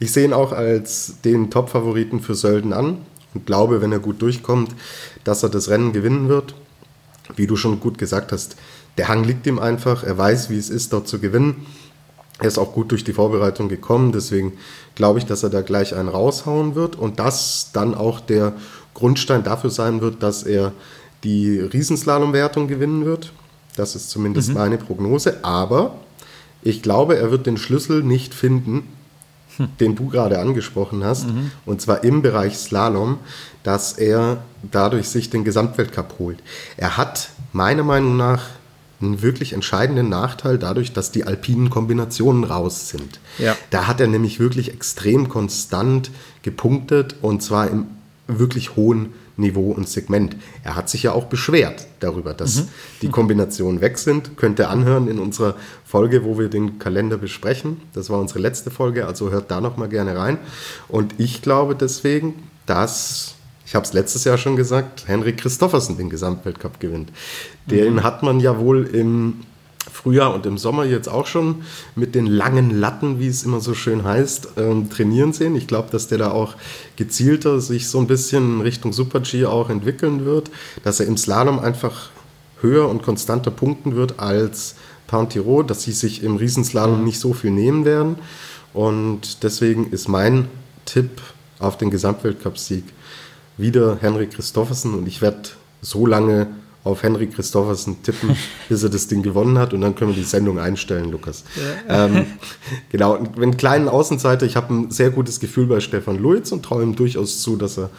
Ich 0.00 0.12
sehe 0.12 0.24
ihn 0.24 0.32
auch 0.32 0.52
als 0.52 1.14
den 1.24 1.50
Top-Favoriten 1.50 2.20
für 2.20 2.36
Sölden 2.36 2.72
an 2.72 2.98
und 3.34 3.46
glaube, 3.46 3.82
wenn 3.82 3.90
er 3.90 3.98
gut 3.98 4.22
durchkommt, 4.22 4.74
dass 5.24 5.42
er 5.42 5.48
das 5.48 5.68
Rennen 5.68 5.92
gewinnen 5.92 6.28
wird. 6.28 6.54
Wie 7.34 7.46
du 7.46 7.56
schon 7.56 7.80
gut 7.80 7.98
gesagt 7.98 8.30
hast, 8.30 8.56
der 8.96 9.08
Hang 9.08 9.24
liegt 9.24 9.46
ihm 9.46 9.58
einfach. 9.58 10.04
Er 10.04 10.16
weiß, 10.16 10.50
wie 10.50 10.56
es 10.56 10.70
ist, 10.70 10.92
dort 10.92 11.08
zu 11.08 11.18
gewinnen. 11.18 11.66
Er 12.38 12.46
ist 12.46 12.58
auch 12.58 12.72
gut 12.72 12.92
durch 12.92 13.04
die 13.04 13.12
Vorbereitung 13.12 13.68
gekommen. 13.68 14.12
Deswegen 14.12 14.52
glaube 14.94 15.18
ich, 15.18 15.26
dass 15.26 15.42
er 15.42 15.50
da 15.50 15.60
gleich 15.60 15.94
einen 15.94 16.08
raushauen 16.08 16.74
wird 16.74 16.96
und 16.96 17.18
das 17.18 17.70
dann 17.72 17.94
auch 17.94 18.20
der 18.20 18.54
Grundstein 18.94 19.42
dafür 19.42 19.70
sein 19.70 20.00
wird, 20.00 20.22
dass 20.22 20.44
er 20.44 20.72
die 21.24 21.58
Riesenslalom-Wertung 21.58 22.68
gewinnen 22.68 23.04
wird. 23.04 23.32
Das 23.78 23.94
ist 23.94 24.10
zumindest 24.10 24.50
mhm. 24.50 24.54
meine 24.54 24.78
Prognose. 24.78 25.44
Aber 25.44 25.98
ich 26.62 26.82
glaube, 26.82 27.16
er 27.16 27.30
wird 27.30 27.46
den 27.46 27.56
Schlüssel 27.56 28.02
nicht 28.02 28.34
finden, 28.34 28.88
den 29.80 29.94
du 29.96 30.08
gerade 30.08 30.38
angesprochen 30.38 31.04
hast, 31.04 31.28
mhm. 31.28 31.50
und 31.66 31.80
zwar 31.80 32.04
im 32.04 32.22
Bereich 32.22 32.56
Slalom, 32.56 33.18
dass 33.62 33.92
er 33.92 34.42
dadurch 34.70 35.08
sich 35.08 35.30
den 35.30 35.44
Gesamtweltcup 35.44 36.14
holt. 36.18 36.38
Er 36.76 36.96
hat 36.96 37.30
meiner 37.52 37.84
Meinung 37.84 38.16
nach 38.16 38.46
einen 39.00 39.22
wirklich 39.22 39.52
entscheidenden 39.52 40.08
Nachteil 40.08 40.58
dadurch, 40.58 40.92
dass 40.92 41.12
die 41.12 41.24
alpinen 41.24 41.70
Kombinationen 41.70 42.42
raus 42.44 42.88
sind. 42.88 43.20
Ja. 43.38 43.56
Da 43.70 43.86
hat 43.86 44.00
er 44.00 44.08
nämlich 44.08 44.40
wirklich 44.40 44.72
extrem 44.72 45.28
konstant 45.28 46.10
gepunktet 46.42 47.16
und 47.22 47.42
zwar 47.42 47.68
im 47.68 47.86
wirklich 48.26 48.76
hohen 48.76 49.12
Niveau 49.38 49.70
und 49.70 49.88
Segment. 49.88 50.36
Er 50.64 50.76
hat 50.76 50.90
sich 50.90 51.04
ja 51.04 51.12
auch 51.12 51.24
beschwert 51.24 51.86
darüber, 52.00 52.34
dass 52.34 52.56
mhm. 52.56 52.68
die 53.02 53.08
Kombinationen 53.08 53.80
weg 53.80 53.96
sind. 53.96 54.36
Könnt 54.36 54.58
ihr 54.58 54.68
anhören 54.68 55.08
in 55.08 55.18
unserer 55.18 55.54
Folge, 55.84 56.24
wo 56.24 56.38
wir 56.38 56.48
den 56.48 56.78
Kalender 56.78 57.16
besprechen. 57.16 57.80
Das 57.94 58.10
war 58.10 58.18
unsere 58.18 58.40
letzte 58.40 58.70
Folge, 58.70 59.06
also 59.06 59.30
hört 59.30 59.50
da 59.50 59.60
noch 59.60 59.76
mal 59.76 59.88
gerne 59.88 60.16
rein. 60.16 60.38
Und 60.88 61.14
ich 61.18 61.40
glaube 61.40 61.74
deswegen, 61.74 62.34
dass 62.66 63.34
ich 63.64 63.74
habe 63.74 63.84
es 63.84 63.92
letztes 63.92 64.24
Jahr 64.24 64.38
schon 64.38 64.56
gesagt, 64.56 65.06
Henrik 65.08 65.36
Christoffersen 65.38 65.98
den 65.98 66.08
Gesamtweltcup 66.08 66.80
gewinnt. 66.80 67.12
Den 67.66 67.94
mhm. 67.94 68.02
hat 68.02 68.22
man 68.22 68.40
ja 68.40 68.58
wohl 68.58 68.86
im 68.86 69.40
Frühjahr 69.92 70.34
und 70.34 70.46
im 70.46 70.58
Sommer 70.58 70.84
jetzt 70.84 71.08
auch 71.08 71.26
schon 71.26 71.62
mit 71.94 72.14
den 72.14 72.26
langen 72.26 72.78
Latten, 72.78 73.18
wie 73.18 73.28
es 73.28 73.44
immer 73.44 73.60
so 73.60 73.74
schön 73.74 74.04
heißt, 74.04 74.50
ähm, 74.56 74.90
trainieren 74.90 75.32
sehen. 75.32 75.56
Ich 75.56 75.66
glaube, 75.66 75.90
dass 75.90 76.08
der 76.08 76.18
da 76.18 76.30
auch 76.30 76.54
gezielter 76.96 77.60
sich 77.60 77.88
so 77.88 77.98
ein 77.98 78.06
bisschen 78.06 78.60
Richtung 78.60 78.92
Super-G 78.92 79.46
auch 79.46 79.70
entwickeln 79.70 80.24
wird, 80.24 80.50
dass 80.84 81.00
er 81.00 81.06
im 81.06 81.16
Slalom 81.16 81.58
einfach 81.58 82.10
höher 82.60 82.88
und 82.88 83.02
konstanter 83.02 83.50
punkten 83.50 83.94
wird 83.96 84.18
als 84.18 84.74
Pound 85.06 85.34
dass 85.66 85.82
sie 85.82 85.92
sich 85.92 86.22
im 86.22 86.36
Riesenslalom 86.36 87.02
nicht 87.04 87.18
so 87.18 87.32
viel 87.32 87.50
nehmen 87.50 87.84
werden. 87.84 88.16
Und 88.74 89.42
deswegen 89.42 89.90
ist 89.90 90.08
mein 90.08 90.48
Tipp 90.84 91.10
auf 91.58 91.78
den 91.78 91.90
Gesamtweltcup-Sieg 91.90 92.84
wieder 93.56 93.98
Henrik 94.00 94.32
Christoffersen 94.32 94.94
und 94.94 95.08
ich 95.08 95.20
werde 95.20 95.48
so 95.80 96.06
lange 96.06 96.46
auf 96.88 97.02
Henry 97.02 97.26
Christoffersen 97.26 98.02
tippen, 98.02 98.36
bis 98.68 98.82
er 98.82 98.88
das 98.88 99.06
Ding 99.08 99.22
gewonnen 99.22 99.58
hat 99.58 99.72
und 99.72 99.80
dann 99.80 99.94
können 99.94 100.10
wir 100.10 100.16
die 100.16 100.28
Sendung 100.28 100.58
einstellen, 100.58 101.10
Lukas. 101.10 101.44
Ja. 101.88 102.06
Ähm, 102.06 102.26
genau, 102.90 103.18
wenn 103.36 103.56
kleinen 103.56 103.88
Außenseiter, 103.88 104.46
ich 104.46 104.56
habe 104.56 104.74
ein 104.74 104.90
sehr 104.90 105.10
gutes 105.10 105.40
Gefühl 105.40 105.66
bei 105.66 105.80
Stefan 105.80 106.18
Luiz 106.18 106.50
und 106.52 106.64
traue 106.64 106.82
ihm 106.82 106.96
durchaus 106.96 107.42
zu, 107.42 107.56
dass 107.56 107.78
er 107.78 107.90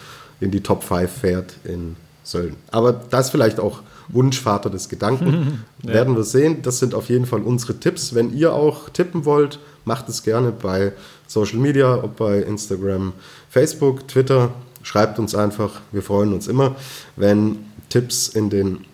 in 0.41 0.51
die 0.51 0.61
Top 0.61 0.83
5 0.83 1.09
fährt 1.09 1.53
in 1.63 1.95
Sölden. 2.23 2.57
Aber 2.71 2.93
das 2.93 3.27
ist 3.27 3.31
vielleicht 3.31 3.59
auch 3.59 3.81
Wunschvater 4.09 4.69
des 4.69 4.89
Gedanken. 4.89 5.63
ja. 5.83 5.93
Werden 5.93 6.15
wir 6.15 6.23
sehen. 6.23 6.61
Das 6.61 6.79
sind 6.79 6.93
auf 6.95 7.09
jeden 7.09 7.25
Fall 7.25 7.41
unsere 7.41 7.79
Tipps. 7.79 8.13
Wenn 8.15 8.35
ihr 8.35 8.53
auch 8.53 8.89
tippen 8.89 9.25
wollt, 9.25 9.59
macht 9.85 10.09
es 10.09 10.23
gerne 10.23 10.51
bei 10.51 10.93
Social 11.27 11.59
Media, 11.59 12.03
ob 12.03 12.17
bei 12.17 12.39
Instagram, 12.39 13.13
Facebook, 13.49 14.07
Twitter. 14.07 14.51
Schreibt 14.81 15.19
uns 15.19 15.35
einfach. 15.35 15.81
Wir 15.91 16.01
freuen 16.01 16.33
uns 16.33 16.47
immer, 16.47 16.75
wenn 17.15 17.68
Tipps 17.89 18.27
in 18.27 18.49
den 18.49 18.85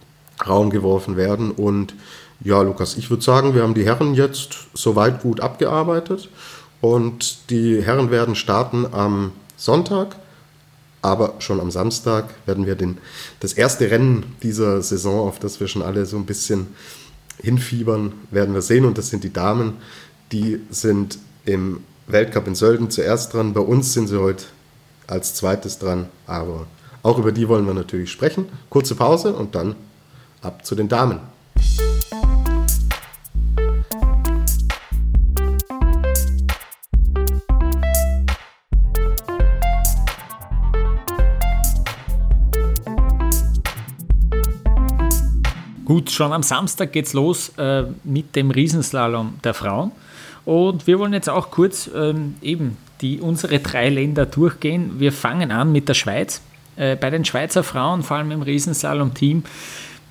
Raum 0.48 0.70
geworfen 0.70 1.18
werden. 1.18 1.52
Und 1.52 1.94
ja, 2.42 2.62
Lukas, 2.62 2.98
ich 2.98 3.10
würde 3.10 3.24
sagen, 3.24 3.56
wir 3.56 3.64
haben 3.64 3.74
die 3.74 3.86
Herren 3.86 4.14
jetzt 4.14 4.68
soweit 4.74 5.22
gut 5.22 5.40
abgearbeitet. 5.40 6.30
Und 6.82 7.50
die 7.50 7.82
Herren 7.82 8.12
werden 8.12 8.36
starten 8.36 8.86
am 8.92 9.32
Sonntag. 9.58 10.16
Aber 11.02 11.36
schon 11.40 11.60
am 11.60 11.70
Samstag 11.70 12.34
werden 12.48 12.66
wir 12.66 12.76
den, 12.76 12.98
das 13.40 13.54
erste 13.54 13.92
Rennen 13.92 14.36
dieser 14.42 14.82
Saison, 14.82 15.28
auf 15.28 15.38
das 15.38 15.60
wir 15.60 15.68
schon 15.68 15.84
alle 15.84 16.06
so 16.08 16.18
ein 16.18 16.26
bisschen 16.26 16.68
hinfiebern, 17.42 18.14
werden 18.32 18.56
wir 18.56 18.64
sehen. 18.64 18.86
Und 18.86 18.98
das 18.98 19.10
sind 19.10 19.24
die 19.24 19.32
Damen. 19.32 19.78
Die 20.32 20.62
sind 20.72 21.20
im 21.46 21.84
Weltcup 22.08 22.48
in 22.48 22.56
Sölden 22.56 22.90
zuerst 22.90 23.34
dran. 23.34 23.54
Bei 23.54 23.62
uns 23.62 23.94
sind 23.94 24.08
sie 24.08 24.20
heute 24.20 24.46
als 25.08 25.36
zweites 25.36 25.78
dran. 25.78 26.08
Aber 26.26 26.66
auch 27.06 27.20
über 27.20 27.32
die 27.32 27.48
wollen 27.48 27.68
wir 27.68 27.74
natürlich 27.76 28.12
sprechen. 28.12 28.48
Kurze 28.68 28.96
Pause 28.96 29.36
und 29.36 29.54
dann 29.54 29.76
ab 30.42 30.66
zu 30.66 30.74
den 30.74 30.90
Damen. 30.90 31.20
Gut, 45.86 46.10
schon 46.10 46.34
am 46.34 46.42
Samstag 46.42 46.92
geht's 46.92 47.14
los 47.14 47.50
äh, 47.60 47.84
mit 48.04 48.36
dem 48.36 48.50
Riesenslalom 48.50 49.36
der 49.44 49.54
Frauen. 49.54 49.92
Und 50.44 50.88
wir 50.88 50.98
wollen 50.98 51.14
jetzt 51.14 51.30
auch 51.30 51.52
kurz 51.52 51.88
ähm, 51.96 52.36
eben 52.42 52.78
die, 53.02 53.22
unsere 53.22 53.60
drei 53.60 53.90
Länder 53.90 54.26
durchgehen. 54.26 55.00
Wir 55.00 55.12
fangen 55.12 55.52
an 55.52 55.72
mit 55.72 55.88
der 55.88 55.94
Schweiz. 55.94 56.42
Äh, 56.78 56.96
bei 56.96 57.10
den 57.10 57.26
Schweizer 57.26 57.64
Frauen, 57.64 58.04
vor 58.04 58.18
allem 58.18 58.32
im 58.32 58.42
Riesenslalom-Team, 58.42 59.44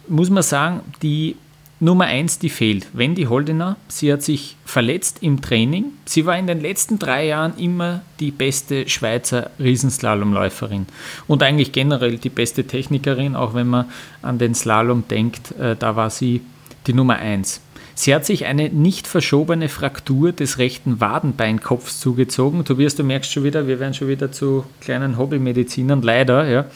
muss 0.08 0.30
man 0.30 0.42
sagen, 0.42 0.80
die 1.02 1.36
Nummer 1.80 2.06
1, 2.06 2.38
die 2.38 2.50
fehlt. 2.50 2.86
Wendy 2.92 3.24
Holdener, 3.24 3.76
sie 3.88 4.12
hat 4.12 4.22
sich 4.22 4.56
verletzt 4.64 5.18
im 5.22 5.42
Training. 5.42 5.86
Sie 6.04 6.24
war 6.24 6.38
in 6.38 6.46
den 6.46 6.60
letzten 6.60 6.98
drei 6.98 7.26
Jahren 7.26 7.58
immer 7.58 8.02
die 8.20 8.30
beste 8.30 8.88
Schweizer 8.88 9.50
Riesenslalomläuferin 9.58 10.86
und 11.26 11.42
eigentlich 11.42 11.72
generell 11.72 12.16
die 12.16 12.30
beste 12.30 12.64
Technikerin, 12.64 13.34
auch 13.34 13.54
wenn 13.54 13.66
man 13.66 13.86
an 14.22 14.38
den 14.38 14.54
Slalom 14.54 15.06
denkt, 15.08 15.52
äh, 15.58 15.76
da 15.76 15.96
war 15.96 16.10
sie 16.10 16.42
die 16.86 16.94
Nummer 16.94 17.16
1. 17.16 17.60
Sie 17.96 18.14
hat 18.14 18.24
sich 18.26 18.46
eine 18.46 18.70
nicht 18.70 19.06
verschobene 19.06 19.68
Fraktur 19.68 20.32
des 20.32 20.58
rechten 20.58 21.00
Wadenbeinkopfs 21.00 22.00
zugezogen. 22.00 22.64
Tobias, 22.64 22.96
du 22.96 23.04
merkst 23.04 23.32
schon 23.32 23.44
wieder, 23.44 23.68
wir 23.68 23.78
werden 23.78 23.94
schon 23.94 24.08
wieder 24.08 24.32
zu 24.32 24.64
kleinen 24.80 25.16
Hobbymedizinern, 25.16 26.02
leider, 26.02 26.48
ja, 26.48 26.66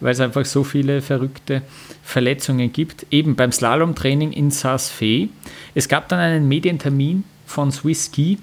weil 0.00 0.12
es 0.12 0.20
einfach 0.20 0.44
so 0.44 0.62
viele 0.62 1.02
verrückte 1.02 1.62
Verletzungen 2.02 2.72
gibt. 2.72 3.06
Eben 3.10 3.34
beim 3.34 3.50
Slalomtraining 3.50 4.32
in 4.32 4.50
Saas-Fee. 4.50 5.30
Es 5.74 5.88
gab 5.88 6.08
dann 6.08 6.20
einen 6.20 6.46
Medientermin 6.46 7.24
von 7.44 7.72
Swiss 7.72 8.06
Ski 8.06 8.38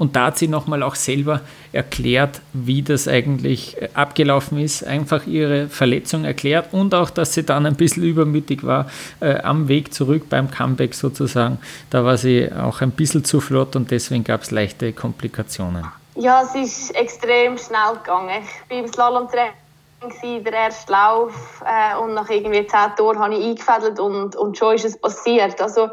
und 0.00 0.16
da 0.16 0.26
hat 0.26 0.38
sie 0.38 0.48
nochmal 0.48 0.82
auch 0.82 0.94
selber 0.94 1.42
erklärt, 1.72 2.40
wie 2.54 2.80
das 2.80 3.06
eigentlich 3.06 3.80
äh, 3.80 3.90
abgelaufen 3.92 4.58
ist, 4.58 4.82
einfach 4.82 5.26
ihre 5.26 5.68
Verletzung 5.68 6.24
erklärt 6.24 6.72
und 6.72 6.94
auch, 6.94 7.10
dass 7.10 7.34
sie 7.34 7.42
dann 7.42 7.66
ein 7.66 7.74
bisschen 7.74 8.04
übermütig 8.04 8.64
war 8.64 8.90
äh, 9.20 9.42
am 9.42 9.68
Weg 9.68 9.92
zurück 9.92 10.30
beim 10.30 10.50
Comeback 10.50 10.94
sozusagen. 10.94 11.58
Da 11.90 12.02
war 12.02 12.16
sie 12.16 12.50
auch 12.50 12.80
ein 12.80 12.92
bisschen 12.92 13.24
zu 13.24 13.42
flott 13.42 13.76
und 13.76 13.90
deswegen 13.90 14.24
gab 14.24 14.40
es 14.40 14.50
leichte 14.50 14.94
Komplikationen. 14.94 15.84
Ja, 16.14 16.44
es 16.44 16.54
ist 16.54 16.96
extrem 16.96 17.58
schnell 17.58 17.96
gegangen. 18.02 18.42
Ich 18.42 18.68
bin 18.68 18.84
im 18.84 18.90
Slalomtraining 18.90 20.44
der 20.44 20.52
erste 20.54 20.92
Lauf 20.92 21.62
äh, 21.66 21.94
und 21.98 22.14
nach 22.14 22.30
irgendwie 22.30 22.66
zehn 22.66 22.96
Toren 22.96 23.18
habe 23.18 23.34
ich 23.34 23.44
eingefädelt 23.44 24.00
und, 24.00 24.34
und 24.34 24.56
schon 24.56 24.76
ist 24.76 24.86
es 24.86 24.98
passiert. 24.98 25.60
Also 25.60 25.90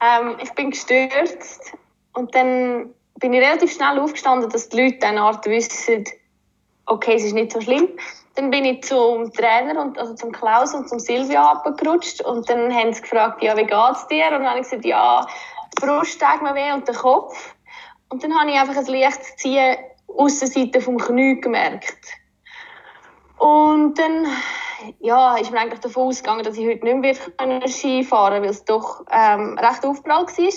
ähm, 0.00 0.36
ich 0.42 0.50
bin 0.54 0.70
gestürzt 0.70 1.74
und 2.14 2.34
dann 2.34 2.94
bin 3.18 3.32
ich 3.32 3.40
relativ 3.40 3.72
schnell 3.72 3.98
aufgestanden, 3.98 4.50
dass 4.50 4.68
die 4.68 4.82
Leute 4.82 4.98
dann 4.98 5.18
Art 5.18 5.46
wissen, 5.46 6.04
okay, 6.86 7.14
es 7.14 7.24
ist 7.24 7.34
nicht 7.34 7.52
so 7.52 7.60
schlimm. 7.60 7.88
Dann 8.34 8.50
bin 8.50 8.64
ich 8.64 8.84
zum 8.84 9.32
Trainer, 9.32 9.80
und, 9.80 9.98
also 9.98 10.14
zum 10.14 10.30
Klaus 10.30 10.74
und 10.74 10.88
zum 10.88 10.98
Silvia 10.98 11.52
abgerutscht 11.52 12.20
und 12.20 12.48
dann 12.50 12.72
haben 12.72 12.92
sie 12.92 13.00
gefragt, 13.00 13.42
ja, 13.42 13.56
wie 13.56 13.64
geht's 13.64 14.06
dir? 14.08 14.26
Und 14.26 14.40
dann 14.40 14.48
habe 14.48 14.60
ich 14.60 14.64
gesagt, 14.64 14.84
ja, 14.84 15.26
die 15.74 15.86
Brust 15.86 16.20
tut 16.20 16.42
mir 16.42 16.54
weh 16.54 16.72
und 16.72 16.86
der 16.86 16.94
Kopf. 16.94 17.54
Und 18.10 18.22
dann 18.22 18.38
habe 18.38 18.50
ich 18.50 18.58
einfach 18.58 18.76
ein 18.76 18.86
leichtes 18.86 19.36
Ziehen 19.36 19.76
Aussenseite 20.16 20.80
vom 20.80 20.98
Knie 20.98 21.40
gemerkt. 21.40 21.96
Und 23.38 23.98
dann 23.98 24.26
ja, 25.00 25.36
ist 25.36 25.50
mir 25.50 25.58
eigentlich 25.58 25.80
davon 25.80 26.08
ausgegangen, 26.08 26.44
dass 26.44 26.56
ich 26.56 26.66
heute 26.66 26.84
nicht 26.84 27.18
mehr 27.40 27.68
Ski 27.68 28.04
fahren 28.04 28.34
kann, 28.34 28.42
weil 28.42 28.50
es 28.50 28.64
doch 28.64 29.04
ähm, 29.10 29.58
recht 29.58 29.84
aufgeprallt 29.84 30.28
war. 30.38 30.52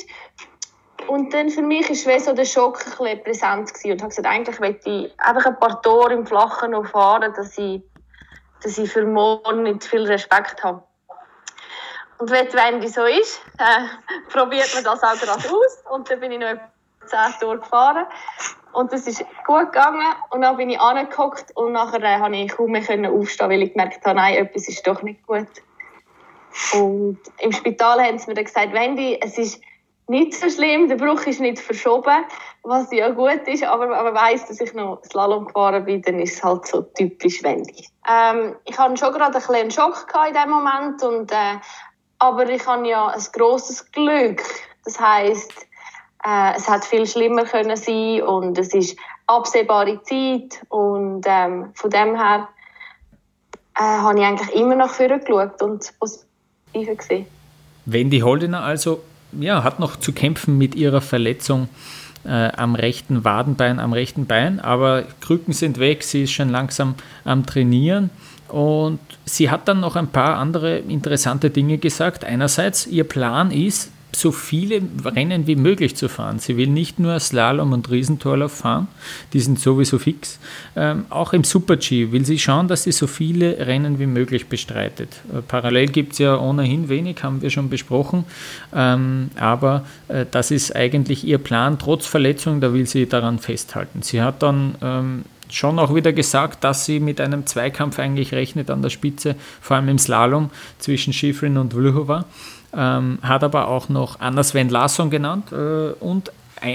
Und 1.10 1.34
dann 1.34 1.50
für 1.50 1.64
mich 1.64 1.90
war 1.90 2.20
so 2.20 2.34
der 2.34 2.46
Schock 2.46 2.86
ein 2.86 2.92
bisschen 2.92 3.24
präsent 3.24 3.74
gewesen 3.74 3.94
und 3.94 4.02
habe 4.02 4.10
gesagt, 4.10 4.28
eigentlich 4.28 4.60
möchte 4.60 4.90
ich 4.92 5.20
einfach 5.20 5.44
ein 5.48 5.60
paar 5.60 5.82
Tore 5.82 6.14
im 6.14 6.28
Flachen 6.28 6.70
noch 6.70 6.86
fahren, 6.86 7.34
dass 7.36 7.58
ich, 7.58 7.82
dass 8.62 8.78
ich 8.78 8.92
für 8.92 9.04
morgen 9.04 9.64
nicht 9.64 9.84
viel 9.84 10.04
Respekt 10.04 10.64
habe. 10.64 10.84
Und 12.20 12.30
wenn 12.30 12.46
es 12.84 12.94
so 12.94 13.06
ist, 13.06 13.42
äh, 13.58 14.32
probiert 14.32 14.72
man 14.76 14.84
das 14.84 15.02
auch 15.02 15.20
gerade 15.20 15.50
aus. 15.50 15.84
Und 15.90 16.12
dann 16.12 16.20
bin 16.20 16.32
ich 16.32 16.40
noch 16.40 16.60
zehn 17.08 17.40
Tore 17.40 17.58
gefahren. 17.58 18.06
Und 18.74 18.94
das 18.94 19.08
ist 19.08 19.26
gut 19.48 19.72
gegangen. 19.72 20.14
Und 20.30 20.44
dann 20.44 20.58
bin 20.58 20.70
ich 20.70 20.80
angeguckt 20.80 21.46
und 21.56 21.72
nachher 21.72 22.04
äh, 22.04 22.20
konnte 22.20 22.38
ich 22.38 22.52
kaum 22.52 22.70
mehr 22.70 23.12
aufstehen, 23.12 23.50
weil 23.50 23.64
ich 23.64 23.74
gemerkt 23.74 24.06
habe, 24.06 24.18
nein, 24.18 24.36
etwas 24.36 24.68
ist 24.68 24.86
doch 24.86 25.02
nicht 25.02 25.26
gut. 25.26 25.48
Und 26.74 27.18
im 27.40 27.52
Spital 27.52 28.00
haben 28.00 28.20
sie 28.20 28.28
mir 28.28 28.36
dann 28.36 28.46
gesagt, 28.46 28.74
Wendy, 28.74 29.20
es 29.24 29.40
ist 29.40 29.60
nicht 30.10 30.34
so 30.34 30.50
schlimm, 30.50 30.90
der 30.90 30.96
Bruch 30.96 31.22
ist 31.28 31.40
nicht 31.40 31.60
verschoben, 31.60 32.26
was 32.64 32.92
ja 32.92 33.10
gut 33.10 33.48
ist, 33.48 33.64
aber 33.64 33.88
man 33.88 34.14
weiss, 34.14 34.46
dass 34.48 34.60
ich 34.60 34.74
noch 34.74 35.02
Slalom 35.06 35.46
gefahren 35.46 35.86
bin, 35.86 36.02
dann 36.02 36.20
ist 36.20 36.38
es 36.38 36.44
halt 36.44 36.66
so 36.68 36.82
typisch 36.82 37.44
wendig. 37.44 37.90
Ähm, 38.10 38.56
ich 38.66 38.78
hatte 38.78 38.98
schon 38.98 39.14
gerade 39.14 39.38
ein 39.38 39.56
einen 39.56 39.72
Schock 39.72 40.08
in 40.28 40.34
dem 40.34 40.50
Moment, 40.50 41.04
und, 41.04 41.32
äh, 41.32 41.60
aber 42.18 42.50
ich 42.50 42.66
habe 42.66 42.88
ja 42.88 43.08
ein 43.08 43.24
grosses 43.32 43.90
Glück. 43.92 44.42
Das 44.84 45.00
heisst, 45.00 45.54
äh, 46.26 46.56
es 46.56 46.68
hat 46.68 46.86
viel 46.86 47.06
schlimmer 47.06 47.46
können 47.46 47.78
sein 47.78 48.24
und 48.24 48.58
es 48.58 48.74
ist 48.74 48.98
absehbare 49.28 50.02
Zeit 50.02 50.60
und 50.70 51.24
ähm, 51.28 51.70
von 51.76 51.90
dem 51.92 52.16
her 52.16 52.50
äh, 53.78 53.82
habe 53.84 54.20
ich 54.20 54.26
eigentlich 54.26 54.56
immer 54.56 54.76
nach 54.76 54.90
vorne 54.90 55.20
geschaut 55.20 55.62
und 55.62 55.82
das 55.82 55.94
Positive 55.94 56.96
gesehen. 56.96 57.28
Wendy 57.86 58.20
Holdener 58.20 58.64
also 58.64 59.02
ja, 59.34 59.64
hat 59.64 59.80
noch 59.80 59.98
zu 59.98 60.12
kämpfen 60.14 60.58
mit 60.58 60.76
ihrer 60.76 61.02
Verletzung 61.02 61.70
äh, 62.26 62.52
am 62.52 62.76
rechten 62.76 63.24
Wadenbein, 63.24 63.80
am 63.80 63.94
rechten 63.94 64.26
Bein, 64.26 64.60
aber 64.60 65.04
Krücken 65.22 65.54
sind 65.54 65.80
weg, 65.80 66.04
sie 66.04 66.24
ist 66.24 66.32
schon 66.32 66.50
langsam 66.50 66.96
am 67.24 67.46
Trainieren. 67.46 68.10
Und 68.48 69.00
sie 69.26 69.52
hat 69.52 69.68
dann 69.68 69.80
noch 69.80 69.96
ein 69.96 70.08
paar 70.08 70.38
andere 70.38 70.80
interessante 70.80 71.52
Dinge 71.52 71.78
gesagt. 71.78 72.26
Einerseits, 72.26 72.88
ihr 72.88 73.04
Plan 73.04 73.52
ist, 73.52 73.92
so 74.12 74.32
viele 74.32 74.82
Rennen 75.06 75.48
wie 75.48 75.56
möglich 75.56 75.96
zu 75.96 76.10
fahren. 76.10 76.40
Sie 76.40 76.58
will 76.58 76.68
nicht 76.68 77.00
nur 77.00 77.20
Slalom 77.20 77.74
und 77.74 77.90
Riesentorlauf 77.90 78.52
fahren, 78.52 78.88
die 79.34 79.40
sind 79.40 79.60
sowieso 79.60 80.00
fix. 80.00 80.40
Ähm, 80.76 81.06
auch 81.10 81.34
im 81.34 81.44
Super-G 81.44 82.12
will 82.12 82.26
sie 82.26 82.40
schauen, 82.40 82.68
dass 82.68 82.84
sie 82.84 82.92
so 82.92 83.08
viele 83.08 83.66
Rennen 83.68 84.00
wie 84.00 84.08
möglich 84.08 84.48
bestreitet. 84.48 85.22
Äh, 85.32 85.42
parallel 85.48 85.88
gibt 85.88 86.14
es 86.14 86.20
ja 86.20 86.38
ohnehin 86.38 86.90
wenig, 86.90 87.24
haben 87.24 87.42
wir 87.42 87.50
schon 87.50 87.70
besprochen. 87.70 88.26
Ähm, 88.74 89.30
aber 89.40 89.86
äh, 90.08 90.26
das 90.30 90.52
ist 90.52 90.76
eigentlich 90.76 91.24
ihr 91.24 91.38
Plan, 91.38 91.78
trotz 91.78 92.06
Verletzung, 92.06 92.62
da 92.62 92.74
will 92.74 92.88
sie 92.88 93.08
daran 93.08 93.40
festhalten. 93.40 94.02
Sie 94.02 94.22
hat 94.22 94.42
dann 94.42 94.76
ähm, 94.82 95.26
schon 95.50 95.80
auch 95.80 95.94
wieder 95.94 96.14
gesagt, 96.14 96.64
dass 96.64 96.86
sie 96.86 97.00
mit 97.00 97.22
einem 97.22 97.46
Zweikampf 97.46 98.00
eigentlich 98.00 98.34
rechnet 98.34 98.70
an 98.70 98.82
der 98.82 98.90
Spitze, 98.90 99.36
vor 99.62 99.78
allem 99.78 99.90
im 99.90 100.00
Slalom 100.00 100.50
zwischen 100.80 101.14
Schifrin 101.14 101.58
und 101.58 101.74
Vlhova 101.74 102.26
ähm, 102.76 103.20
hat 103.22 103.44
aber 103.44 103.68
auch 103.68 103.90
noch 103.90 104.20
Anna 104.20 104.44
Sven 104.44 104.70
Larsson 104.70 105.10
genannt 105.10 105.52
äh, 105.52 105.92
und 106.00 106.32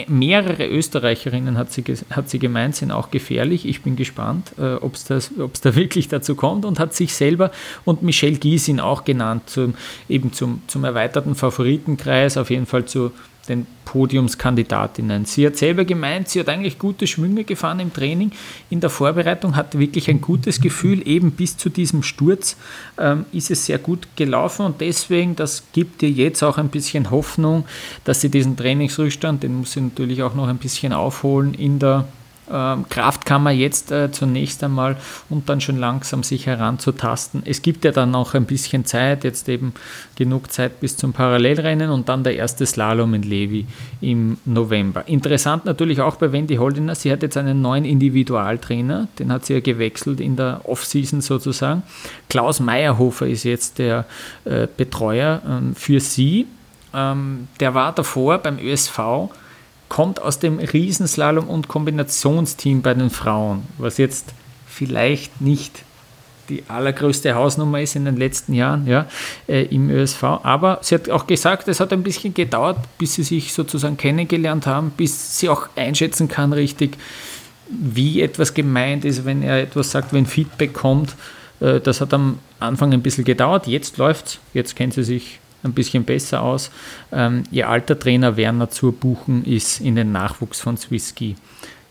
mehrere 0.09 0.67
Österreicherinnen, 0.67 1.59
hat 1.59 1.73
sie, 1.73 1.85
hat 2.11 2.31
sie 2.31 2.39
gemeint, 2.39 2.77
sind 2.77 2.91
auch 2.91 3.11
gefährlich. 3.11 3.67
Ich 3.67 3.83
bin 3.83 3.97
gespannt, 3.97 4.53
äh, 4.59 4.75
ob 4.75 4.95
es 4.95 5.05
da 5.05 5.19
wirklich 5.77 6.09
dazu 6.09 6.35
kommt 6.35 6.65
und 6.65 6.79
hat 6.79 6.95
sich 6.95 7.15
selber 7.15 7.51
und 7.85 8.03
Michelle 8.03 8.37
Giesin 8.37 8.81
auch 8.81 9.05
genannt, 9.05 9.51
zum, 9.51 9.75
eben 10.09 10.33
zum, 10.33 10.63
zum 10.67 10.85
erweiterten 10.85 11.35
Favoritenkreis, 11.35 12.37
auf 12.37 12.51
jeden 12.51 12.67
Fall 12.67 12.87
zu 12.87 13.13
den 13.49 13.67
Podiumskandidatinnen. 13.85 15.25
Sie 15.25 15.47
hat 15.47 15.57
selber 15.57 15.85
gemeint, 15.85 16.29
sie 16.29 16.41
hat 16.41 16.49
eigentlich 16.49 16.79
gute 16.79 17.07
Schwünge 17.07 17.45
gefahren 17.45 17.81
im 17.81 17.93
Training. 17.93 18.33
In 18.71 18.81
der 18.81 18.91
Vorbereitung 18.91 19.57
hat 19.57 19.79
wirklich 19.79 20.09
ein 20.11 20.21
gutes 20.21 20.61
Gefühl. 20.61 21.07
Eben 21.07 21.33
bis 21.33 21.57
zu 21.57 21.69
diesem 21.69 22.03
Sturz 22.03 22.57
ähm, 22.99 23.27
ist 23.33 23.51
es 23.51 23.67
sehr 23.67 23.79
gut 23.79 24.09
gelaufen 24.17 24.67
und 24.67 24.81
deswegen, 24.81 25.37
das 25.37 25.65
gibt 25.73 26.03
ihr 26.03 26.11
jetzt 26.11 26.43
auch 26.43 26.59
ein 26.59 26.69
bisschen 26.69 27.11
Hoffnung, 27.11 27.65
dass 28.05 28.21
sie 28.21 28.31
diesen 28.31 28.57
Trainingsrückstand, 28.57 29.43
den 29.43 29.55
muss 29.55 29.73
sie 29.73 29.81
natürlich 29.81 30.23
auch 30.23 30.35
noch 30.35 30.49
ein 30.49 30.59
bisschen 30.59 30.93
aufholen 30.93 31.55
in 31.55 31.79
der 31.79 32.07
Kraftkammer 32.47 33.51
jetzt 33.51 33.91
äh, 33.91 34.11
zunächst 34.13 34.63
einmal 34.63 34.97
und 35.31 35.49
dann 35.49 35.61
schon 35.61 35.79
langsam 35.79 36.23
sich 36.23 36.47
heranzutasten. 36.47 37.43
Es 37.47 37.63
gibt 37.63 37.85
ja 37.85 37.91
dann 37.91 38.11
noch 38.11 38.35
ein 38.35 38.45
bisschen 38.45 38.85
Zeit, 38.85 39.25
jetzt 39.25 39.49
eben 39.49 39.73
genug 40.17 40.53
Zeit 40.53 40.81
bis 40.81 40.97
zum 40.97 41.13
Parallelrennen 41.13 41.91
und 41.91 42.09
dann 42.09 42.23
der 42.23 42.37
erste 42.37 42.67
Slalom 42.67 43.15
in 43.15 43.23
Levi 43.23 43.67
im 44.01 44.39
November. 44.45 45.09
Interessant 45.09 45.65
natürlich 45.65 46.01
auch 46.01 46.17
bei 46.17 46.33
Wendy 46.33 46.57
Holdiner, 46.57 46.95
sie 46.95 47.11
hat 47.11 47.23
jetzt 47.23 47.37
einen 47.37 47.63
neuen 47.63 47.85
Individualtrainer, 47.85 49.09
den 49.19 49.33
hat 49.33 49.47
sie 49.47 49.55
ja 49.55 49.61
gewechselt 49.61 50.21
in 50.21 50.37
der 50.37 50.61
Offseason 50.65 51.23
sozusagen. 51.23 51.83
Klaus 52.29 52.61
Meyerhofer 52.61 53.27
ist 53.27 53.45
jetzt 53.45 53.79
der 53.79 54.05
äh, 54.45 54.67
Betreuer 54.77 55.41
ähm, 55.49 55.75
für 55.75 56.01
sie. 56.01 56.47
Ähm, 56.93 57.49
der 57.61 57.75
war 57.75 57.93
davor 57.95 58.39
beim 58.39 58.59
ÖSV 58.59 59.31
kommt 59.89 60.21
aus 60.21 60.39
dem 60.39 60.59
Riesenslalom- 60.59 61.47
und 61.47 61.69
Kombinationsteam 61.69 62.83
bei 62.83 62.95
den 62.95 63.11
Frauen, 63.11 63.63
was 63.79 63.99
jetzt 63.99 64.35
vielleicht 64.67 65.41
nicht 65.41 65.85
die 66.49 66.63
allergrößte 66.69 67.35
Hausnummer 67.35 67.81
ist 67.81 67.97
in 67.97 68.05
den 68.05 68.17
letzten 68.17 68.53
Jahren 68.53 68.87
ja, 68.87 69.07
äh, 69.49 69.63
im 69.65 69.91
ÖSV. 69.91 70.23
Aber 70.23 70.79
sie 70.83 70.97
hat 70.97 71.09
auch 71.11 71.27
gesagt, 71.27 71.69
es 71.69 71.81
hat 71.81 71.93
ein 71.93 72.03
bisschen 72.03 72.35
gedauert, 72.35 72.79
bis 72.99 73.15
sie 73.15 73.23
sich 73.23 73.53
sozusagen 73.53 73.97
kennengelernt 73.97 74.67
haben, 74.67 74.91
bis 74.91 75.39
sie 75.39 75.49
auch 75.49 75.69
einschätzen 75.77 76.29
kann 76.29 76.53
richtig, 76.53 76.99
wie 77.69 78.21
etwas 78.21 78.53
gemeint 78.53 79.05
ist, 79.05 79.25
wenn 79.25 79.43
er 79.43 79.63
etwas 79.63 79.91
sagt, 79.91 80.13
wenn 80.13 80.27
Feedback 80.27 80.75
kommt. 80.75 81.15
Äh, 81.61 81.81
das 81.81 82.01
hat 82.01 82.13
am 82.13 82.39
Anfang 82.61 82.93
ein 82.93 83.03
bisschen 83.03 83.25
gedauert. 83.25 83.67
Jetzt 83.67 83.97
läuft 83.97 84.27
es, 84.27 84.39
jetzt 84.53 84.77
kennt 84.77 84.95
sie 84.95 85.05
sich 85.05 85.41
ein 85.65 85.73
bisschen 85.73 86.05
besser 86.05 86.43
aus. 86.43 86.71
Ähm, 87.13 87.45
ihr 87.51 87.69
alter 87.69 87.99
Trainer 87.99 88.37
Werner 88.37 88.71
zur 88.71 88.93
Buchen 88.93 89.45
ist 89.45 89.81
in 89.81 89.97
den 89.97 90.13
Nachwuchs 90.13 90.61
von 90.61 90.77
Swisski 90.77 91.37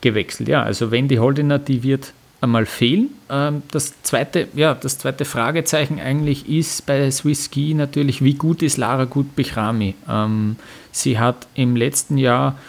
gewechselt. 0.02 0.50
Ja, 0.50 0.64
also 0.64 0.92
Wendy 0.92 1.16
Holdener, 1.16 1.60
die 1.60 1.84
wird 1.84 2.14
einmal 2.44 2.66
fehlen. 2.66 3.10
Ähm, 3.30 3.64
das 3.72 4.02
zweite, 4.04 4.48
ja, 4.54 4.74
das 4.74 4.98
zweite 4.98 5.26
Fragezeichen 5.26 6.00
eigentlich 6.00 6.48
ist 6.50 6.86
bei 6.86 7.10
Swiss 7.10 7.46
Ski 7.46 7.74
natürlich, 7.74 8.22
wie 8.22 8.34
gut 8.34 8.62
ist 8.62 8.78
Lara 8.78 9.06
Gut-Bechrami? 9.06 9.96
Ähm, 10.10 10.58
sie 10.92 11.18
hat 11.18 11.48
im 11.56 11.76
letzten 11.76 12.18
Jahr, 12.18 12.60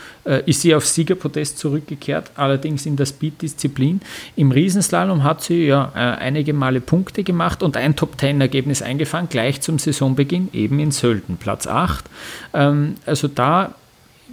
ist 0.47 0.63
sie 0.63 0.75
auf 0.75 0.87
Siegerpodest 0.87 1.59
zurückgekehrt, 1.59 2.31
allerdings 2.37 2.87
in 2.87 2.97
der 2.97 3.07
Speed-Disziplin. 3.07 4.01
Im 4.37 4.51
Riesenslalom 4.51 5.23
hat 5.25 5.43
sie 5.43 5.67
ja 5.67 5.93
äh, 5.95 5.99
einige 5.99 6.53
Male 6.53 6.81
Punkte 6.81 7.25
gemacht 7.25 7.63
und 7.63 7.77
ein 7.77 7.97
Top-10-Ergebnis 7.97 8.83
eingefahren, 8.83 9.29
gleich 9.29 9.61
zum 9.61 9.79
Saisonbeginn, 9.79 10.49
eben 10.53 10.79
in 10.79 10.91
Sölden, 10.91 11.37
Platz 11.37 11.67
8. 11.67 12.05
Ähm, 12.55 12.95
also 13.07 13.29
da 13.29 13.75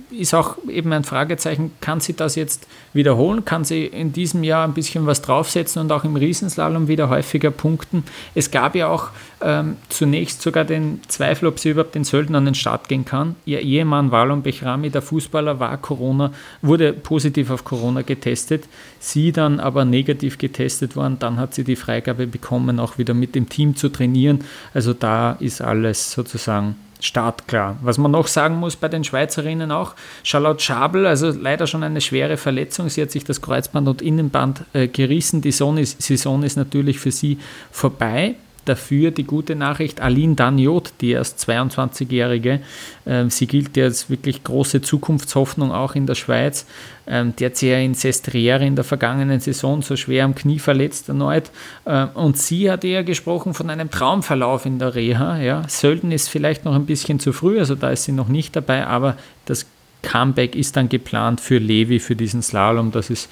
ist 0.10 0.34
auch 0.34 0.58
eben 0.68 0.91
ein 0.93 1.04
Fragezeichen, 1.04 1.72
kann 1.82 1.99
sie 1.99 2.14
das 2.14 2.36
jetzt 2.36 2.68
wiederholen? 2.93 3.45
Kann 3.45 3.64
sie 3.64 3.86
in 3.86 4.14
diesem 4.14 4.43
Jahr 4.43 4.68
ein 4.68 4.74
bisschen 4.74 5.06
was 5.06 5.22
draufsetzen 5.22 5.82
und 5.82 5.91
auch 5.91 6.04
im 6.04 6.16
Riesenslalom 6.16 6.88
wieder 6.88 7.10
häufiger 7.10 7.52
punkten? 7.52 8.04
Es 8.36 8.52
gab 8.52 8.76
ja 8.76 8.88
auch 8.88 9.10
ähm, 9.41 9.78
zunächst 9.89 10.41
sogar 10.41 10.66
den 10.66 11.02
Zweifel, 11.08 11.47
ob 11.47 11.60
sie 11.60 11.70
überhaupt 11.70 11.95
den 11.95 12.04
Sölden 12.04 12.36
an 12.36 12.45
den 12.45 12.56
Start 12.56 12.88
gehen 12.88 13.06
kann. 13.06 13.36
Ihr 13.45 13.62
Ehemann 13.62 14.12
Walon 14.12 14.41
Bechrami, 14.41 14.89
der 14.89 15.02
Fußballer, 15.02 15.60
war 15.60 15.78
Corona, 15.78 16.32
wurde 16.62 16.93
positiv 16.93 17.49
auf 17.49 17.64
Corona 17.64 18.02
getestet, 18.02 18.66
sie 18.99 19.32
dann 19.32 19.60
aber 19.60 19.86
negativ 19.86 20.38
getestet 20.38 20.95
worden. 20.95 21.18
Dann 21.20 21.38
hat 21.38 21.54
sie 21.54 21.64
die 21.64 21.76
Freigabe 21.76 22.28
bekommen, 22.28 22.80
auch 22.80 22.97
wieder 22.97 23.14
mit 23.14 23.36
dem 23.36 23.49
Team 23.49 23.76
zu 23.76 23.89
trainieren. 23.89 24.43
Also 24.74 24.93
da 24.93 25.34
ist 25.34 25.62
alles 25.62 26.12
sozusagen 26.12 26.76
startklar. 27.02 27.78
Was 27.82 27.97
man 27.97 28.12
noch 28.12 28.28
sagen 28.28 28.56
muss 28.56 28.76
bei 28.76 28.88
den 28.88 29.04
Schweizerinnen 29.04 29.72
auch, 29.72 29.95
Charlotte 30.24 30.62
Schabel, 30.62 31.06
also 31.06 31.30
leider 31.30 31.68
schon 31.68 31.84
eine 31.84 32.02
schwere 32.02 32.38
Verletzung. 32.38 32.89
Sie 32.89 33.02
hat 33.02 33.12
sich 33.12 33.24
das 33.24 33.41
Kreuzband 33.41 33.88
und 33.88 34.02
Innenband 34.02 34.64
äh, 34.74 34.88
gerissen. 34.88 35.41
Die 35.41 35.52
Saison 35.52 35.78
ist, 35.78 36.02
Saison 36.02 36.43
ist 36.43 36.56
natürlich 36.56 36.99
für 36.99 37.12
sie 37.12 37.39
vorbei. 37.72 38.36
Dafür 38.66 39.12
die 39.12 39.24
gute 39.24 39.55
Nachricht, 39.55 40.01
Aline 40.01 40.36
Daniot, 40.36 40.93
die 41.01 41.12
erst 41.12 41.39
22-Jährige, 41.49 42.59
äh, 43.05 43.30
sie 43.30 43.47
gilt 43.47 43.76
ja 43.76 43.86
als 43.86 44.09
wirklich 44.09 44.43
große 44.43 44.82
Zukunftshoffnung 44.82 45.72
auch 45.72 45.95
in 45.95 46.05
der 46.05 46.16
Schweiz. 46.16 46.68
Ähm, 47.07 47.34
die 47.38 47.45
hat 47.45 47.57
sich 47.57 47.70
ja 47.70 47.80
in 47.80 47.95
Sestriere 47.95 48.66
in 48.66 48.76
der 48.76 48.86
vergangenen 48.86 49.39
Saison 49.39 49.82
so 49.82 49.95
schwer 49.95 50.26
am 50.26 50.36
Knie 50.36 50.59
verletzt 50.59 51.09
erneut. 51.09 51.49
Äh, 51.86 52.05
und 52.14 52.38
sie 52.38 52.70
hat 52.70 52.84
eher 52.84 53.03
gesprochen 53.03 53.53
von 53.53 53.70
einem 53.70 53.89
Traumverlauf 53.89 54.66
in 54.66 54.78
der 54.78 54.93
Reha. 54.93 55.39
Ja. 55.39 55.68
Sölden 55.68 56.12
ist 56.12 56.30
vielleicht 56.30 56.64
noch 56.64 56.76
ein 56.76 56.86
bisschen 56.86 57.20
zu 57.20 57.34
früh, 57.34 57.59
also 57.59 57.76
da 57.76 57.89
ist 57.89 58.03
sie 58.03 58.12
noch 58.12 58.28
nicht 58.28 58.55
dabei, 58.55 58.86
aber 58.86 59.18
das 59.45 59.66
Comeback 60.01 60.55
ist 60.55 60.78
dann 60.78 60.89
geplant 60.89 61.41
für 61.41 61.57
Levi, 61.57 61.99
für 61.99 62.16
diesen 62.16 62.41
Slalom. 62.41 62.91
Das 62.91 63.09
ist 63.09 63.30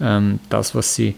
ähm, 0.00 0.40
das, 0.48 0.74
was 0.74 0.94
sie 0.94 1.14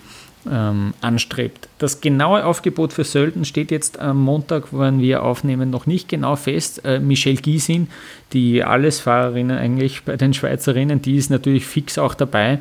ähm, 0.51 0.95
anstrebt. 1.01 1.68
Das 1.78 2.01
genaue 2.01 2.45
Aufgebot 2.45 2.93
für 2.93 3.05
Sölden 3.05 3.45
steht 3.45 3.70
jetzt 3.70 3.99
am 3.99 4.20
Montag, 4.20 4.68
wenn 4.72 5.01
wir 5.01 5.22
aufnehmen, 5.22 5.70
noch 5.70 5.86
nicht 5.86 6.09
genau 6.09 6.36
fest. 6.36 6.84
Äh, 6.84 7.01
Michelle 7.01 7.36
Giesin, 7.36 7.88
die 8.32 8.64
Allesfahrerin 8.64 9.51
eigentlich 9.51 10.03
bei 10.03 10.16
den 10.16 10.34
Schweizerinnen, 10.34 11.03
die 11.03 11.16
ist 11.16 11.30
natürlich 11.30 11.66
fix 11.66 11.99
auch 11.99 12.14
dabei. 12.14 12.59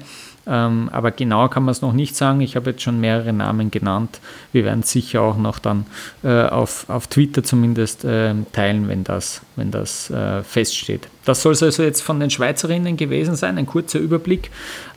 Ähm, 0.47 0.89
aber 0.91 1.11
genau 1.11 1.47
kann 1.49 1.63
man 1.63 1.71
es 1.71 1.81
noch 1.81 1.93
nicht 1.93 2.15
sagen. 2.15 2.41
Ich 2.41 2.55
habe 2.55 2.71
jetzt 2.71 2.81
schon 2.81 2.99
mehrere 2.99 3.31
Namen 3.31 3.69
genannt. 3.69 4.19
Wir 4.51 4.65
werden 4.65 4.83
sicher 4.83 5.21
auch 5.21 5.37
noch 5.37 5.59
dann 5.59 5.85
äh, 6.23 6.43
auf, 6.47 6.89
auf 6.89 7.07
Twitter 7.07 7.43
zumindest 7.43 8.03
äh, 8.05 8.33
teilen, 8.51 8.87
wenn 8.87 9.03
das, 9.03 9.41
wenn 9.55 9.71
das 9.71 10.09
äh, 10.09 10.43
feststeht. 10.43 11.07
Das 11.25 11.43
soll 11.43 11.53
es 11.53 11.61
also 11.61 11.83
jetzt 11.83 12.01
von 12.01 12.19
den 12.19 12.31
Schweizerinnen 12.31 12.97
gewesen 12.97 13.35
sein, 13.35 13.57
ein 13.57 13.67
kurzer 13.67 13.99
Überblick. 13.99 14.49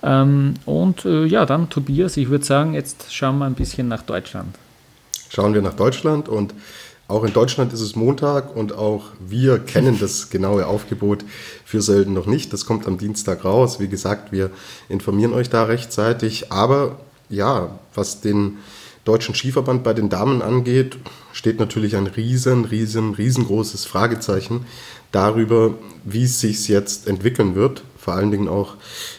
Ähm, 0.03 0.55
und 0.65 1.05
äh, 1.05 1.27
ja, 1.27 1.45
dann 1.45 1.69
Tobias, 1.69 2.17
ich 2.17 2.31
würde 2.31 2.45
sagen, 2.45 2.75
jetzt 2.75 3.13
schauen 3.15 3.39
wir 3.39 3.45
ein 3.45 3.55
bisschen 3.55 3.89
nach 3.89 4.03
Deutschland. 4.03 4.57
Schauen 5.29 5.53
wir 5.53 5.63
nach 5.63 5.75
Deutschland 5.75 6.29
und 6.29 6.55
auch 7.07 7.25
in 7.25 7.35
Deutschland 7.35 7.73
ist 7.75 7.81
es 7.81 7.97
Montag 7.97 8.57
und 8.57 8.73
auch 8.73 9.11
wir 9.21 9.59
kennen 9.59 9.99
das 10.01 10.31
genaue 10.31 10.67
Aufgebot 10.67 11.23
für 11.75 11.83
Sölden 11.83 12.15
noch 12.15 12.27
nicht. 12.27 12.53
Das 12.53 12.67
kommt 12.67 12.87
am 12.87 12.99
Dienstag 12.99 13.45
raus. 13.45 13.81
Wie 13.81 13.89
gesagt, 13.89 14.31
wir 14.31 14.51
informieren 14.89 15.33
euch 15.33 15.51
da 15.51 15.65
rechtzeitig. 15.65 16.53
Aber 16.53 17.01
ja, 17.29 17.81
was 17.97 18.21
den 18.21 18.59
deutschen 19.05 19.35
Skiverband 19.35 19.83
bei 19.83 19.93
den 19.93 20.09
Damen 20.09 20.41
angeht, 20.41 20.97
steht 21.33 21.59
natürlich 21.59 21.97
ein 21.97 22.07
riesen, 22.07 22.65
riesen, 22.65 23.15
riesengroßes 23.15 23.87
Fragezeichen 23.87 24.67
darüber, 25.11 25.75
wie 26.05 26.23
es 26.23 26.39
sich 26.39 26.69
jetzt 26.69 27.09
entwickeln 27.09 27.57
wird. 27.57 27.83
Vor 27.99 28.15
allen 28.15 28.31
Dingen 28.31 28.47
auch 28.47 28.75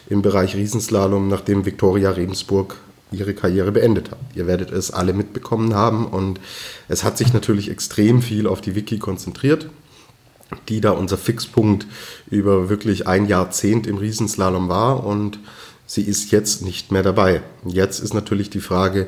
im 0.08 0.22
Bereich 0.22 0.56
Riesenslalom, 0.56 1.28
nachdem 1.28 1.66
Viktoria 1.66 2.12
Regensburg 2.12 2.76
ihre 3.12 3.34
Karriere 3.34 3.70
beendet 3.70 4.10
hat. 4.10 4.18
Ihr 4.34 4.46
werdet 4.46 4.70
es 4.70 4.90
alle 4.90 5.12
mitbekommen 5.12 5.74
haben 5.74 6.06
und 6.06 6.40
es 6.88 7.04
hat 7.04 7.18
sich 7.18 7.34
natürlich 7.34 7.70
extrem 7.70 8.22
viel 8.22 8.46
auf 8.46 8.62
die 8.62 8.74
Wiki 8.74 8.98
konzentriert, 8.98 9.68
die 10.68 10.80
da 10.80 10.90
unser 10.90 11.18
Fixpunkt 11.18 11.86
über 12.30 12.68
wirklich 12.68 13.06
ein 13.06 13.26
Jahrzehnt 13.26 13.86
im 13.86 13.96
Riesenslalom 13.96 14.68
war 14.68 15.04
und 15.04 15.38
sie 15.86 16.02
ist 16.02 16.30
jetzt 16.30 16.62
nicht 16.62 16.92
mehr 16.92 17.02
dabei. 17.02 17.42
Jetzt 17.64 18.00
ist 18.00 18.14
natürlich 18.14 18.50
die 18.50 18.60
Frage, 18.60 19.06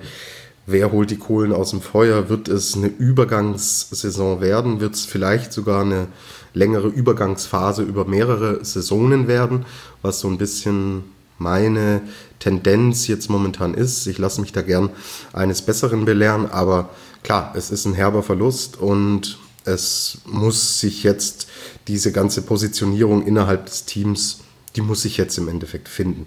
wer 0.67 0.93
holt 0.93 1.11
die 1.11 1.19
Kohlen 1.19 1.53
aus 1.53 1.71
dem 1.71 1.81
Feuer? 1.81 2.29
Wird 2.29 2.49
es 2.49 2.77
eine 2.77 2.89
Übergangssaison 2.89 4.41
werden? 4.41 4.81
Wird 4.81 4.95
es 4.95 5.05
vielleicht 5.05 5.53
sogar 5.53 5.83
eine 5.83 6.09
längere 6.55 6.89
Übergangsphase 6.89 7.83
über 7.83 8.05
mehrere 8.05 8.65
Saisonen 8.65 9.29
werden, 9.29 9.65
was 10.03 10.21
so 10.21 10.29
ein 10.29 10.39
bisschen 10.39 11.05
meine 11.39 12.03
Tendenz 12.41 13.07
jetzt 13.07 13.31
momentan 13.31 13.75
ist. 13.75 14.07
Ich 14.07 14.19
lasse 14.19 14.41
mich 14.41 14.53
da 14.53 14.63
gern 14.63 14.91
eines 15.33 15.63
Besseren 15.63 16.05
belehren, 16.05 16.47
aber 16.51 16.91
klar, 17.23 17.53
es 17.57 17.71
ist 17.71 17.85
ein 17.85 17.95
herber 17.95 18.23
Verlust 18.23 18.77
und 18.77 19.39
es 19.69 20.19
muss 20.25 20.81
sich 20.81 21.03
jetzt 21.03 21.49
diese 21.87 22.13
ganze 22.13 22.43
Positionierung 22.43 23.27
innerhalb 23.27 23.67
des 23.67 23.85
Teams, 23.85 24.41
die 24.77 24.81
muss 24.81 25.03
sich 25.03 25.17
jetzt 25.17 25.39
im 25.39 25.49
Endeffekt 25.49 25.89
finden. 25.89 26.27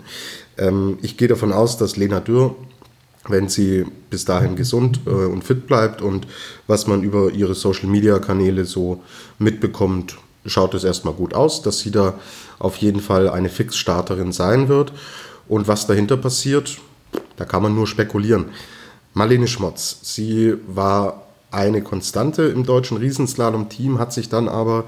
Ähm, 0.57 0.97
ich 1.01 1.17
gehe 1.17 1.27
davon 1.27 1.51
aus, 1.51 1.77
dass 1.77 1.97
Lena 1.97 2.19
Dürr, 2.19 2.55
wenn 3.27 3.49
sie 3.49 3.85
bis 4.09 4.25
dahin 4.25 4.55
gesund 4.55 5.01
äh, 5.05 5.09
und 5.09 5.43
fit 5.43 5.67
bleibt 5.67 6.01
und 6.01 6.27
was 6.67 6.87
man 6.87 7.03
über 7.03 7.31
ihre 7.31 7.55
Social-Media-Kanäle 7.55 8.65
so 8.65 9.03
mitbekommt, 9.37 10.17
schaut 10.45 10.73
es 10.73 10.83
erstmal 10.83 11.13
gut 11.13 11.33
aus, 11.33 11.61
dass 11.61 11.79
sie 11.79 11.91
da 11.91 12.19
auf 12.57 12.77
jeden 12.77 12.99
Fall 12.99 13.29
eine 13.29 13.49
Fixstarterin 13.49 14.31
sein 14.31 14.69
wird. 14.69 14.91
Und 15.47 15.67
was 15.67 15.85
dahinter 15.85 16.17
passiert, 16.17 16.77
da 17.35 17.45
kann 17.45 17.61
man 17.61 17.75
nur 17.75 17.85
spekulieren. 17.85 18.45
Marlene 19.13 19.47
Schmotz, 19.47 19.99
sie 20.03 20.55
war 20.67 21.30
eine 21.51 21.81
Konstante 21.81 22.43
im 22.43 22.65
deutschen 22.65 22.97
Riesenslalom-Team, 22.97 23.99
hat 23.99 24.13
sich 24.13 24.29
dann 24.29 24.47
aber 24.47 24.85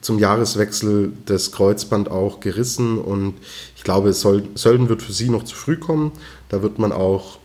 zum 0.00 0.18
Jahreswechsel 0.18 1.12
das 1.26 1.52
Kreuzband 1.52 2.10
auch 2.10 2.40
gerissen 2.40 2.98
und 2.98 3.34
ich 3.76 3.84
glaube, 3.84 4.12
Sölden 4.12 4.88
wird 4.88 5.02
für 5.02 5.12
sie 5.12 5.30
noch 5.30 5.44
zu 5.44 5.54
früh 5.54 5.76
kommen. 5.76 6.12
Da 6.48 6.62
wird 6.62 6.78
man 6.78 6.92
auch 6.92 7.38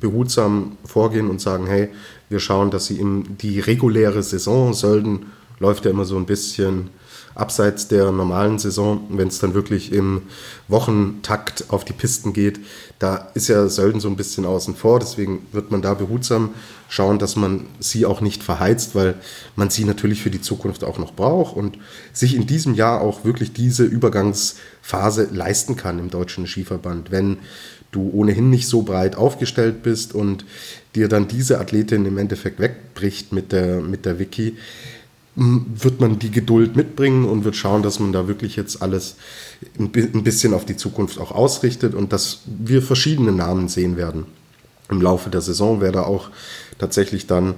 behutsam 0.00 0.76
vorgehen 0.84 1.28
und 1.28 1.40
sagen, 1.40 1.66
hey, 1.66 1.88
wir 2.28 2.40
schauen, 2.40 2.70
dass 2.70 2.86
sie 2.86 2.98
in 2.98 3.36
die 3.38 3.60
reguläre 3.60 4.22
Saison, 4.22 4.74
Sölden 4.74 5.26
läuft 5.58 5.84
ja 5.84 5.90
immer 5.90 6.04
so 6.04 6.16
ein 6.16 6.26
bisschen 6.26 6.90
abseits 7.34 7.88
der 7.88 8.12
normalen 8.12 8.58
Saison, 8.58 9.06
wenn 9.10 9.28
es 9.28 9.40
dann 9.40 9.54
wirklich 9.54 9.92
im 9.92 10.22
Wochentakt 10.68 11.64
auf 11.68 11.84
die 11.84 11.92
Pisten 11.92 12.32
geht, 12.32 12.60
da 12.98 13.28
ist 13.34 13.48
ja 13.48 13.68
Sölden 13.68 14.00
so 14.00 14.08
ein 14.08 14.16
bisschen 14.16 14.44
außen 14.44 14.76
vor. 14.76 15.00
Deswegen 15.00 15.46
wird 15.52 15.70
man 15.70 15.82
da 15.82 15.94
behutsam 15.94 16.54
schauen, 16.88 17.18
dass 17.18 17.36
man 17.36 17.66
sie 17.80 18.06
auch 18.06 18.20
nicht 18.20 18.42
verheizt, 18.42 18.94
weil 18.94 19.16
man 19.56 19.70
sie 19.70 19.84
natürlich 19.84 20.22
für 20.22 20.30
die 20.30 20.40
Zukunft 20.40 20.84
auch 20.84 20.98
noch 20.98 21.12
braucht 21.12 21.56
und 21.56 21.78
sich 22.12 22.34
in 22.34 22.46
diesem 22.46 22.74
Jahr 22.74 23.00
auch 23.00 23.24
wirklich 23.24 23.52
diese 23.52 23.84
Übergangsphase 23.84 25.28
leisten 25.32 25.76
kann 25.76 25.98
im 25.98 26.10
deutschen 26.10 26.46
Skiverband. 26.46 27.10
Wenn 27.10 27.38
du 27.90 28.10
ohnehin 28.12 28.50
nicht 28.50 28.68
so 28.68 28.82
breit 28.82 29.16
aufgestellt 29.16 29.82
bist 29.82 30.14
und 30.14 30.44
dir 30.94 31.08
dann 31.08 31.28
diese 31.28 31.60
Athletin 31.60 32.06
im 32.06 32.18
Endeffekt 32.18 32.58
wegbricht 32.58 33.32
mit 33.32 33.52
der, 33.52 33.80
mit 33.80 34.04
der 34.04 34.18
Wiki, 34.18 34.56
wird 35.36 36.00
man 36.00 36.18
die 36.18 36.30
Geduld 36.30 36.76
mitbringen 36.76 37.24
und 37.24 37.44
wird 37.44 37.56
schauen, 37.56 37.82
dass 37.82 37.98
man 37.98 38.12
da 38.12 38.28
wirklich 38.28 38.54
jetzt 38.54 38.82
alles 38.82 39.16
ein 39.78 39.90
bisschen 39.90 40.54
auf 40.54 40.64
die 40.64 40.76
Zukunft 40.76 41.18
auch 41.18 41.32
ausrichtet 41.32 41.94
und 41.94 42.12
dass 42.12 42.40
wir 42.46 42.82
verschiedene 42.82 43.32
Namen 43.32 43.68
sehen 43.68 43.96
werden 43.96 44.26
im 44.90 45.00
Laufe 45.00 45.30
der 45.30 45.40
Saison, 45.40 45.80
wer 45.80 45.92
da 45.92 46.02
auch 46.02 46.28
tatsächlich 46.78 47.26
dann 47.26 47.54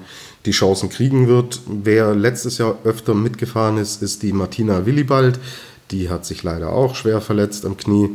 die 0.47 0.53
Chancen 0.53 0.89
kriegen 0.89 1.27
wird. 1.27 1.61
Wer 1.67 2.15
letztes 2.15 2.59
Jahr 2.59 2.79
öfter 2.85 3.15
mitgefahren 3.15 3.79
ist, 3.79 4.03
ist 4.03 4.23
die 4.23 4.33
Martina 4.33 4.87
Willibald. 4.87 5.39
Die 5.91 6.09
hat 6.09 6.25
sich 6.25 6.43
leider 6.43 6.73
auch 6.73 6.95
schwer 6.95 7.21
verletzt 7.21 7.67
am 7.67 7.77
Knie. 7.77 8.11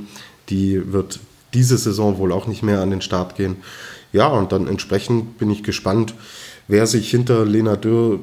Die 0.49 0.91
wird 0.91 1.19
diese 1.53 1.77
Saison 1.77 2.17
wohl 2.17 2.31
auch 2.31 2.47
nicht 2.47 2.63
mehr 2.63 2.81
an 2.81 2.89
den 2.89 3.01
Start 3.01 3.35
gehen. 3.35 3.57
Ja, 4.13 4.27
und 4.27 4.51
dann 4.51 4.67
entsprechend 4.67 5.37
bin 5.37 5.51
ich 5.51 5.63
gespannt, 5.63 6.13
wer 6.67 6.87
sich 6.87 7.09
hinter 7.09 7.45
Lena 7.45 7.75
Dürr 7.75 8.19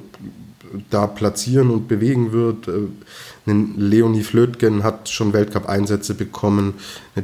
da 0.90 1.06
platzieren 1.06 1.70
und 1.70 1.88
bewegen 1.88 2.32
wird. 2.32 2.68
Äh, 2.68 3.52
Leonie 3.76 4.22
Flötgen 4.22 4.82
hat 4.82 5.08
schon 5.08 5.32
Weltcup-Einsätze 5.32 6.14
bekommen. 6.14 6.74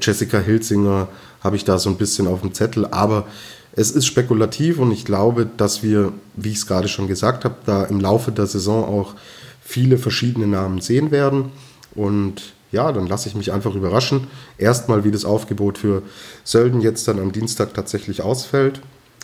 Jessica 0.01 0.39
Hilsinger 0.39 1.09
habe 1.43 1.57
ich 1.57 1.65
da 1.65 1.79
so 1.79 1.91
ein 1.91 1.97
bisschen 1.97 2.27
auf 2.27 2.41
dem 2.41 2.55
Zettel. 2.55 2.87
Aber 2.87 3.27
es 3.73 3.91
ist 3.91 4.07
spekulativ 4.07 4.79
und 4.79 4.91
ich 4.93 5.05
glaube, 5.05 5.47
dass 5.57 5.83
wir, 5.83 6.13
wie 6.37 6.51
ich 6.51 6.59
es 6.59 6.67
gerade 6.67 6.89
schon 6.89 7.09
gesagt 7.09 7.45
habe, 7.45 7.57
da 7.67 7.85
im 7.85 8.01
Laufe 8.01 8.33
der 8.33 8.47
Saison 8.47 8.85
auch 8.85 9.15
viele 9.63 9.99
verschiedene 9.99 10.47
Namen 10.47 10.81
sehen 10.81 11.11
werden. 11.11 11.53
Und 11.95 12.55
ja, 12.71 12.91
dann 12.93 13.07
lasse 13.07 13.29
ich 13.29 13.35
mich 13.35 13.53
einfach 13.53 13.75
überraschen. 13.75 14.29
Erstmal, 14.59 15.05
wie 15.05 15.11
das 15.11 15.25
Aufgebot 15.25 15.79
für 15.79 16.03
Sölden 16.45 16.81
jetzt 16.81 17.07
dann 17.07 17.19
am 17.19 17.33
Dienstag 17.33 17.75
tatsächlich 17.75 18.23
ausfällt 18.23 18.81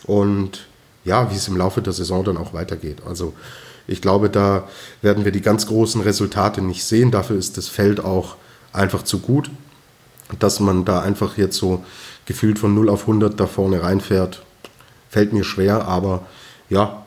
und 0.06 0.66
ja, 1.04 1.30
wie 1.30 1.36
es 1.36 1.48
im 1.48 1.56
Laufe 1.56 1.82
der 1.82 1.92
Saison 1.92 2.24
dann 2.24 2.36
auch 2.36 2.52
weitergeht. 2.52 2.98
Also 3.06 3.32
ich 3.90 4.00
glaube, 4.00 4.30
da 4.30 4.68
werden 5.02 5.24
wir 5.24 5.32
die 5.32 5.40
ganz 5.40 5.66
großen 5.66 6.00
Resultate 6.00 6.62
nicht 6.62 6.84
sehen. 6.84 7.10
Dafür 7.10 7.36
ist 7.36 7.56
das 7.56 7.66
Feld 7.66 7.98
auch 7.98 8.36
einfach 8.72 9.02
zu 9.02 9.18
gut, 9.18 9.50
dass 10.38 10.60
man 10.60 10.84
da 10.84 11.00
einfach 11.00 11.36
jetzt 11.36 11.56
so 11.56 11.84
gefühlt 12.24 12.60
von 12.60 12.72
0 12.72 12.88
auf 12.88 13.02
100 13.02 13.38
da 13.38 13.48
vorne 13.48 13.82
reinfährt. 13.82 14.44
Fällt 15.08 15.32
mir 15.32 15.42
schwer, 15.42 15.88
aber 15.88 16.24
ja, 16.68 17.04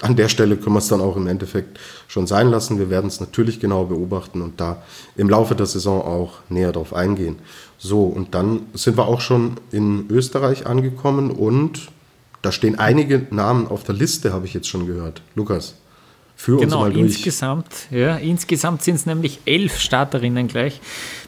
an 0.00 0.16
der 0.16 0.30
Stelle 0.30 0.56
können 0.56 0.74
wir 0.74 0.78
es 0.80 0.88
dann 0.88 1.02
auch 1.02 1.16
im 1.16 1.26
Endeffekt 1.26 1.78
schon 2.08 2.26
sein 2.26 2.48
lassen. 2.48 2.78
Wir 2.78 2.88
werden 2.88 3.08
es 3.08 3.20
natürlich 3.20 3.60
genau 3.60 3.84
beobachten 3.84 4.40
und 4.40 4.58
da 4.58 4.82
im 5.16 5.28
Laufe 5.28 5.54
der 5.54 5.66
Saison 5.66 6.00
auch 6.00 6.38
näher 6.48 6.72
drauf 6.72 6.94
eingehen. 6.94 7.40
So, 7.76 8.04
und 8.04 8.34
dann 8.34 8.60
sind 8.72 8.96
wir 8.96 9.06
auch 9.06 9.20
schon 9.20 9.58
in 9.70 10.06
Österreich 10.08 10.66
angekommen 10.66 11.30
und 11.30 11.90
da 12.40 12.52
stehen 12.52 12.78
einige 12.78 13.26
Namen 13.30 13.68
auf 13.68 13.84
der 13.84 13.94
Liste, 13.94 14.32
habe 14.32 14.46
ich 14.46 14.54
jetzt 14.54 14.68
schon 14.68 14.86
gehört. 14.86 15.20
Lukas. 15.34 15.74
Für 16.38 16.58
genau, 16.58 16.84
uns 16.84 16.88
mal 16.88 16.92
durch. 16.92 17.06
Insgesamt, 17.06 17.66
ja, 17.90 18.16
insgesamt 18.16 18.82
sind 18.82 18.96
es 18.96 19.06
nämlich 19.06 19.40
elf 19.46 19.78
Starterinnen 19.78 20.48
gleich 20.48 20.80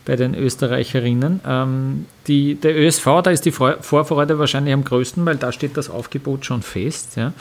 bei 0.05 0.17
den 0.17 0.35
Österreicherinnen. 0.35 1.41
Ähm, 1.47 2.07
die, 2.27 2.57
der 2.57 2.77
ÖSV, 2.77 3.23
da 3.25 3.31
ist 3.31 3.47
die 3.47 3.51
Vorfreude 3.51 4.39
wahrscheinlich 4.39 4.75
am 4.75 4.85
größten, 4.85 5.25
weil 5.25 5.37
da 5.37 5.51
steht 5.51 5.79
das 5.79 5.89
Aufgebot 5.89 6.45
schon 6.45 6.61
fest. 6.61 7.17
Ja. 7.17 7.33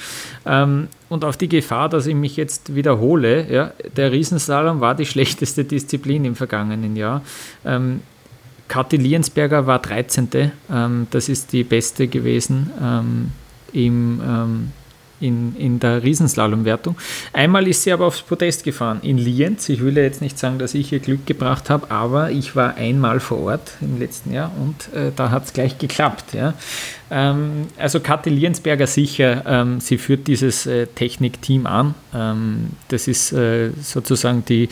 Ähm, 0.46 0.88
und 1.10 1.26
auf 1.26 1.36
die 1.36 1.50
Gefahr, 1.50 1.90
dass 1.90 2.08
ich 2.08 2.16
mich 2.16 2.38
jetzt 2.38 2.74
wiederhole, 2.74 3.52
ja, 3.52 3.74
der 3.98 4.14
Riesenslalom 4.14 4.80
war 4.80 4.96
die 4.96 5.06
schlechteste 5.06 5.66
Disziplin 5.66 6.24
im 6.24 6.36
vergangenen 6.36 6.96
Jahr. 6.96 7.22
Ähm, 7.66 8.00
Kathi 8.70 8.96
Liensberger 8.96 9.68
war 9.68 9.80
13. 9.80 10.52
Ähm, 10.72 11.08
das 11.12 11.28
ist 11.28 11.52
die 11.52 11.66
beste 11.66 12.08
gewesen 12.08 12.72
ähm, 12.82 13.32
im 13.74 14.22
ähm, 14.26 14.72
in, 15.20 15.56
in 15.56 15.80
der 15.80 16.04
Riesenslalomwertung. 16.04 16.96
Einmal 17.34 17.68
ist 17.68 17.84
sie 17.84 17.92
aber 17.92 18.06
aufs 18.06 18.22
Podest 18.22 18.64
gefahren 18.64 19.00
in 19.02 19.18
Lienz. 19.18 19.70
Ich 19.70 19.82
will 19.82 19.98
ja 19.98 20.04
jetzt 20.04 20.22
nicht 20.22 20.38
sagen, 20.38 20.60
dass 20.60 20.74
ich 20.74 20.92
ihr 20.92 21.00
Glück 21.00 21.26
gebracht 21.26 21.70
habe, 21.70 21.92
aber 21.92 22.32
ich 22.32 22.56
war 22.56 22.76
einmal 22.76 23.20
vor 23.20 23.40
Ort 23.40 23.74
im 23.82 24.00
letzten 24.00 24.34
Jahr 24.34 24.52
und 24.60 24.94
äh, 24.94 25.12
da 25.16 25.32
hat 25.32 25.46
es 25.46 25.54
gleich 25.54 25.78
geklappt. 25.78 26.34
Ja. 26.34 26.54
Ähm, 27.10 27.68
also 27.78 28.00
Kathi 28.00 28.30
Liensberger 28.30 28.88
sicher, 28.88 29.44
ähm, 29.46 29.80
sie 29.80 29.98
führt 29.98 30.28
dieses 30.28 30.66
äh, 30.66 30.88
Technikteam 30.88 31.66
an. 31.66 31.96
Ähm, 32.14 32.72
das 32.90 33.08
ist 33.08 33.32
äh, 33.32 33.72
sozusagen 33.82 34.44
die, 34.46 34.70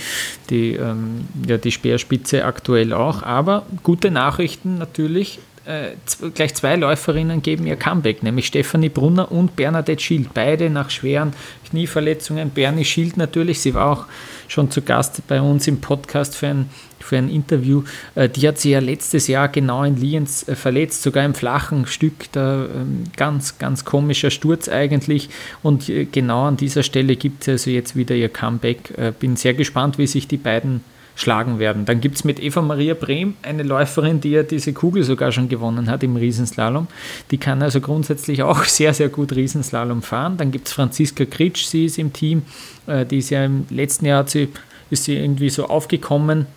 die, 0.49 0.73
ähm, 0.73 1.27
ja, 1.47 1.57
die 1.57 1.71
Speerspitze 1.71 2.45
aktuell 2.45 2.93
auch. 2.93 3.23
Aber 3.23 3.65
gute 3.83 4.11
Nachrichten 4.11 4.77
natürlich 4.77 5.39
äh, 5.65 5.91
gleich 6.33 6.53
zwei 6.53 6.75
Läuferinnen 6.75 7.41
geben 7.41 7.65
ihr 7.65 7.75
Comeback, 7.75 8.23
nämlich 8.23 8.47
Stefanie 8.47 8.89
Brunner 8.89 9.31
und 9.31 9.55
Bernadette 9.55 10.01
Schild. 10.01 10.33
Beide 10.33 10.69
nach 10.69 10.89
schweren 10.89 11.33
Knieverletzungen. 11.69 12.51
Bernie 12.51 12.85
Schild 12.85 13.17
natürlich, 13.17 13.59
sie 13.61 13.73
war 13.73 13.91
auch 13.91 14.05
schon 14.47 14.69
zu 14.69 14.81
Gast 14.81 15.27
bei 15.27 15.41
uns 15.41 15.67
im 15.67 15.81
Podcast 15.81 16.35
für 16.35 16.47
ein, 16.47 16.69
für 16.99 17.17
ein 17.17 17.29
Interview. 17.29 17.83
Äh, 18.13 18.29
die 18.29 18.47
hat 18.47 18.59
sie 18.59 18.71
ja 18.71 18.79
letztes 18.79 19.27
Jahr 19.27 19.47
genau 19.47 19.83
in 19.83 19.97
Lienz 19.97 20.47
äh, 20.47 20.55
verletzt, 20.55 21.01
sogar 21.01 21.25
im 21.25 21.33
flachen 21.33 21.87
Stück. 21.87 22.31
Da 22.31 22.65
ähm, 22.65 23.05
ganz, 23.17 23.57
ganz 23.57 23.85
komischer 23.85 24.29
Sturz 24.29 24.69
eigentlich. 24.69 25.29
Und 25.63 25.91
genau 26.11 26.45
an 26.45 26.57
dieser 26.57 26.83
Stelle 26.83 27.15
gibt 27.15 27.43
sie 27.43 27.51
also 27.51 27.71
jetzt 27.71 27.95
wieder 27.95 28.15
ihr 28.15 28.29
Comeback. 28.29 28.93
Bin 29.19 29.35
sehr 29.35 29.53
gespannt, 29.53 29.97
wie 29.97 30.07
sich 30.07 30.27
die 30.27 30.37
beiden 30.37 30.81
schlagen 31.15 31.59
werden. 31.59 31.85
Dann 31.85 32.01
gibt 32.01 32.17
es 32.17 32.23
mit 32.23 32.41
Eva 32.41 32.61
Maria 32.61 32.93
Brehm 32.93 33.35
eine 33.41 33.63
Läuferin, 33.63 34.21
die 34.21 34.31
ja 34.31 34.43
diese 34.43 34.73
Kugel 34.73 35.03
sogar 35.03 35.31
schon 35.31 35.49
gewonnen 35.49 35.89
hat 35.89 36.03
im 36.03 36.15
Riesenslalom. 36.15 36.87
Die 37.31 37.37
kann 37.37 37.61
also 37.61 37.81
grundsätzlich 37.81 38.43
auch 38.43 38.63
sehr, 38.65 38.93
sehr 38.93 39.09
gut 39.09 39.33
Riesenslalom 39.33 40.01
fahren. 40.01 40.37
Dann 40.37 40.51
gibt 40.51 40.67
es 40.67 40.73
Franziska 40.73 41.25
Kritsch, 41.25 41.65
sie 41.65 41.85
ist 41.85 41.97
im 41.97 42.13
Team. 42.13 42.43
Äh, 42.85 43.05
die 43.05 43.19
ist 43.19 43.29
ja 43.29 43.45
im 43.45 43.65
letzten 43.69 44.05
Jahr 44.05 44.27
sie, 44.27 44.49
ist 44.89 45.05
sie 45.05 45.15
irgendwie 45.15 45.49
so 45.49 45.65
aufgekommen 45.65 46.47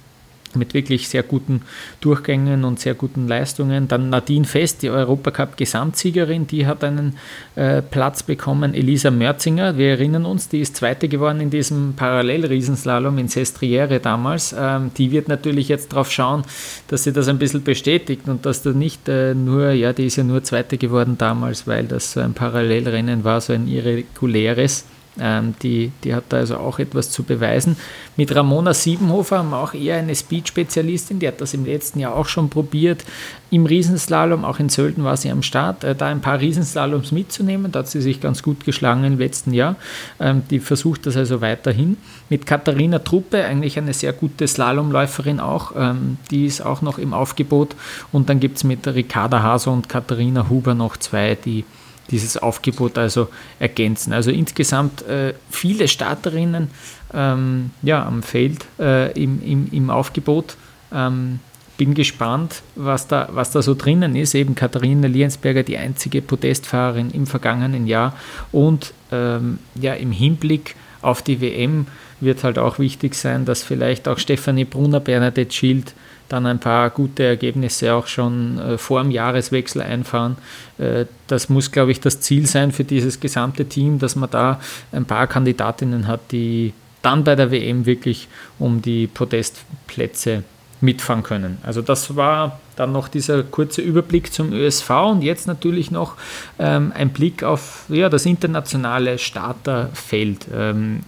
mit 0.56 0.74
wirklich 0.74 1.08
sehr 1.08 1.22
guten 1.22 1.62
Durchgängen 2.00 2.64
und 2.64 2.80
sehr 2.80 2.94
guten 2.94 3.28
Leistungen. 3.28 3.88
Dann 3.88 4.10
Nadine 4.10 4.44
Fest, 4.44 4.82
die 4.82 4.90
Europacup-Gesamtsiegerin, 4.90 6.46
die 6.46 6.66
hat 6.66 6.84
einen 6.84 7.16
äh, 7.56 7.82
Platz 7.82 8.22
bekommen. 8.22 8.74
Elisa 8.74 9.10
Mörzinger, 9.10 9.76
wir 9.76 9.90
erinnern 9.90 10.24
uns, 10.24 10.48
die 10.48 10.60
ist 10.60 10.76
Zweite 10.76 11.08
geworden 11.08 11.40
in 11.40 11.50
diesem 11.50 11.94
Parallelriesenslalom 11.94 13.18
in 13.18 13.28
Sestriere 13.28 14.00
damals. 14.00 14.54
Ähm, 14.58 14.90
die 14.96 15.10
wird 15.10 15.28
natürlich 15.28 15.68
jetzt 15.68 15.92
darauf 15.92 16.10
schauen, 16.10 16.42
dass 16.88 17.04
sie 17.04 17.12
das 17.12 17.28
ein 17.28 17.38
bisschen 17.38 17.62
bestätigt 17.62 18.28
und 18.28 18.46
dass 18.46 18.62
du 18.62 18.70
nicht 18.70 19.08
äh, 19.08 19.34
nur, 19.34 19.70
ja, 19.70 19.92
die 19.92 20.06
ist 20.06 20.16
ja 20.16 20.24
nur 20.24 20.42
Zweite 20.42 20.78
geworden 20.78 21.16
damals, 21.18 21.66
weil 21.66 21.84
das 21.84 22.12
so 22.12 22.20
ein 22.20 22.34
Parallelrennen 22.34 23.24
war, 23.24 23.40
so 23.40 23.52
ein 23.52 23.68
irreguläres. 23.68 24.84
Ähm, 25.20 25.54
die, 25.62 25.92
die 26.04 26.14
hat 26.14 26.24
da 26.28 26.38
also 26.38 26.56
auch 26.58 26.78
etwas 26.78 27.10
zu 27.10 27.22
beweisen. 27.22 27.76
Mit 28.16 28.34
Ramona 28.34 28.74
Siebenhofer 28.74 29.38
haben 29.38 29.50
wir 29.50 29.58
auch 29.58 29.74
eher 29.74 29.96
eine 29.96 30.14
Speed-Spezialistin, 30.14 31.18
die 31.18 31.28
hat 31.28 31.40
das 31.40 31.54
im 31.54 31.64
letzten 31.64 32.00
Jahr 32.00 32.14
auch 32.14 32.26
schon 32.26 32.48
probiert. 32.48 33.04
Im 33.50 33.64
Riesenslalom, 33.64 34.44
auch 34.44 34.58
in 34.58 34.68
Sölden 34.68 35.04
war 35.04 35.16
sie 35.16 35.30
am 35.30 35.42
Start, 35.42 35.84
äh, 35.84 35.94
da 35.94 36.06
ein 36.06 36.20
paar 36.20 36.40
Riesenslaloms 36.40 37.12
mitzunehmen. 37.12 37.72
Da 37.72 37.80
hat 37.80 37.88
sie 37.88 38.02
sich 38.02 38.20
ganz 38.20 38.42
gut 38.42 38.64
geschlagen 38.64 39.04
im 39.04 39.18
letzten 39.18 39.52
Jahr. 39.54 39.76
Ähm, 40.20 40.42
die 40.50 40.60
versucht 40.60 41.06
das 41.06 41.16
also 41.16 41.40
weiterhin. 41.40 41.96
Mit 42.28 42.46
Katharina 42.46 42.98
Truppe, 42.98 43.44
eigentlich 43.44 43.78
eine 43.78 43.94
sehr 43.94 44.12
gute 44.12 44.46
Slalomläuferin 44.46 45.40
auch, 45.40 45.72
ähm, 45.76 46.18
die 46.30 46.46
ist 46.46 46.60
auch 46.60 46.82
noch 46.82 46.98
im 46.98 47.14
Aufgebot. 47.14 47.74
Und 48.12 48.28
dann 48.28 48.40
gibt 48.40 48.58
es 48.58 48.64
mit 48.64 48.86
Ricarda 48.86 49.42
Haser 49.42 49.72
und 49.72 49.88
Katharina 49.88 50.48
Huber 50.48 50.74
noch 50.74 50.96
zwei, 50.96 51.36
die 51.36 51.64
dieses 52.10 52.36
Aufgebot 52.36 52.98
also 52.98 53.28
ergänzen. 53.58 54.12
Also 54.12 54.30
insgesamt 54.30 55.02
äh, 55.02 55.34
viele 55.50 55.88
Starterinnen 55.88 56.68
ähm, 57.12 57.70
ja, 57.82 58.04
am 58.04 58.22
Feld 58.22 58.66
äh, 58.78 59.12
im, 59.12 59.42
im, 59.42 59.68
im 59.72 59.90
Aufgebot. 59.90 60.56
Ähm, 60.92 61.40
bin 61.76 61.94
gespannt, 61.94 62.62
was 62.74 63.06
da, 63.06 63.28
was 63.32 63.52
da 63.52 63.62
so 63.62 63.74
drinnen 63.74 64.16
ist. 64.16 64.34
Eben 64.34 64.54
Katharina 64.54 65.06
Liensberger, 65.06 65.62
die 65.62 65.78
einzige 65.78 66.20
Podestfahrerin 66.20 67.10
im 67.10 67.26
vergangenen 67.26 67.86
Jahr. 67.86 68.14
Und 68.50 68.92
ähm, 69.12 69.58
ja, 69.80 69.94
im 69.94 70.10
Hinblick 70.10 70.74
auf 71.00 71.22
die 71.22 71.40
WM 71.40 71.86
wird 72.20 72.42
halt 72.42 72.58
auch 72.58 72.80
wichtig 72.80 73.14
sein, 73.14 73.44
dass 73.44 73.62
vielleicht 73.62 74.08
auch 74.08 74.18
Stefanie 74.18 74.64
Brunner, 74.64 74.98
Bernadette 74.98 75.54
Schild, 75.54 75.94
dann 76.28 76.46
ein 76.46 76.60
paar 76.60 76.90
gute 76.90 77.24
Ergebnisse 77.24 77.94
auch 77.94 78.06
schon 78.06 78.58
äh, 78.58 78.78
vor 78.78 79.02
dem 79.02 79.10
Jahreswechsel 79.10 79.82
einfahren. 79.82 80.36
Äh, 80.78 81.06
das 81.26 81.48
muss, 81.48 81.70
glaube 81.70 81.90
ich, 81.90 82.00
das 82.00 82.20
Ziel 82.20 82.46
sein 82.46 82.72
für 82.72 82.84
dieses 82.84 83.20
gesamte 83.20 83.64
Team, 83.64 83.98
dass 83.98 84.16
man 84.16 84.30
da 84.30 84.60
ein 84.92 85.04
paar 85.04 85.26
Kandidatinnen 85.26 86.06
hat, 86.06 86.20
die 86.32 86.72
dann 87.02 87.24
bei 87.24 87.34
der 87.34 87.50
WM 87.50 87.86
wirklich 87.86 88.28
um 88.58 88.82
die 88.82 89.06
Podestplätze 89.06 90.42
mitfahren 90.80 91.22
können. 91.22 91.58
Also 91.62 91.82
das 91.82 92.14
war 92.16 92.60
dann 92.76 92.92
noch 92.92 93.08
dieser 93.08 93.42
kurze 93.42 93.82
Überblick 93.82 94.32
zum 94.32 94.52
ÖSV 94.52 94.90
und 94.90 95.22
jetzt 95.22 95.46
natürlich 95.46 95.90
noch 95.90 96.14
ähm, 96.58 96.92
ein 96.94 97.10
Blick 97.10 97.42
auf 97.42 97.84
ja, 97.88 98.08
das 98.08 98.26
internationale 98.26 99.18
Starterfeld. 99.18 100.46
Ähm, 100.54 101.00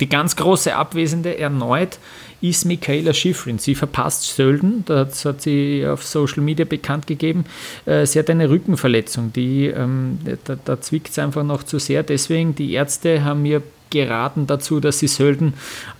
die 0.00 0.08
ganz 0.08 0.36
große 0.36 0.74
Abwesende 0.74 1.38
erneut 1.38 1.98
ist 2.40 2.64
Michaela 2.64 3.12
Schifrin. 3.12 3.58
Sie 3.58 3.74
verpasst 3.74 4.36
Sölden, 4.36 4.84
das 4.86 5.24
hat 5.24 5.42
sie 5.42 5.86
auf 5.86 6.04
Social 6.04 6.42
Media 6.42 6.64
bekannt 6.64 7.06
gegeben. 7.06 7.44
Äh, 7.86 8.06
sie 8.06 8.18
hat 8.18 8.30
eine 8.30 8.48
Rückenverletzung, 8.50 9.32
die, 9.32 9.66
ähm, 9.66 10.18
da, 10.44 10.56
da 10.64 10.80
zwickt 10.80 11.10
es 11.10 11.18
einfach 11.18 11.44
noch 11.44 11.62
zu 11.62 11.78
sehr. 11.78 12.02
Deswegen, 12.02 12.54
die 12.54 12.72
Ärzte 12.72 13.24
haben 13.24 13.42
mir 13.42 13.62
geraten 13.90 14.46
dazu, 14.46 14.80
dass 14.80 14.98
sie 14.98 15.08
Sölden 15.08 15.54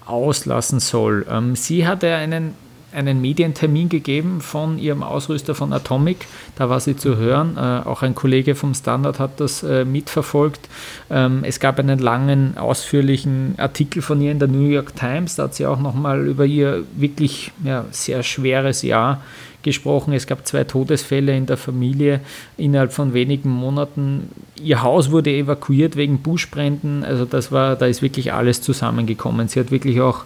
auslassen 0.06 0.80
soll. 0.80 1.26
Ähm, 1.30 1.56
sie 1.56 1.86
hatte 1.86 2.14
einen 2.14 2.54
einen 2.92 3.20
Medientermin 3.20 3.88
gegeben 3.88 4.40
von 4.40 4.78
ihrem 4.78 5.02
Ausrüster 5.02 5.54
von 5.54 5.72
Atomic. 5.72 6.26
Da 6.56 6.70
war 6.70 6.80
sie 6.80 6.96
zu 6.96 7.16
hören. 7.16 7.56
Äh, 7.56 7.86
auch 7.86 8.02
ein 8.02 8.14
Kollege 8.14 8.54
vom 8.54 8.74
Standard 8.74 9.18
hat 9.18 9.40
das 9.40 9.62
äh, 9.62 9.84
mitverfolgt. 9.84 10.68
Ähm, 11.10 11.44
es 11.44 11.60
gab 11.60 11.78
einen 11.78 11.98
langen, 11.98 12.56
ausführlichen 12.56 13.54
Artikel 13.58 14.02
von 14.02 14.20
ihr 14.20 14.32
in 14.32 14.38
der 14.38 14.48
New 14.48 14.68
York 14.68 14.96
Times. 14.96 15.36
Da 15.36 15.44
hat 15.44 15.54
sie 15.54 15.66
auch 15.66 15.80
nochmal 15.80 16.26
über 16.26 16.46
ihr 16.46 16.84
wirklich 16.96 17.52
ja, 17.62 17.84
sehr 17.90 18.22
schweres 18.22 18.82
Jahr 18.82 19.22
gesprochen. 19.62 20.12
Es 20.12 20.26
gab 20.26 20.46
zwei 20.46 20.64
Todesfälle 20.64 21.36
in 21.36 21.46
der 21.46 21.56
Familie 21.56 22.20
innerhalb 22.56 22.92
von 22.92 23.12
wenigen 23.12 23.50
Monaten. 23.50 24.30
Ihr 24.62 24.82
Haus 24.82 25.10
wurde 25.10 25.30
evakuiert 25.30 25.96
wegen 25.96 26.20
Buschbränden. 26.20 27.04
Also 27.04 27.24
das 27.24 27.52
war, 27.52 27.76
da 27.76 27.86
ist 27.86 28.00
wirklich 28.00 28.32
alles 28.32 28.62
zusammengekommen. 28.62 29.48
Sie 29.48 29.60
hat 29.60 29.70
wirklich 29.70 30.00
auch 30.00 30.24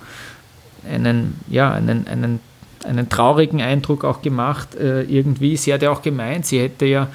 einen, 0.88 1.40
ja, 1.48 1.72
einen, 1.72 2.06
einen, 2.06 2.40
einen 2.84 3.08
traurigen 3.08 3.60
Eindruck 3.60 4.04
auch 4.04 4.22
gemacht. 4.22 4.74
Äh, 4.74 5.02
irgendwie, 5.02 5.56
sie 5.56 5.72
hat 5.72 5.82
ja 5.82 5.90
auch 5.90 6.02
gemeint, 6.02 6.46
sie 6.46 6.60
hätte 6.60 6.86
ja 6.86 7.08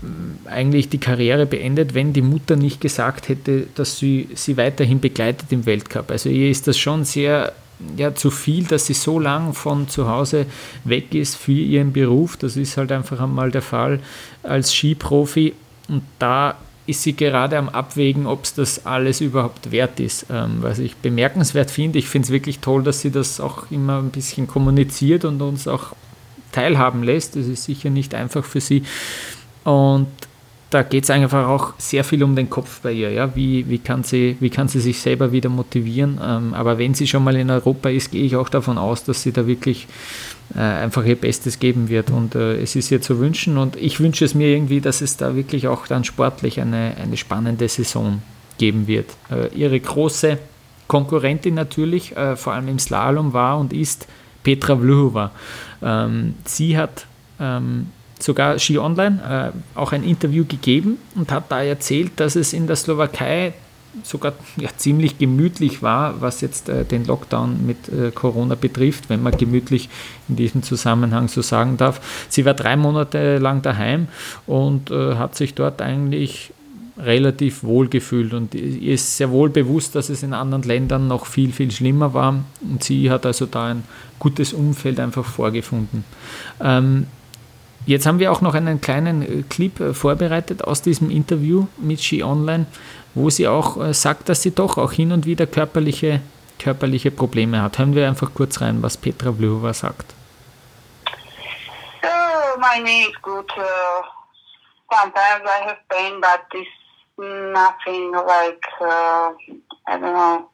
mm, 0.00 0.46
eigentlich 0.48 0.88
die 0.88 0.98
Karriere 0.98 1.46
beendet, 1.46 1.94
wenn 1.94 2.12
die 2.12 2.22
Mutter 2.22 2.56
nicht 2.56 2.80
gesagt 2.80 3.28
hätte, 3.28 3.66
dass 3.74 3.98
sie 3.98 4.28
sie 4.34 4.56
weiterhin 4.56 5.00
begleitet 5.00 5.50
im 5.50 5.66
Weltcup. 5.66 6.10
Also 6.10 6.28
ihr 6.28 6.50
ist 6.50 6.66
das 6.68 6.78
schon 6.78 7.04
sehr 7.04 7.52
ja, 7.96 8.14
zu 8.14 8.30
viel, 8.30 8.64
dass 8.64 8.86
sie 8.86 8.94
so 8.94 9.18
lang 9.18 9.54
von 9.54 9.88
zu 9.88 10.08
Hause 10.08 10.46
weg 10.84 11.14
ist 11.14 11.36
für 11.36 11.52
ihren 11.52 11.92
Beruf. 11.92 12.36
Das 12.36 12.56
ist 12.56 12.76
halt 12.76 12.92
einfach 12.92 13.20
einmal 13.20 13.50
der 13.50 13.62
Fall 13.62 14.00
als 14.42 14.72
Skiprofi. 14.72 15.54
Und 15.88 16.02
da 16.18 16.56
ist 16.86 17.02
sie 17.02 17.14
gerade 17.14 17.58
am 17.58 17.68
Abwägen, 17.68 18.26
ob 18.26 18.44
es 18.44 18.54
das 18.54 18.86
alles 18.86 19.20
überhaupt 19.20 19.70
wert 19.70 20.00
ist. 20.00 20.26
Ähm, 20.30 20.58
was 20.60 20.78
ich 20.78 20.96
bemerkenswert 20.96 21.70
finde, 21.70 21.98
ich 21.98 22.08
finde 22.08 22.26
es 22.26 22.32
wirklich 22.32 22.58
toll, 22.58 22.82
dass 22.82 23.00
sie 23.00 23.10
das 23.10 23.40
auch 23.40 23.70
immer 23.70 23.98
ein 23.98 24.10
bisschen 24.10 24.46
kommuniziert 24.46 25.24
und 25.24 25.40
uns 25.42 25.68
auch 25.68 25.92
teilhaben 26.50 27.02
lässt. 27.02 27.36
Das 27.36 27.46
ist 27.46 27.64
sicher 27.64 27.90
nicht 27.90 28.14
einfach 28.14 28.44
für 28.44 28.60
sie. 28.60 28.82
Und 29.64 30.08
da 30.70 30.82
geht 30.82 31.04
es 31.04 31.10
einfach 31.10 31.46
auch 31.48 31.74
sehr 31.78 32.02
viel 32.02 32.24
um 32.24 32.34
den 32.34 32.48
Kopf 32.48 32.80
bei 32.80 32.92
ihr. 32.92 33.10
Ja? 33.10 33.36
Wie, 33.36 33.68
wie, 33.68 33.78
kann 33.78 34.02
sie, 34.04 34.36
wie 34.40 34.50
kann 34.50 34.68
sie 34.68 34.80
sich 34.80 35.00
selber 35.00 35.30
wieder 35.30 35.50
motivieren? 35.50 36.18
Ähm, 36.22 36.54
aber 36.54 36.78
wenn 36.78 36.94
sie 36.94 37.06
schon 37.06 37.22
mal 37.22 37.36
in 37.36 37.50
Europa 37.50 37.90
ist, 37.90 38.10
gehe 38.10 38.24
ich 38.24 38.36
auch 38.36 38.48
davon 38.48 38.78
aus, 38.78 39.04
dass 39.04 39.22
sie 39.22 39.32
da 39.32 39.46
wirklich 39.46 39.86
einfach 40.58 41.04
ihr 41.04 41.16
Bestes 41.16 41.58
geben 41.58 41.88
wird. 41.88 42.10
Und 42.10 42.34
äh, 42.34 42.60
es 42.60 42.76
ist 42.76 42.90
ihr 42.90 43.00
zu 43.00 43.18
wünschen. 43.18 43.58
Und 43.58 43.76
ich 43.76 44.00
wünsche 44.00 44.24
es 44.24 44.34
mir 44.34 44.48
irgendwie, 44.48 44.80
dass 44.80 45.00
es 45.00 45.16
da 45.16 45.34
wirklich 45.34 45.68
auch 45.68 45.86
dann 45.86 46.04
sportlich 46.04 46.60
eine, 46.60 46.94
eine 47.02 47.16
spannende 47.16 47.68
Saison 47.68 48.22
geben 48.58 48.86
wird. 48.86 49.10
Äh, 49.30 49.48
ihre 49.54 49.78
große 49.78 50.38
Konkurrentin 50.88 51.54
natürlich, 51.54 52.16
äh, 52.16 52.36
vor 52.36 52.52
allem 52.52 52.68
im 52.68 52.78
Slalom, 52.78 53.32
war 53.32 53.58
und 53.58 53.72
ist 53.72 54.06
Petra 54.42 54.76
Vlhova. 54.76 55.30
Ähm, 55.82 56.34
sie 56.44 56.76
hat 56.76 57.06
ähm, 57.40 57.88
sogar 58.18 58.58
Ski 58.58 58.78
Online 58.78 59.52
äh, 59.74 59.78
auch 59.78 59.92
ein 59.92 60.04
Interview 60.04 60.44
gegeben 60.44 60.98
und 61.14 61.30
hat 61.30 61.50
da 61.50 61.62
erzählt, 61.62 62.12
dass 62.16 62.36
es 62.36 62.52
in 62.52 62.66
der 62.66 62.76
Slowakei 62.76 63.54
sogar 64.02 64.32
ja, 64.56 64.70
ziemlich 64.76 65.18
gemütlich 65.18 65.82
war, 65.82 66.20
was 66.20 66.40
jetzt 66.40 66.68
äh, 66.68 66.84
den 66.84 67.04
Lockdown 67.04 67.66
mit 67.66 67.88
äh, 67.88 68.10
Corona 68.10 68.54
betrifft, 68.54 69.08
wenn 69.08 69.22
man 69.22 69.36
gemütlich 69.36 69.88
in 70.28 70.36
diesem 70.36 70.62
Zusammenhang 70.62 71.28
so 71.28 71.42
sagen 71.42 71.76
darf. 71.76 72.00
Sie 72.28 72.44
war 72.44 72.54
drei 72.54 72.76
Monate 72.76 73.38
lang 73.38 73.62
daheim 73.62 74.08
und 74.46 74.90
äh, 74.90 75.16
hat 75.16 75.36
sich 75.36 75.54
dort 75.54 75.82
eigentlich 75.82 76.52
relativ 76.98 77.64
wohl 77.64 77.88
gefühlt 77.88 78.34
und 78.34 78.54
ihr 78.54 78.94
ist 78.94 79.16
sehr 79.16 79.30
wohl 79.30 79.48
bewusst, 79.48 79.94
dass 79.94 80.08
es 80.08 80.22
in 80.22 80.34
anderen 80.34 80.62
Ländern 80.62 81.08
noch 81.08 81.26
viel, 81.26 81.52
viel 81.52 81.70
schlimmer 81.70 82.12
war 82.12 82.44
und 82.60 82.84
sie 82.84 83.10
hat 83.10 83.24
also 83.24 83.46
da 83.46 83.68
ein 83.68 83.84
gutes 84.18 84.52
Umfeld 84.52 85.00
einfach 85.00 85.24
vorgefunden. 85.24 86.04
Ähm, 86.60 87.06
Jetzt 87.84 88.06
haben 88.06 88.20
wir 88.20 88.30
auch 88.30 88.40
noch 88.40 88.54
einen 88.54 88.80
kleinen 88.80 89.22
äh, 89.22 89.42
Clip 89.42 89.78
äh, 89.80 89.92
vorbereitet 89.92 90.62
aus 90.62 90.82
diesem 90.82 91.10
Interview 91.10 91.66
mit 91.78 92.00
Ski 92.00 92.22
Online, 92.22 92.66
wo 93.14 93.28
sie 93.28 93.48
auch 93.48 93.76
äh, 93.76 93.92
sagt, 93.92 94.28
dass 94.28 94.42
sie 94.42 94.54
doch 94.54 94.78
auch 94.78 94.92
hin 94.92 95.10
und 95.10 95.26
wieder 95.26 95.46
körperliche, 95.46 96.20
körperliche 96.60 97.10
Probleme 97.10 97.60
hat. 97.60 97.78
Hören 97.78 97.94
wir 97.94 98.06
einfach 98.06 98.32
kurz 98.34 98.60
rein, 98.60 98.82
was 98.82 98.96
Petra 98.96 99.32
Vlhova 99.32 99.74
sagt. 99.74 100.14
Oh, 102.04 102.58
my 102.58 102.80
knee 102.80 103.08
is 103.08 103.16
good. 103.20 103.50
Uh, 103.56 104.02
sometimes 104.92 105.42
I 105.44 105.66
have 105.66 105.78
pain, 105.88 106.20
but 106.20 106.46
it's 106.54 106.70
nothing 107.18 108.12
like, 108.12 108.64
uh, 108.80 109.32
I 109.88 109.98
don't 109.98 110.14
know, 110.14 110.48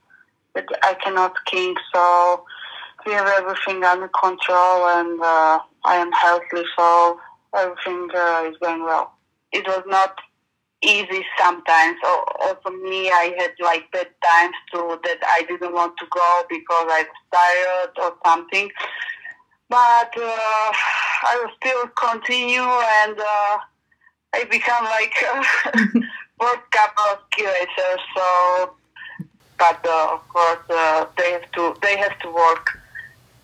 I 0.56 0.94
cannot 1.04 1.32
king, 1.44 1.74
so 1.92 2.44
we 3.04 3.12
have 3.12 3.28
everything 3.38 3.84
under 3.84 4.08
control 4.08 4.88
and 4.96 5.20
uh, 5.20 5.58
I 5.88 5.96
am 5.96 6.12
healthy, 6.12 6.64
so 6.76 7.18
everything 7.56 8.10
uh, 8.14 8.44
is 8.46 8.56
going 8.62 8.84
well. 8.84 9.14
It 9.52 9.66
was 9.66 9.82
not 9.86 10.14
easy 10.82 11.24
sometimes. 11.38 11.96
Also, 12.04 12.70
me, 12.70 13.10
I 13.10 13.34
had 13.38 13.52
like 13.60 13.90
bad 13.90 14.08
times 14.22 14.54
too 14.70 15.00
that 15.04 15.18
I 15.26 15.42
didn't 15.48 15.72
want 15.72 15.96
to 15.98 16.06
go 16.10 16.42
because 16.50 16.86
I 16.90 17.06
was 17.08 17.20
tired 17.32 18.04
or 18.04 18.16
something. 18.26 18.70
But 19.70 20.12
uh, 20.16 20.72
I 21.30 21.40
will 21.42 21.52
still 21.56 21.88
continue 21.88 22.68
and 23.00 23.18
uh, 23.18 23.58
I 24.34 24.44
become 24.50 24.84
like 24.84 25.14
a 25.34 26.00
World 26.38 26.70
Cup 26.70 26.94
of 27.10 27.18
racers. 27.38 28.02
So, 28.14 28.74
but 29.58 29.86
uh, 29.86 30.08
of 30.12 30.28
course, 30.28 30.70
uh, 30.70 31.06
they 31.16 31.32
have 31.32 31.50
to 31.52 31.74
they 31.80 31.96
have 31.96 32.18
to 32.20 32.30
work 32.30 32.78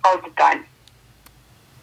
all 0.05 0.19
the 0.19 0.31
time. 0.37 0.67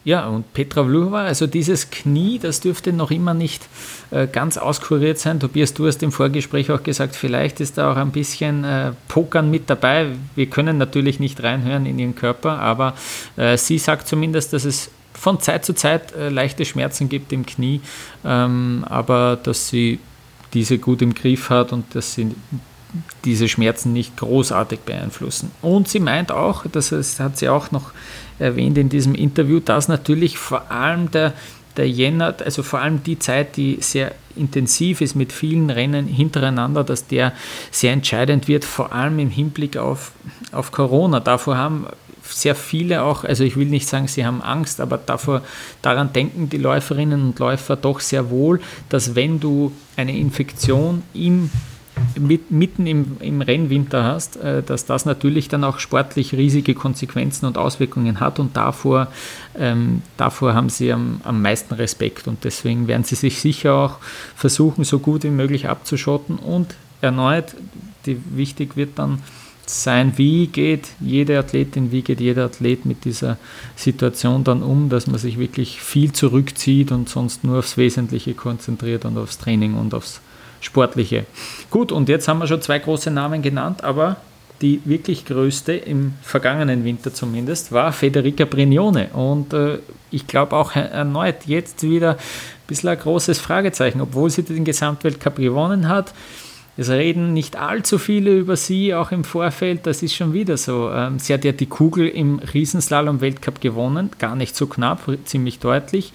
Ja, 0.03 0.27
und 0.27 0.51
Petra 0.53 0.83
Vlhova, 0.83 1.25
also 1.25 1.45
dieses 1.45 1.91
Knie, 1.91 2.39
das 2.39 2.59
dürfte 2.59 2.91
noch 2.91 3.11
immer 3.11 3.35
nicht 3.35 3.67
äh, 4.09 4.25
ganz 4.25 4.57
auskuriert 4.57 5.19
sein. 5.19 5.39
Tobias, 5.39 5.75
du 5.75 5.85
hast 5.85 6.01
im 6.01 6.11
Vorgespräch 6.11 6.71
auch 6.71 6.81
gesagt, 6.81 7.15
vielleicht 7.15 7.59
ist 7.59 7.77
da 7.77 7.91
auch 7.91 7.97
ein 7.97 8.11
bisschen 8.11 8.63
äh, 8.63 8.93
Pokern 9.07 9.51
mit 9.51 9.69
dabei. 9.69 10.07
Wir 10.35 10.47
können 10.47 10.79
natürlich 10.79 11.19
nicht 11.19 11.43
reinhören 11.43 11.85
in 11.85 11.99
ihren 11.99 12.15
Körper, 12.15 12.57
aber 12.57 12.95
äh, 13.37 13.57
sie 13.57 13.77
sagt 13.77 14.07
zumindest, 14.07 14.53
dass 14.53 14.65
es 14.65 14.89
von 15.13 15.39
Zeit 15.39 15.65
zu 15.65 15.73
Zeit 15.73 16.15
äh, 16.15 16.29
leichte 16.29 16.65
Schmerzen 16.65 17.07
gibt 17.07 17.31
im 17.31 17.45
Knie, 17.45 17.81
ähm, 18.25 18.83
aber 18.89 19.37
dass 19.41 19.67
sie 19.67 19.99
diese 20.55 20.79
gut 20.79 21.03
im 21.03 21.13
Griff 21.13 21.51
hat 21.51 21.73
und 21.73 21.93
dass 21.93 22.15
sie 22.15 22.33
diese 23.23 23.47
Schmerzen 23.47 23.93
nicht 23.93 24.17
großartig 24.17 24.81
beeinflussen. 24.81 25.51
Und 25.61 25.87
sie 25.87 25.99
meint 25.99 26.31
auch, 26.31 26.65
das 26.69 26.91
hat 27.19 27.37
sie 27.37 27.49
auch 27.49 27.71
noch 27.71 27.91
erwähnt 28.39 28.77
in 28.77 28.89
diesem 28.89 29.15
Interview, 29.15 29.59
dass 29.59 29.87
natürlich 29.87 30.37
vor 30.37 30.71
allem 30.71 31.11
der, 31.11 31.33
der 31.77 31.89
Jänner, 31.89 32.35
also 32.43 32.63
vor 32.63 32.79
allem 32.79 33.03
die 33.03 33.19
Zeit, 33.19 33.57
die 33.57 33.77
sehr 33.81 34.13
intensiv 34.35 35.01
ist 35.01 35.15
mit 35.15 35.31
vielen 35.31 35.69
Rennen 35.69 36.07
hintereinander, 36.07 36.83
dass 36.83 37.07
der 37.07 37.33
sehr 37.69 37.93
entscheidend 37.93 38.47
wird, 38.47 38.65
vor 38.65 38.93
allem 38.93 39.19
im 39.19 39.29
Hinblick 39.29 39.77
auf, 39.77 40.11
auf 40.51 40.71
Corona. 40.71 41.19
Davor 41.19 41.57
haben 41.57 41.87
sehr 42.23 42.55
viele 42.55 43.03
auch, 43.03 43.23
also 43.23 43.43
ich 43.43 43.57
will 43.57 43.67
nicht 43.67 43.87
sagen, 43.87 44.07
sie 44.07 44.25
haben 44.25 44.41
Angst, 44.41 44.79
aber 44.79 44.97
davor, 44.97 45.41
daran 45.81 46.13
denken 46.13 46.49
die 46.49 46.57
Läuferinnen 46.57 47.21
und 47.21 47.39
Läufer 47.39 47.75
doch 47.75 47.99
sehr 47.99 48.29
wohl, 48.29 48.61
dass 48.89 49.15
wenn 49.15 49.39
du 49.39 49.71
eine 49.97 50.17
Infektion 50.17 51.03
im 51.13 51.49
mit, 52.19 52.51
mitten 52.51 52.87
im, 52.87 53.17
im 53.19 53.41
Rennwinter 53.41 54.03
hast, 54.03 54.37
äh, 54.37 54.63
dass 54.63 54.85
das 54.85 55.05
natürlich 55.05 55.47
dann 55.47 55.63
auch 55.63 55.79
sportlich 55.79 56.33
riesige 56.33 56.73
Konsequenzen 56.73 57.45
und 57.45 57.57
Auswirkungen 57.57 58.19
hat 58.19 58.39
und 58.39 58.55
davor, 58.57 59.07
ähm, 59.57 60.01
davor 60.17 60.53
haben 60.53 60.69
sie 60.69 60.91
am, 60.91 61.21
am 61.23 61.41
meisten 61.41 61.73
Respekt. 61.73 62.27
Und 62.27 62.43
deswegen 62.43 62.87
werden 62.87 63.03
sie 63.03 63.15
sich 63.15 63.39
sicher 63.39 63.73
auch 63.73 63.97
versuchen, 64.35 64.83
so 64.83 64.99
gut 64.99 65.23
wie 65.23 65.29
möglich 65.29 65.67
abzuschotten 65.67 66.37
und 66.37 66.75
erneut, 67.01 67.55
die, 68.05 68.19
wichtig 68.35 68.75
wird 68.75 68.97
dann 68.97 69.19
sein, 69.67 70.17
wie 70.17 70.47
geht 70.47 70.89
jede 70.99 71.39
Athletin, 71.39 71.91
wie 71.91 72.01
geht 72.01 72.19
jeder 72.19 72.45
Athlet 72.45 72.85
mit 72.85 73.05
dieser 73.05 73.37
Situation 73.75 74.43
dann 74.43 74.63
um, 74.63 74.89
dass 74.89 75.07
man 75.07 75.17
sich 75.17 75.37
wirklich 75.37 75.81
viel 75.81 76.11
zurückzieht 76.11 76.91
und 76.91 77.09
sonst 77.09 77.43
nur 77.43 77.59
aufs 77.59 77.77
Wesentliche 77.77 78.33
konzentriert 78.33 79.05
und 79.05 79.17
aufs 79.17 79.37
Training 79.37 79.75
und 79.75 79.93
aufs 79.93 80.21
Sportliche. 80.61 81.25
Gut, 81.69 81.91
und 81.91 82.07
jetzt 82.07 82.27
haben 82.27 82.39
wir 82.39 82.47
schon 82.47 82.61
zwei 82.61 82.79
große 82.79 83.11
Namen 83.11 83.41
genannt, 83.41 83.83
aber 83.83 84.17
die 84.61 84.79
wirklich 84.85 85.25
größte 85.25 85.73
im 85.73 86.13
vergangenen 86.21 86.85
Winter 86.85 87.13
zumindest 87.13 87.71
war 87.71 87.91
Federica 87.91 88.45
Brignone. 88.45 89.09
Und 89.13 89.53
äh, 89.53 89.79
ich 90.11 90.27
glaube 90.27 90.55
auch 90.55 90.75
erneut 90.75 91.47
jetzt 91.47 91.83
wieder 91.83 92.11
ein 92.11 92.17
bisschen 92.67 92.89
ein 92.89 92.99
großes 92.99 93.39
Fragezeichen, 93.39 94.01
obwohl 94.01 94.29
sie 94.29 94.43
den 94.43 94.63
Gesamtweltcup 94.63 95.37
gewonnen 95.37 95.89
hat. 95.89 96.13
Es 96.77 96.89
reden 96.89 97.33
nicht 97.33 97.57
allzu 97.57 97.97
viele 97.97 98.31
über 98.37 98.55
sie, 98.55 98.93
auch 98.93 99.11
im 99.11 99.23
Vorfeld. 99.23 99.85
Das 99.85 100.03
ist 100.03 100.15
schon 100.15 100.33
wieder 100.33 100.55
so. 100.57 100.89
Ähm, 100.89 101.19
sie 101.19 101.33
hat 101.33 101.43
ja 101.43 101.51
die 101.51 101.65
Kugel 101.65 102.07
im 102.07 102.39
Riesenslalom-Weltcup 102.39 103.59
gewonnen, 103.59 104.11
gar 104.19 104.35
nicht 104.35 104.55
so 104.55 104.67
knapp, 104.67 105.01
ziemlich 105.25 105.59
deutlich. 105.59 106.13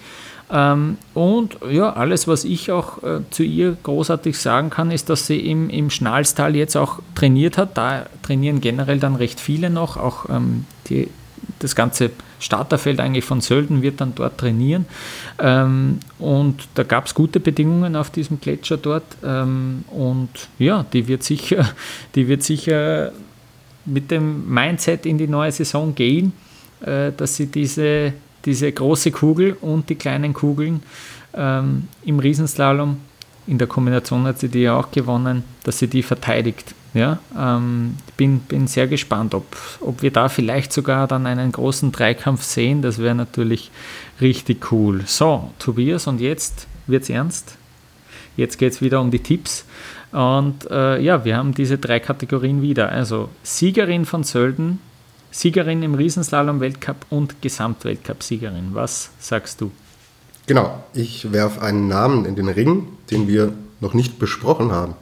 Ähm, 0.51 0.97
und 1.13 1.57
ja, 1.69 1.93
alles, 1.93 2.27
was 2.27 2.45
ich 2.45 2.71
auch 2.71 3.03
äh, 3.03 3.19
zu 3.31 3.43
ihr 3.43 3.77
großartig 3.83 4.37
sagen 4.37 4.69
kann, 4.69 4.91
ist, 4.91 5.09
dass 5.09 5.27
sie 5.27 5.39
im, 5.39 5.69
im 5.69 5.89
Schnalstal 5.89 6.55
jetzt 6.55 6.77
auch 6.77 6.99
trainiert 7.15 7.57
hat. 7.57 7.77
Da 7.77 8.05
trainieren 8.21 8.61
generell 8.61 8.99
dann 8.99 9.15
recht 9.15 9.39
viele 9.39 9.69
noch. 9.69 9.97
Auch 9.97 10.29
ähm, 10.29 10.65
die, 10.89 11.09
das 11.59 11.75
ganze 11.75 12.11
Starterfeld 12.39 12.99
eigentlich 12.99 13.25
von 13.25 13.41
Sölden 13.41 13.81
wird 13.81 13.99
dann 13.99 14.13
dort 14.15 14.37
trainieren. 14.37 14.85
Ähm, 15.39 15.99
und 16.19 16.67
da 16.75 16.83
gab 16.83 17.07
es 17.07 17.13
gute 17.13 17.39
Bedingungen 17.39 17.95
auf 17.95 18.09
diesem 18.09 18.39
Gletscher 18.39 18.77
dort. 18.77 19.17
Und 19.23 20.29
ja, 20.59 20.85
die 20.93 21.07
wird 21.07 21.23
sicher, 21.23 21.67
die 22.15 22.27
wird 22.27 22.43
sicher 22.43 23.11
mit 23.87 24.11
dem 24.11 24.47
Mindset 24.53 25.05
in 25.05 25.17
die 25.17 25.27
neue 25.27 25.51
Saison 25.51 25.95
gehen, 25.95 26.33
äh, 26.81 27.11
dass 27.15 27.35
sie 27.35 27.47
diese 27.47 28.13
diese 28.47 28.71
große 28.71 29.11
Kugel 29.11 29.57
und 29.61 29.89
die 29.89 29.95
kleinen 29.95 30.33
Kugeln 30.33 30.81
ähm, 31.35 31.87
im 32.03 32.17
Riesenslalom 32.17 32.97
in 33.45 33.57
der 33.57 33.67
Kombination 33.67 34.25
hat 34.25 34.39
sie 34.39 34.49
die 34.49 34.61
ja 34.61 34.77
auch 34.77 34.91
gewonnen, 34.91 35.43
dass 35.63 35.79
sie 35.79 35.87
die 35.87 36.03
verteidigt. 36.03 36.73
Ja, 36.93 37.19
ähm, 37.37 37.95
bin, 38.15 38.39
bin 38.39 38.67
sehr 38.67 38.87
gespannt, 38.87 39.35
ob, 39.35 39.45
ob 39.81 40.01
wir 40.01 40.11
da 40.11 40.29
vielleicht 40.29 40.73
sogar 40.73 41.07
dann 41.07 41.27
einen 41.27 41.51
großen 41.51 41.91
Dreikampf 41.91 42.43
sehen. 42.43 42.81
Das 42.81 42.97
wäre 42.97 43.13
natürlich 43.13 43.69
richtig 44.19 44.71
cool. 44.71 45.03
So, 45.05 45.51
Tobias, 45.59 46.07
und 46.07 46.21
jetzt 46.21 46.67
wird 46.87 47.03
es 47.03 47.09
ernst. 47.09 47.55
Jetzt 48.35 48.57
geht 48.57 48.73
es 48.73 48.81
wieder 48.81 48.99
um 48.99 49.11
die 49.11 49.19
Tipps. 49.19 49.65
Und 50.11 50.69
äh, 50.71 50.99
ja, 50.99 51.23
wir 51.23 51.37
haben 51.37 51.53
diese 51.53 51.77
drei 51.77 51.99
Kategorien 51.99 52.61
wieder. 52.61 52.89
Also 52.89 53.29
Siegerin 53.43 54.05
von 54.05 54.23
Sölden, 54.23 54.79
Siegerin 55.31 55.83
im 55.83 55.93
Riesenslalom-Weltcup 55.93 57.05
und 57.09 57.41
Gesamtweltcup-Siegerin. 57.41 58.69
Was 58.73 59.11
sagst 59.19 59.61
du? 59.61 59.71
Genau, 60.47 60.83
ich 60.93 61.31
werfe 61.31 61.61
einen 61.61 61.87
Namen 61.87 62.25
in 62.25 62.35
den 62.35 62.47
Ring, 62.47 62.87
den 63.11 63.27
wir 63.27 63.53
noch 63.81 63.93
nicht 63.93 64.17
besprochen 64.17 64.71
haben. 64.71 64.95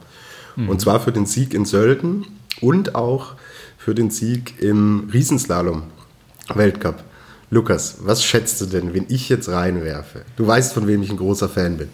Mhm. 0.56 0.68
Und 0.68 0.80
zwar 0.80 1.00
für 1.00 1.12
den 1.12 1.26
Sieg 1.26 1.54
in 1.54 1.64
Sölden 1.64 2.26
und 2.60 2.94
auch 2.94 3.34
für 3.78 3.94
den 3.94 4.10
Sieg 4.10 4.60
im 4.60 5.08
Riesenslalom-Weltcup. 5.12 7.04
Lukas, 7.50 7.98
was 8.00 8.24
schätzt 8.24 8.60
du 8.60 8.66
denn, 8.66 8.92
wenn 8.92 9.06
ich 9.08 9.28
jetzt 9.28 9.48
reinwerfe? 9.48 10.22
Du 10.34 10.46
weißt, 10.46 10.72
von 10.72 10.88
wem 10.88 11.02
ich 11.02 11.10
ein 11.10 11.16
großer 11.16 11.48
Fan 11.48 11.76
bin. 11.76 11.88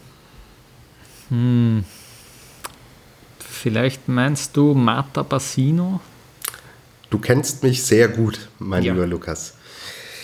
Hm. 1.28 1.84
Vielleicht 3.38 4.08
meinst 4.08 4.56
du 4.56 4.72
Marta 4.72 5.22
Bassino? 5.22 6.00
Du 7.12 7.18
kennst 7.18 7.62
mich 7.62 7.82
sehr 7.82 8.08
gut, 8.08 8.48
mein 8.58 8.82
ja. 8.82 8.94
lieber 8.94 9.06
Lukas. 9.06 9.52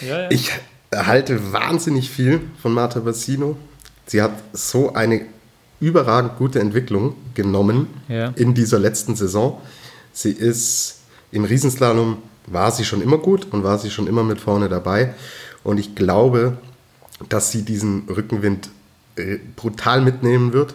Ja, 0.01 0.23
ja. 0.23 0.31
Ich 0.31 0.53
halte 0.91 1.53
wahnsinnig 1.53 2.09
viel 2.09 2.41
von 2.63 2.73
Marta 2.73 3.01
Bassino. 3.01 3.59
Sie 4.07 4.23
hat 4.23 4.33
so 4.55 4.95
eine 4.95 5.27
überragend 5.81 6.39
gute 6.39 6.61
Entwicklung 6.61 7.15
genommen 7.35 7.89
in 8.37 8.55
dieser 8.55 8.79
letzten 8.79 9.17
Saison. 9.17 9.61
Sie 10.15 10.33
ist 10.33 11.01
im 11.31 11.45
Riesenslalom 11.45 12.23
war 12.47 12.73
sie 12.73 12.87
schon 12.87 13.03
immer 13.03 13.19
gut 13.19 13.49
und 13.51 13.65
war 13.65 13.79
sie 13.79 13.91
schon 13.91 14.07
immer 14.07 14.25
mit 14.25 14.41
vorne 14.41 14.71
dabei. 14.71 15.13
Und 15.65 15.79
ich 15.79 15.95
glaube, 15.95 16.57
dass 17.29 17.53
sie 17.53 17.67
diesen 17.67 18.09
Rückenwind 18.09 18.71
äh, 19.17 19.37
brutal 19.57 20.01
mitnehmen 20.01 20.55
wird, 20.55 20.75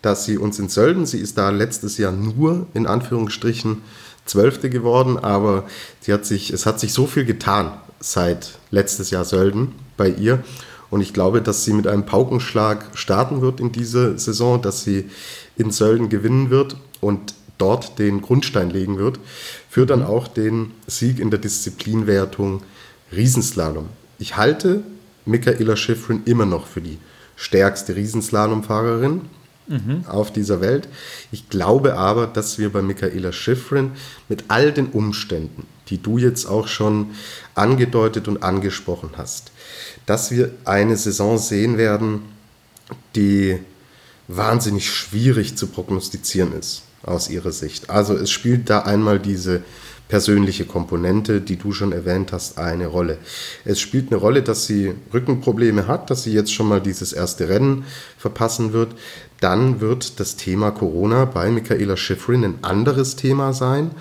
dass 0.00 0.24
sie 0.24 0.38
uns 0.38 0.58
in 0.58 0.68
Sölden, 0.68 1.06
sie 1.06 1.20
ist 1.20 1.38
da 1.38 1.50
letztes 1.50 1.98
Jahr 1.98 2.10
nur 2.10 2.66
in 2.74 2.88
Anführungsstrichen 2.88 3.82
Zwölfte 4.26 4.70
geworden, 4.70 5.18
aber 5.18 5.64
sie 6.00 6.12
hat 6.12 6.24
sich, 6.24 6.50
es 6.50 6.66
hat 6.66 6.80
sich 6.80 6.92
so 6.92 7.06
viel 7.06 7.24
getan 7.24 7.72
seit 8.00 8.58
letztes 8.70 9.10
Jahr 9.10 9.24
Sölden 9.24 9.72
bei 9.96 10.08
ihr. 10.08 10.42
Und 10.90 11.00
ich 11.00 11.14
glaube, 11.14 11.40
dass 11.40 11.64
sie 11.64 11.72
mit 11.72 11.86
einem 11.86 12.04
Paukenschlag 12.04 12.86
starten 12.94 13.40
wird 13.40 13.60
in 13.60 13.72
diese 13.72 14.18
Saison, 14.18 14.60
dass 14.60 14.84
sie 14.84 15.08
in 15.56 15.70
Sölden 15.70 16.08
gewinnen 16.08 16.50
wird 16.50 16.76
und 17.00 17.34
dort 17.58 17.98
den 17.98 18.20
Grundstein 18.20 18.70
legen 18.70 18.98
wird 18.98 19.18
für 19.70 19.86
dann 19.86 20.02
auch 20.02 20.28
den 20.28 20.72
Sieg 20.86 21.18
in 21.18 21.30
der 21.30 21.38
Disziplinwertung 21.38 22.62
Riesenslalom. 23.10 23.88
Ich 24.18 24.36
halte 24.36 24.82
Michaela 25.24 25.76
Schifrin 25.76 26.22
immer 26.24 26.46
noch 26.46 26.66
für 26.66 26.80
die 26.80 26.98
stärkste 27.36 27.96
Riesenslalomfahrerin 27.96 29.22
mhm. 29.72 30.04
auf 30.06 30.32
dieser 30.32 30.60
Welt. 30.60 30.88
Ich 31.32 31.48
glaube 31.48 31.96
aber, 31.96 32.26
dass 32.26 32.58
wir 32.58 32.70
bei 32.70 32.82
Michaela 32.82 33.32
Schifrin 33.32 33.92
mit 34.28 34.44
all 34.48 34.72
den 34.72 34.86
Umständen, 34.86 35.66
die 35.88 35.98
du 35.98 36.18
jetzt 36.18 36.46
auch 36.46 36.68
schon 36.68 37.12
angedeutet 37.54 38.28
und 38.28 38.42
angesprochen 38.42 39.10
hast, 39.16 39.50
dass 40.06 40.30
wir 40.30 40.52
eine 40.64 40.96
Saison 40.96 41.38
sehen 41.38 41.78
werden, 41.78 42.22
die 43.16 43.58
wahnsinnig 44.28 44.90
schwierig 44.90 45.56
zu 45.56 45.66
prognostizieren 45.66 46.52
ist 46.52 46.82
aus 47.02 47.28
ihrer 47.28 47.52
Sicht. 47.52 47.90
Also 47.90 48.14
es 48.14 48.30
spielt 48.30 48.70
da 48.70 48.80
einmal 48.80 49.18
diese 49.18 49.62
persönliche 50.12 50.66
Komponente, 50.66 51.40
die 51.40 51.56
du 51.56 51.72
schon 51.72 51.90
erwähnt 51.90 52.32
hast, 52.32 52.58
eine 52.58 52.86
Rolle. 52.86 53.16
Es 53.64 53.80
spielt 53.80 54.12
eine 54.12 54.20
Rolle, 54.20 54.42
dass 54.42 54.66
sie 54.66 54.92
Rückenprobleme 55.14 55.86
hat, 55.86 56.10
dass 56.10 56.24
sie 56.24 56.34
jetzt 56.34 56.52
schon 56.52 56.68
mal 56.68 56.82
dieses 56.82 57.14
erste 57.14 57.48
Rennen 57.48 57.86
verpassen 58.18 58.74
wird. 58.74 58.94
Dann 59.40 59.80
wird 59.80 60.20
das 60.20 60.36
Thema 60.36 60.70
Corona 60.70 61.24
bei 61.24 61.50
Michaela 61.50 61.96
Schifrin 61.96 62.44
ein 62.44 62.58
anderes 62.60 63.16
Thema 63.16 63.54
sein, 63.54 63.92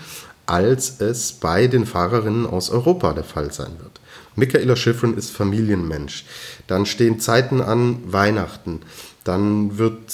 als 0.48 1.00
es 1.00 1.32
bei 1.32 1.68
den 1.68 1.86
Fahrerinnen 1.86 2.46
aus 2.46 2.72
Europa 2.72 3.14
der 3.14 3.24
Fall 3.24 3.54
sein 3.54 3.72
wird. 3.80 4.02
Michaela 4.36 4.76
Schifrin 4.76 5.18
ist 5.18 5.32
Familienmensch. 5.32 6.26
Dann 6.68 6.86
stehen 6.86 7.22
Zeiten 7.22 7.62
an 7.62 8.00
Weihnachten. 8.06 8.82
Dann 9.24 9.78
wird 9.78 10.12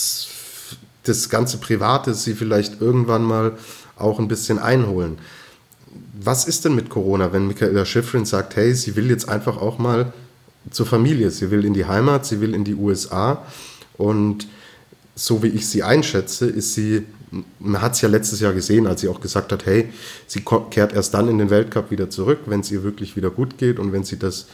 das 1.06 1.30
ganze 1.30 1.58
Private 1.58 2.14
sie 2.14 2.36
vielleicht 2.36 2.82
irgendwann 2.82 3.24
mal 3.24 3.54
auch 3.96 4.20
ein 4.20 4.28
bisschen 4.28 4.60
einholen 4.60 5.18
was 6.20 6.48
ist 6.48 6.66
denn 6.66 6.76
mit 6.76 6.90
Corona, 6.90 7.32
wenn 7.34 7.48
Michaela 7.48 7.86
Schifrin 7.86 8.26
sagt, 8.26 8.56
hey, 8.56 8.74
sie 8.74 8.96
will 8.96 9.10
jetzt 9.10 9.30
einfach 9.30 9.58
auch 9.58 9.78
mal 9.78 10.14
zur 10.72 10.86
Familie, 10.86 11.32
sie 11.32 11.52
will 11.52 11.66
in 11.66 11.74
die 11.74 11.86
Heimat, 11.86 12.26
sie 12.26 12.42
will 12.42 12.54
in 12.54 12.64
die 12.64 12.76
USA 12.76 13.44
und 13.98 14.48
so 15.16 15.42
wie 15.42 15.48
ich 15.48 15.68
sie 15.68 15.84
einschätze, 15.84 16.48
ist 16.48 16.74
sie, 16.74 17.04
man 17.60 17.82
hat 17.82 17.94
es 17.94 18.02
ja 18.02 18.10
letztes 18.10 18.40
Jahr 18.40 18.54
gesehen, 18.54 18.86
als 18.86 19.02
sie 19.02 19.08
auch 19.08 19.20
gesagt 19.20 19.52
hat, 19.52 19.66
hey, 19.66 19.90
sie 20.28 20.44
kehrt 20.70 20.94
erst 20.94 21.14
dann 21.14 21.28
in 21.28 21.38
den 21.40 21.50
Weltcup 21.50 21.90
wieder 21.90 22.10
zurück, 22.10 22.40
wenn 22.46 22.60
es 22.60 22.72
ihr 22.72 22.84
wirklich 22.84 23.16
wieder 23.16 23.32
gut 23.32 23.58
geht 23.58 23.80
und 23.80 23.92
wenn 23.92 24.04
sie 24.04 24.20
das 24.20 24.48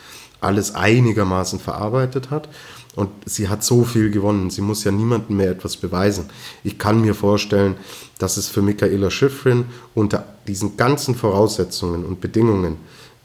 alles 0.44 0.76
einigermaßen 0.76 1.60
verarbeitet 1.60 2.30
hat. 2.30 2.50
Und 2.96 3.10
sie 3.26 3.50
hat 3.50 3.64
so 3.64 3.84
viel 3.84 4.12
gewonnen. 4.12 4.52
Sie 4.52 4.62
muss 4.62 4.84
ja 4.84 4.92
niemandem 4.92 5.38
mehr 5.38 5.50
etwas 5.50 5.78
beweisen. 5.78 6.26
Ich 6.64 6.78
kann 6.78 7.02
mir 7.02 7.16
vorstellen, 7.16 7.76
dass 8.20 8.38
es 8.38 8.48
für 8.48 8.62
Michaela 8.62 9.10
Schifrin 9.10 9.66
unter 9.96 10.26
diesen 10.48 10.78
ganzen 10.78 11.16
Voraussetzungen 11.16 12.06
und 12.06 12.22
Bedingungen, 12.22 12.78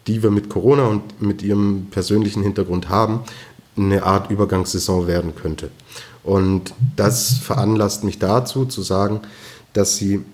die 0.07 0.23
wir 0.23 0.31
mit 0.31 0.49
Corona 0.49 0.87
und 0.87 1.21
mit 1.21 1.43
ihrem 1.43 1.89
persönlichen 1.91 2.43
Hintergrund 2.43 2.89
haben, 2.89 3.21
eine 3.77 4.03
Art 4.05 4.31
Übergangssaison 4.31 5.07
werden 5.07 5.35
könnte. 5.35 5.71
Und 6.25 6.75
das 6.97 7.35
veranlasst 7.39 8.05
mich 8.05 8.19
dazu 8.19 8.65
zu 8.65 8.83
sagen, 8.83 9.21
dass 9.73 9.97
sie, 9.97 10.25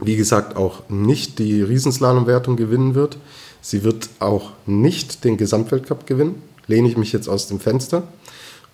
wie 0.00 0.16
gesagt, 0.16 0.56
auch 0.56 0.88
nicht 0.88 1.38
die 1.38 1.62
Riesenslalomwertung 1.62 2.56
gewinnen 2.56 2.94
wird. 2.94 3.18
Sie 3.60 3.84
wird 3.84 4.08
auch 4.18 4.52
nicht 4.66 5.24
den 5.24 5.36
Gesamtweltcup 5.36 6.06
gewinnen. 6.06 6.42
Lehne 6.66 6.88
ich 6.88 6.96
mich 6.96 7.12
jetzt 7.12 7.28
aus 7.28 7.46
dem 7.48 7.60
Fenster 7.60 8.04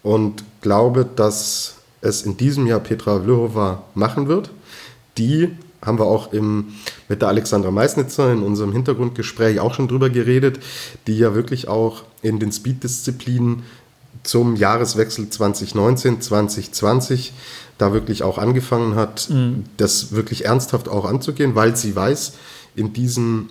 und 0.02 0.44
glaube, 0.60 1.06
dass 1.16 1.76
es 2.00 2.22
in 2.22 2.36
diesem 2.36 2.66
Jahr 2.66 2.80
Petra 2.80 3.20
Vlhova 3.20 3.82
machen 3.94 4.28
wird. 4.28 4.50
Die 5.18 5.50
haben 5.82 5.98
wir 5.98 6.06
auch 6.06 6.32
im, 6.32 6.74
mit 7.08 7.22
der 7.22 7.28
Alexandra 7.28 7.70
Meisnitzer 7.70 8.32
in 8.32 8.42
unserem 8.42 8.72
Hintergrundgespräch 8.72 9.60
auch 9.60 9.74
schon 9.74 9.88
drüber 9.88 10.10
geredet, 10.10 10.60
die 11.06 11.18
ja 11.18 11.34
wirklich 11.34 11.68
auch 11.68 12.02
in 12.22 12.38
den 12.38 12.52
Speed-Disziplinen 12.52 13.62
zum 14.22 14.56
Jahreswechsel 14.56 15.28
2019, 15.28 16.20
2020 16.20 17.32
da 17.78 17.92
wirklich 17.92 18.22
auch 18.22 18.38
angefangen 18.38 18.96
hat, 18.96 19.28
mhm. 19.30 19.64
das 19.76 20.12
wirklich 20.12 20.44
ernsthaft 20.44 20.88
auch 20.88 21.04
anzugehen, 21.04 21.54
weil 21.54 21.76
sie 21.76 21.94
weiß, 21.94 22.32
in 22.74 22.92
diesem 22.92 23.50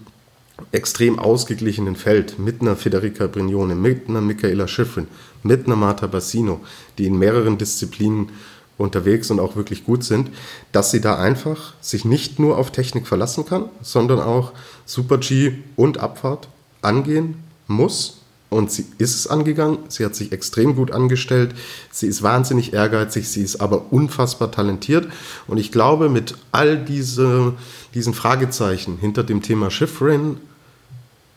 extrem 0.72 1.20
ausgeglichenen 1.20 1.96
Feld 1.96 2.40
mit 2.40 2.62
einer 2.62 2.76
Federica 2.76 3.28
Brignone, 3.28 3.76
mit 3.76 4.10
einer 4.10 4.22
Michaela 4.22 4.68
Schifrin, 4.68 5.08
mit 5.44 5.66
einer 5.66 5.76
Marta 5.76 6.08
Bassino, 6.08 6.62
die 6.98 7.06
in 7.06 7.18
mehreren 7.18 7.58
Disziplinen 7.58 8.30
unterwegs 8.78 9.32
und 9.32 9.40
auch 9.40 9.56
wirklich 9.56 9.86
gut 9.86 10.04
sind, 10.04 10.30
dass 10.72 10.92
sie 10.92 11.02
da 11.02 11.18
einfach 11.18 11.74
sich 11.82 12.04
nicht 12.06 12.40
nur 12.40 12.58
auf 12.58 12.72
Technik 12.72 13.08
verlassen 13.08 13.46
kann, 13.46 13.70
sondern 13.82 14.20
auch 14.20 14.52
Super 14.86 15.18
G 15.18 15.54
und 15.76 15.98
Abfahrt 16.00 16.50
angehen 16.82 17.36
muss. 17.68 18.22
Und 18.56 18.72
sie 18.72 18.86
ist 19.00 19.16
es 19.16 19.28
angegangen, 19.28 19.80
sie 19.90 20.06
hat 20.06 20.16
sich 20.16 20.32
extrem 20.32 20.78
gut 20.78 20.92
angestellt, 20.92 21.54
sie 21.92 22.08
ist 22.08 22.24
wahnsinnig 22.24 22.72
ehrgeizig, 22.72 23.28
sie 23.28 23.42
ist 23.42 23.58
aber 23.58 23.92
unfassbar 23.92 24.50
talentiert. 24.50 25.10
Und 25.46 25.58
ich 25.58 25.74
glaube, 25.74 26.08
mit 26.08 26.36
all 26.54 26.78
diese, 26.78 27.52
diesen 27.94 28.14
Fragezeichen 28.14 28.98
hinter 28.98 29.26
dem 29.26 29.42
Thema 29.42 29.72
Schiffrin 29.72 30.38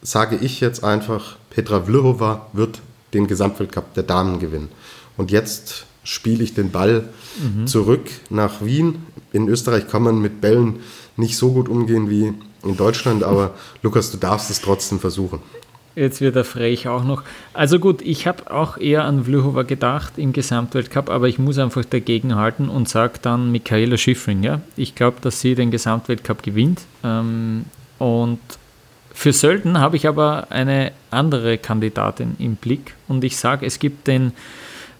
sage 0.00 0.36
ich 0.36 0.60
jetzt 0.60 0.84
einfach, 0.84 1.38
Petra 1.50 1.80
Vlhova 1.80 2.46
wird 2.52 2.78
den 3.14 3.26
Gesamtweltcup 3.26 3.94
der 3.94 4.04
Damen 4.04 4.38
gewinnen. 4.38 4.68
Und 5.16 5.32
jetzt 5.32 5.86
spiele 6.04 6.44
ich 6.44 6.54
den 6.54 6.70
Ball 6.70 7.08
mhm. 7.42 7.66
zurück 7.66 8.08
nach 8.30 8.62
Wien. 8.62 9.06
In 9.32 9.48
Österreich 9.48 9.88
kann 9.88 10.04
man 10.04 10.20
mit 10.22 10.40
Bällen 10.40 10.76
nicht 11.16 11.36
so 11.36 11.50
gut 11.50 11.68
umgehen 11.68 12.10
wie 12.10 12.32
in 12.62 12.76
Deutschland, 12.76 13.24
aber 13.24 13.56
Lukas, 13.82 14.12
du 14.12 14.18
darfst 14.18 14.50
es 14.50 14.60
trotzdem 14.60 15.00
versuchen. 15.00 15.40
Jetzt 15.98 16.20
wird 16.20 16.36
er 16.36 16.44
frech 16.44 16.86
auch 16.86 17.02
noch. 17.02 17.24
Also 17.52 17.80
gut, 17.80 18.02
ich 18.02 18.28
habe 18.28 18.52
auch 18.52 18.78
eher 18.78 19.04
an 19.04 19.24
Vlhova 19.24 19.64
gedacht 19.64 20.12
im 20.16 20.32
Gesamtweltcup, 20.32 21.10
aber 21.10 21.26
ich 21.26 21.40
muss 21.40 21.58
einfach 21.58 21.84
dagegen 21.84 22.36
halten 22.36 22.68
und 22.68 22.88
sage 22.88 23.14
dann 23.20 23.50
Michaela 23.50 23.96
Schifrin. 23.96 24.44
Ja? 24.44 24.60
Ich 24.76 24.94
glaube, 24.94 25.16
dass 25.20 25.40
sie 25.40 25.56
den 25.56 25.72
Gesamtweltcup 25.72 26.44
gewinnt. 26.44 26.82
Ähm, 27.02 27.64
und 27.98 28.38
für 29.12 29.32
Sölden 29.32 29.80
habe 29.80 29.96
ich 29.96 30.06
aber 30.06 30.46
eine 30.50 30.92
andere 31.10 31.58
Kandidatin 31.58 32.36
im 32.38 32.54
Blick 32.54 32.94
und 33.08 33.24
ich 33.24 33.36
sage, 33.36 33.66
es 33.66 33.80
gibt 33.80 34.06
den 34.06 34.32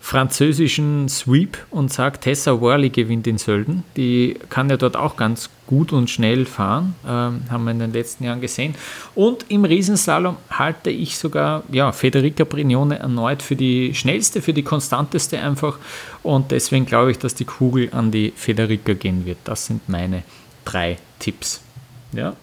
französischen 0.01 1.09
Sweep 1.09 1.59
und 1.71 1.93
sage, 1.93 2.19
Tessa 2.21 2.61
Worley 2.61 2.91
gewinnt 2.91 3.27
in 3.27 3.39
Sölden. 3.39 3.85
Die 3.97 4.37
kann 4.49 4.71
ja 4.71 4.77
dort 4.77 4.97
auch 4.97 5.17
ganz 5.17 5.51
gut 5.67 5.93
und 5.93 6.09
schnell 6.09 6.47
fahren, 6.47 6.95
ähm, 7.07 7.43
haben 7.51 7.65
wir 7.65 7.73
in 7.73 7.79
den 7.79 7.93
letzten 7.93 8.25
Jahren 8.25 8.41
gesehen. 8.41 8.75
Und 9.15 9.45
im 9.49 9.65
Riesenslalom 9.65 10.37
halte 10.51 10.91
ich 10.91 11.19
sogar 11.19 11.63
ja, 11.71 11.93
Federica 11.93 12.45
Brignone 12.45 12.99
erneut 12.99 13.43
für 13.43 13.57
die 13.57 13.95
schnellste, 13.95 14.41
für 14.41 14.55
die 14.55 14.63
konstanteste 14.63 15.39
einfach. 15.41 15.79
Und 16.23 16.53
deswegen 16.53 16.87
glaube 16.87 17.11
ich, 17.11 17.19
dass 17.19 17.35
die 17.35 17.45
Kugel 17.45 17.91
an 17.93 18.11
die 18.11 18.33
Federica 18.35 18.95
gehen 18.95 19.27
wird. 19.27 19.39
Das 19.45 19.67
sind 19.67 19.89
meine 19.89 20.23
drei 20.65 20.99
Tipps. 21.19 21.61
Ja. 22.13 22.35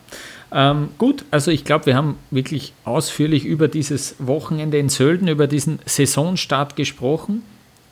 Ähm, 0.52 0.90
gut, 0.98 1.26
also 1.32 1.52
ich 1.52 1.66
glaube, 1.66 1.88
wir 1.88 1.96
haben 1.96 2.18
wirklich 2.32 2.74
ausführlich 2.84 3.46
über 3.46 3.68
dieses 3.68 4.16
Wochenende 4.20 4.78
in 4.78 4.90
Sölden, 4.90 5.28
über 5.28 5.48
diesen 5.48 5.80
Saisonstart 5.86 6.76
gesprochen. 6.76 7.44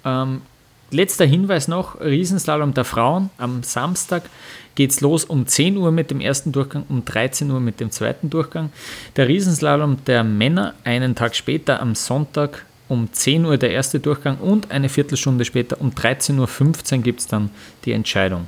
Ähm, 0.06 0.42
letzter 0.92 1.26
Hinweis 1.26 1.68
noch, 1.68 2.00
Riesenslalom 2.00 2.74
der 2.74 2.86
Frauen. 2.86 3.30
Am 3.38 3.64
Samstag 3.64 4.24
geht 4.76 4.92
es 4.92 5.02
los 5.02 5.26
um 5.26 5.46
10 5.48 5.78
Uhr 5.78 5.92
mit 5.92 6.12
dem 6.12 6.22
ersten 6.22 6.52
Durchgang, 6.52 6.86
um 6.90 7.04
13 7.04 7.50
Uhr 7.52 7.60
mit 7.60 7.80
dem 7.80 7.92
zweiten 7.92 8.30
Durchgang. 8.30 8.72
Der 9.16 9.28
Riesenslalom 9.28 9.98
der 10.06 10.24
Männer 10.24 10.74
einen 10.84 11.16
Tag 11.16 11.36
später 11.36 11.82
am 11.82 11.96
Sonntag 11.96 12.66
um 12.88 13.12
10 13.12 13.46
Uhr 13.46 13.58
der 13.58 13.72
erste 13.72 14.00
Durchgang 14.00 14.38
und 14.38 14.72
eine 14.72 14.90
Viertelstunde 14.90 15.46
später 15.46 15.82
um 15.82 15.92
13.15 15.92 16.98
Uhr 16.98 17.04
gibt 17.04 17.22
es 17.22 17.28
dann 17.28 17.50
die 17.86 17.92
Entscheidung. 17.92 18.48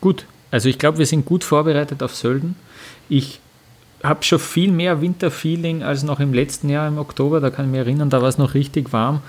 Gut, 0.00 0.26
also 0.50 0.68
ich 0.68 0.78
glaube, 0.78 0.98
wir 0.98 1.06
sind 1.06 1.24
gut 1.24 1.44
vorbereitet 1.44 2.02
auf 2.02 2.14
Sölden. 2.14 2.56
Ich 3.08 3.40
habe 4.02 4.22
schon 4.22 4.38
viel 4.38 4.70
mehr 4.70 5.00
Winterfeeling 5.00 5.82
als 5.82 6.02
noch 6.02 6.20
im 6.20 6.32
letzten 6.32 6.68
Jahr 6.68 6.86
im 6.86 6.98
Oktober. 6.98 7.40
Da 7.40 7.50
kann 7.50 7.66
ich 7.66 7.70
mich 7.70 7.80
erinnern, 7.80 8.10
da 8.10 8.20
war 8.20 8.28
es 8.28 8.38
noch 8.38 8.54
richtig 8.54 8.92
warm. 8.92 9.20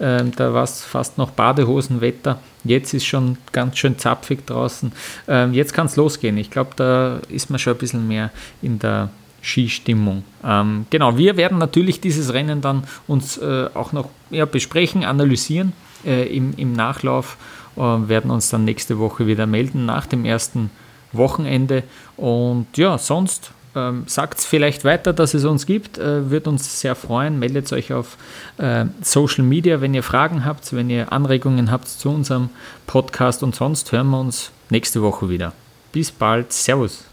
Ähm, 0.00 0.32
da 0.36 0.54
war 0.54 0.64
es 0.64 0.84
fast 0.84 1.18
noch 1.18 1.30
Badehosenwetter. 1.30 2.40
Jetzt 2.64 2.94
ist 2.94 3.04
schon 3.04 3.36
ganz 3.52 3.78
schön 3.78 3.98
zapfig 3.98 4.46
draußen. 4.46 4.92
Ähm, 5.28 5.52
jetzt 5.52 5.74
kann 5.74 5.86
es 5.86 5.96
losgehen. 5.96 6.36
Ich 6.36 6.50
glaube, 6.50 6.70
da 6.76 7.20
ist 7.28 7.50
man 7.50 7.58
schon 7.58 7.74
ein 7.74 7.78
bisschen 7.78 8.08
mehr 8.08 8.30
in 8.62 8.78
der 8.78 9.10
Skistimmung. 9.42 10.22
Ähm, 10.44 10.86
genau, 10.90 11.18
wir 11.18 11.36
werden 11.36 11.58
natürlich 11.58 12.00
dieses 12.00 12.32
Rennen 12.32 12.60
dann 12.60 12.84
uns 13.08 13.38
äh, 13.38 13.68
auch 13.74 13.92
noch 13.92 14.08
ja, 14.30 14.44
besprechen, 14.44 15.04
analysieren 15.04 15.72
äh, 16.06 16.34
im, 16.34 16.54
im 16.56 16.72
Nachlauf. 16.72 17.36
Äh, 17.76 17.80
werden 17.80 18.30
uns 18.30 18.50
dann 18.50 18.64
nächste 18.64 18.98
Woche 18.98 19.26
wieder 19.26 19.46
melden 19.46 19.84
nach 19.84 20.06
dem 20.06 20.24
ersten 20.24 20.70
Wochenende. 21.12 21.84
Und 22.16 22.66
ja, 22.76 22.98
sonst 22.98 23.52
ähm, 23.74 24.04
Sagt 24.06 24.38
es 24.38 24.44
vielleicht 24.44 24.84
weiter, 24.84 25.12
dass 25.12 25.34
es 25.34 25.44
uns 25.44 25.66
gibt, 25.66 25.98
äh, 25.98 26.30
wird 26.30 26.46
uns 26.46 26.80
sehr 26.80 26.94
freuen. 26.94 27.38
Meldet 27.38 27.72
euch 27.72 27.92
auf 27.92 28.16
äh, 28.58 28.84
Social 29.00 29.44
Media, 29.44 29.80
wenn 29.80 29.94
ihr 29.94 30.02
Fragen 30.02 30.44
habt, 30.44 30.74
wenn 30.74 30.90
ihr 30.90 31.12
Anregungen 31.12 31.70
habt 31.70 31.88
zu 31.88 32.10
unserem 32.10 32.50
Podcast 32.86 33.42
und 33.42 33.54
sonst 33.54 33.90
hören 33.92 34.10
wir 34.10 34.20
uns 34.20 34.50
nächste 34.68 35.02
Woche 35.02 35.28
wieder. 35.28 35.52
Bis 35.92 36.10
bald. 36.10 36.52
Servus. 36.52 37.04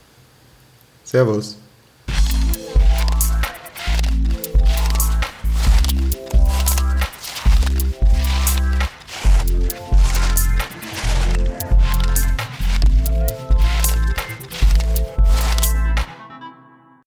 Servus. 1.05 1.58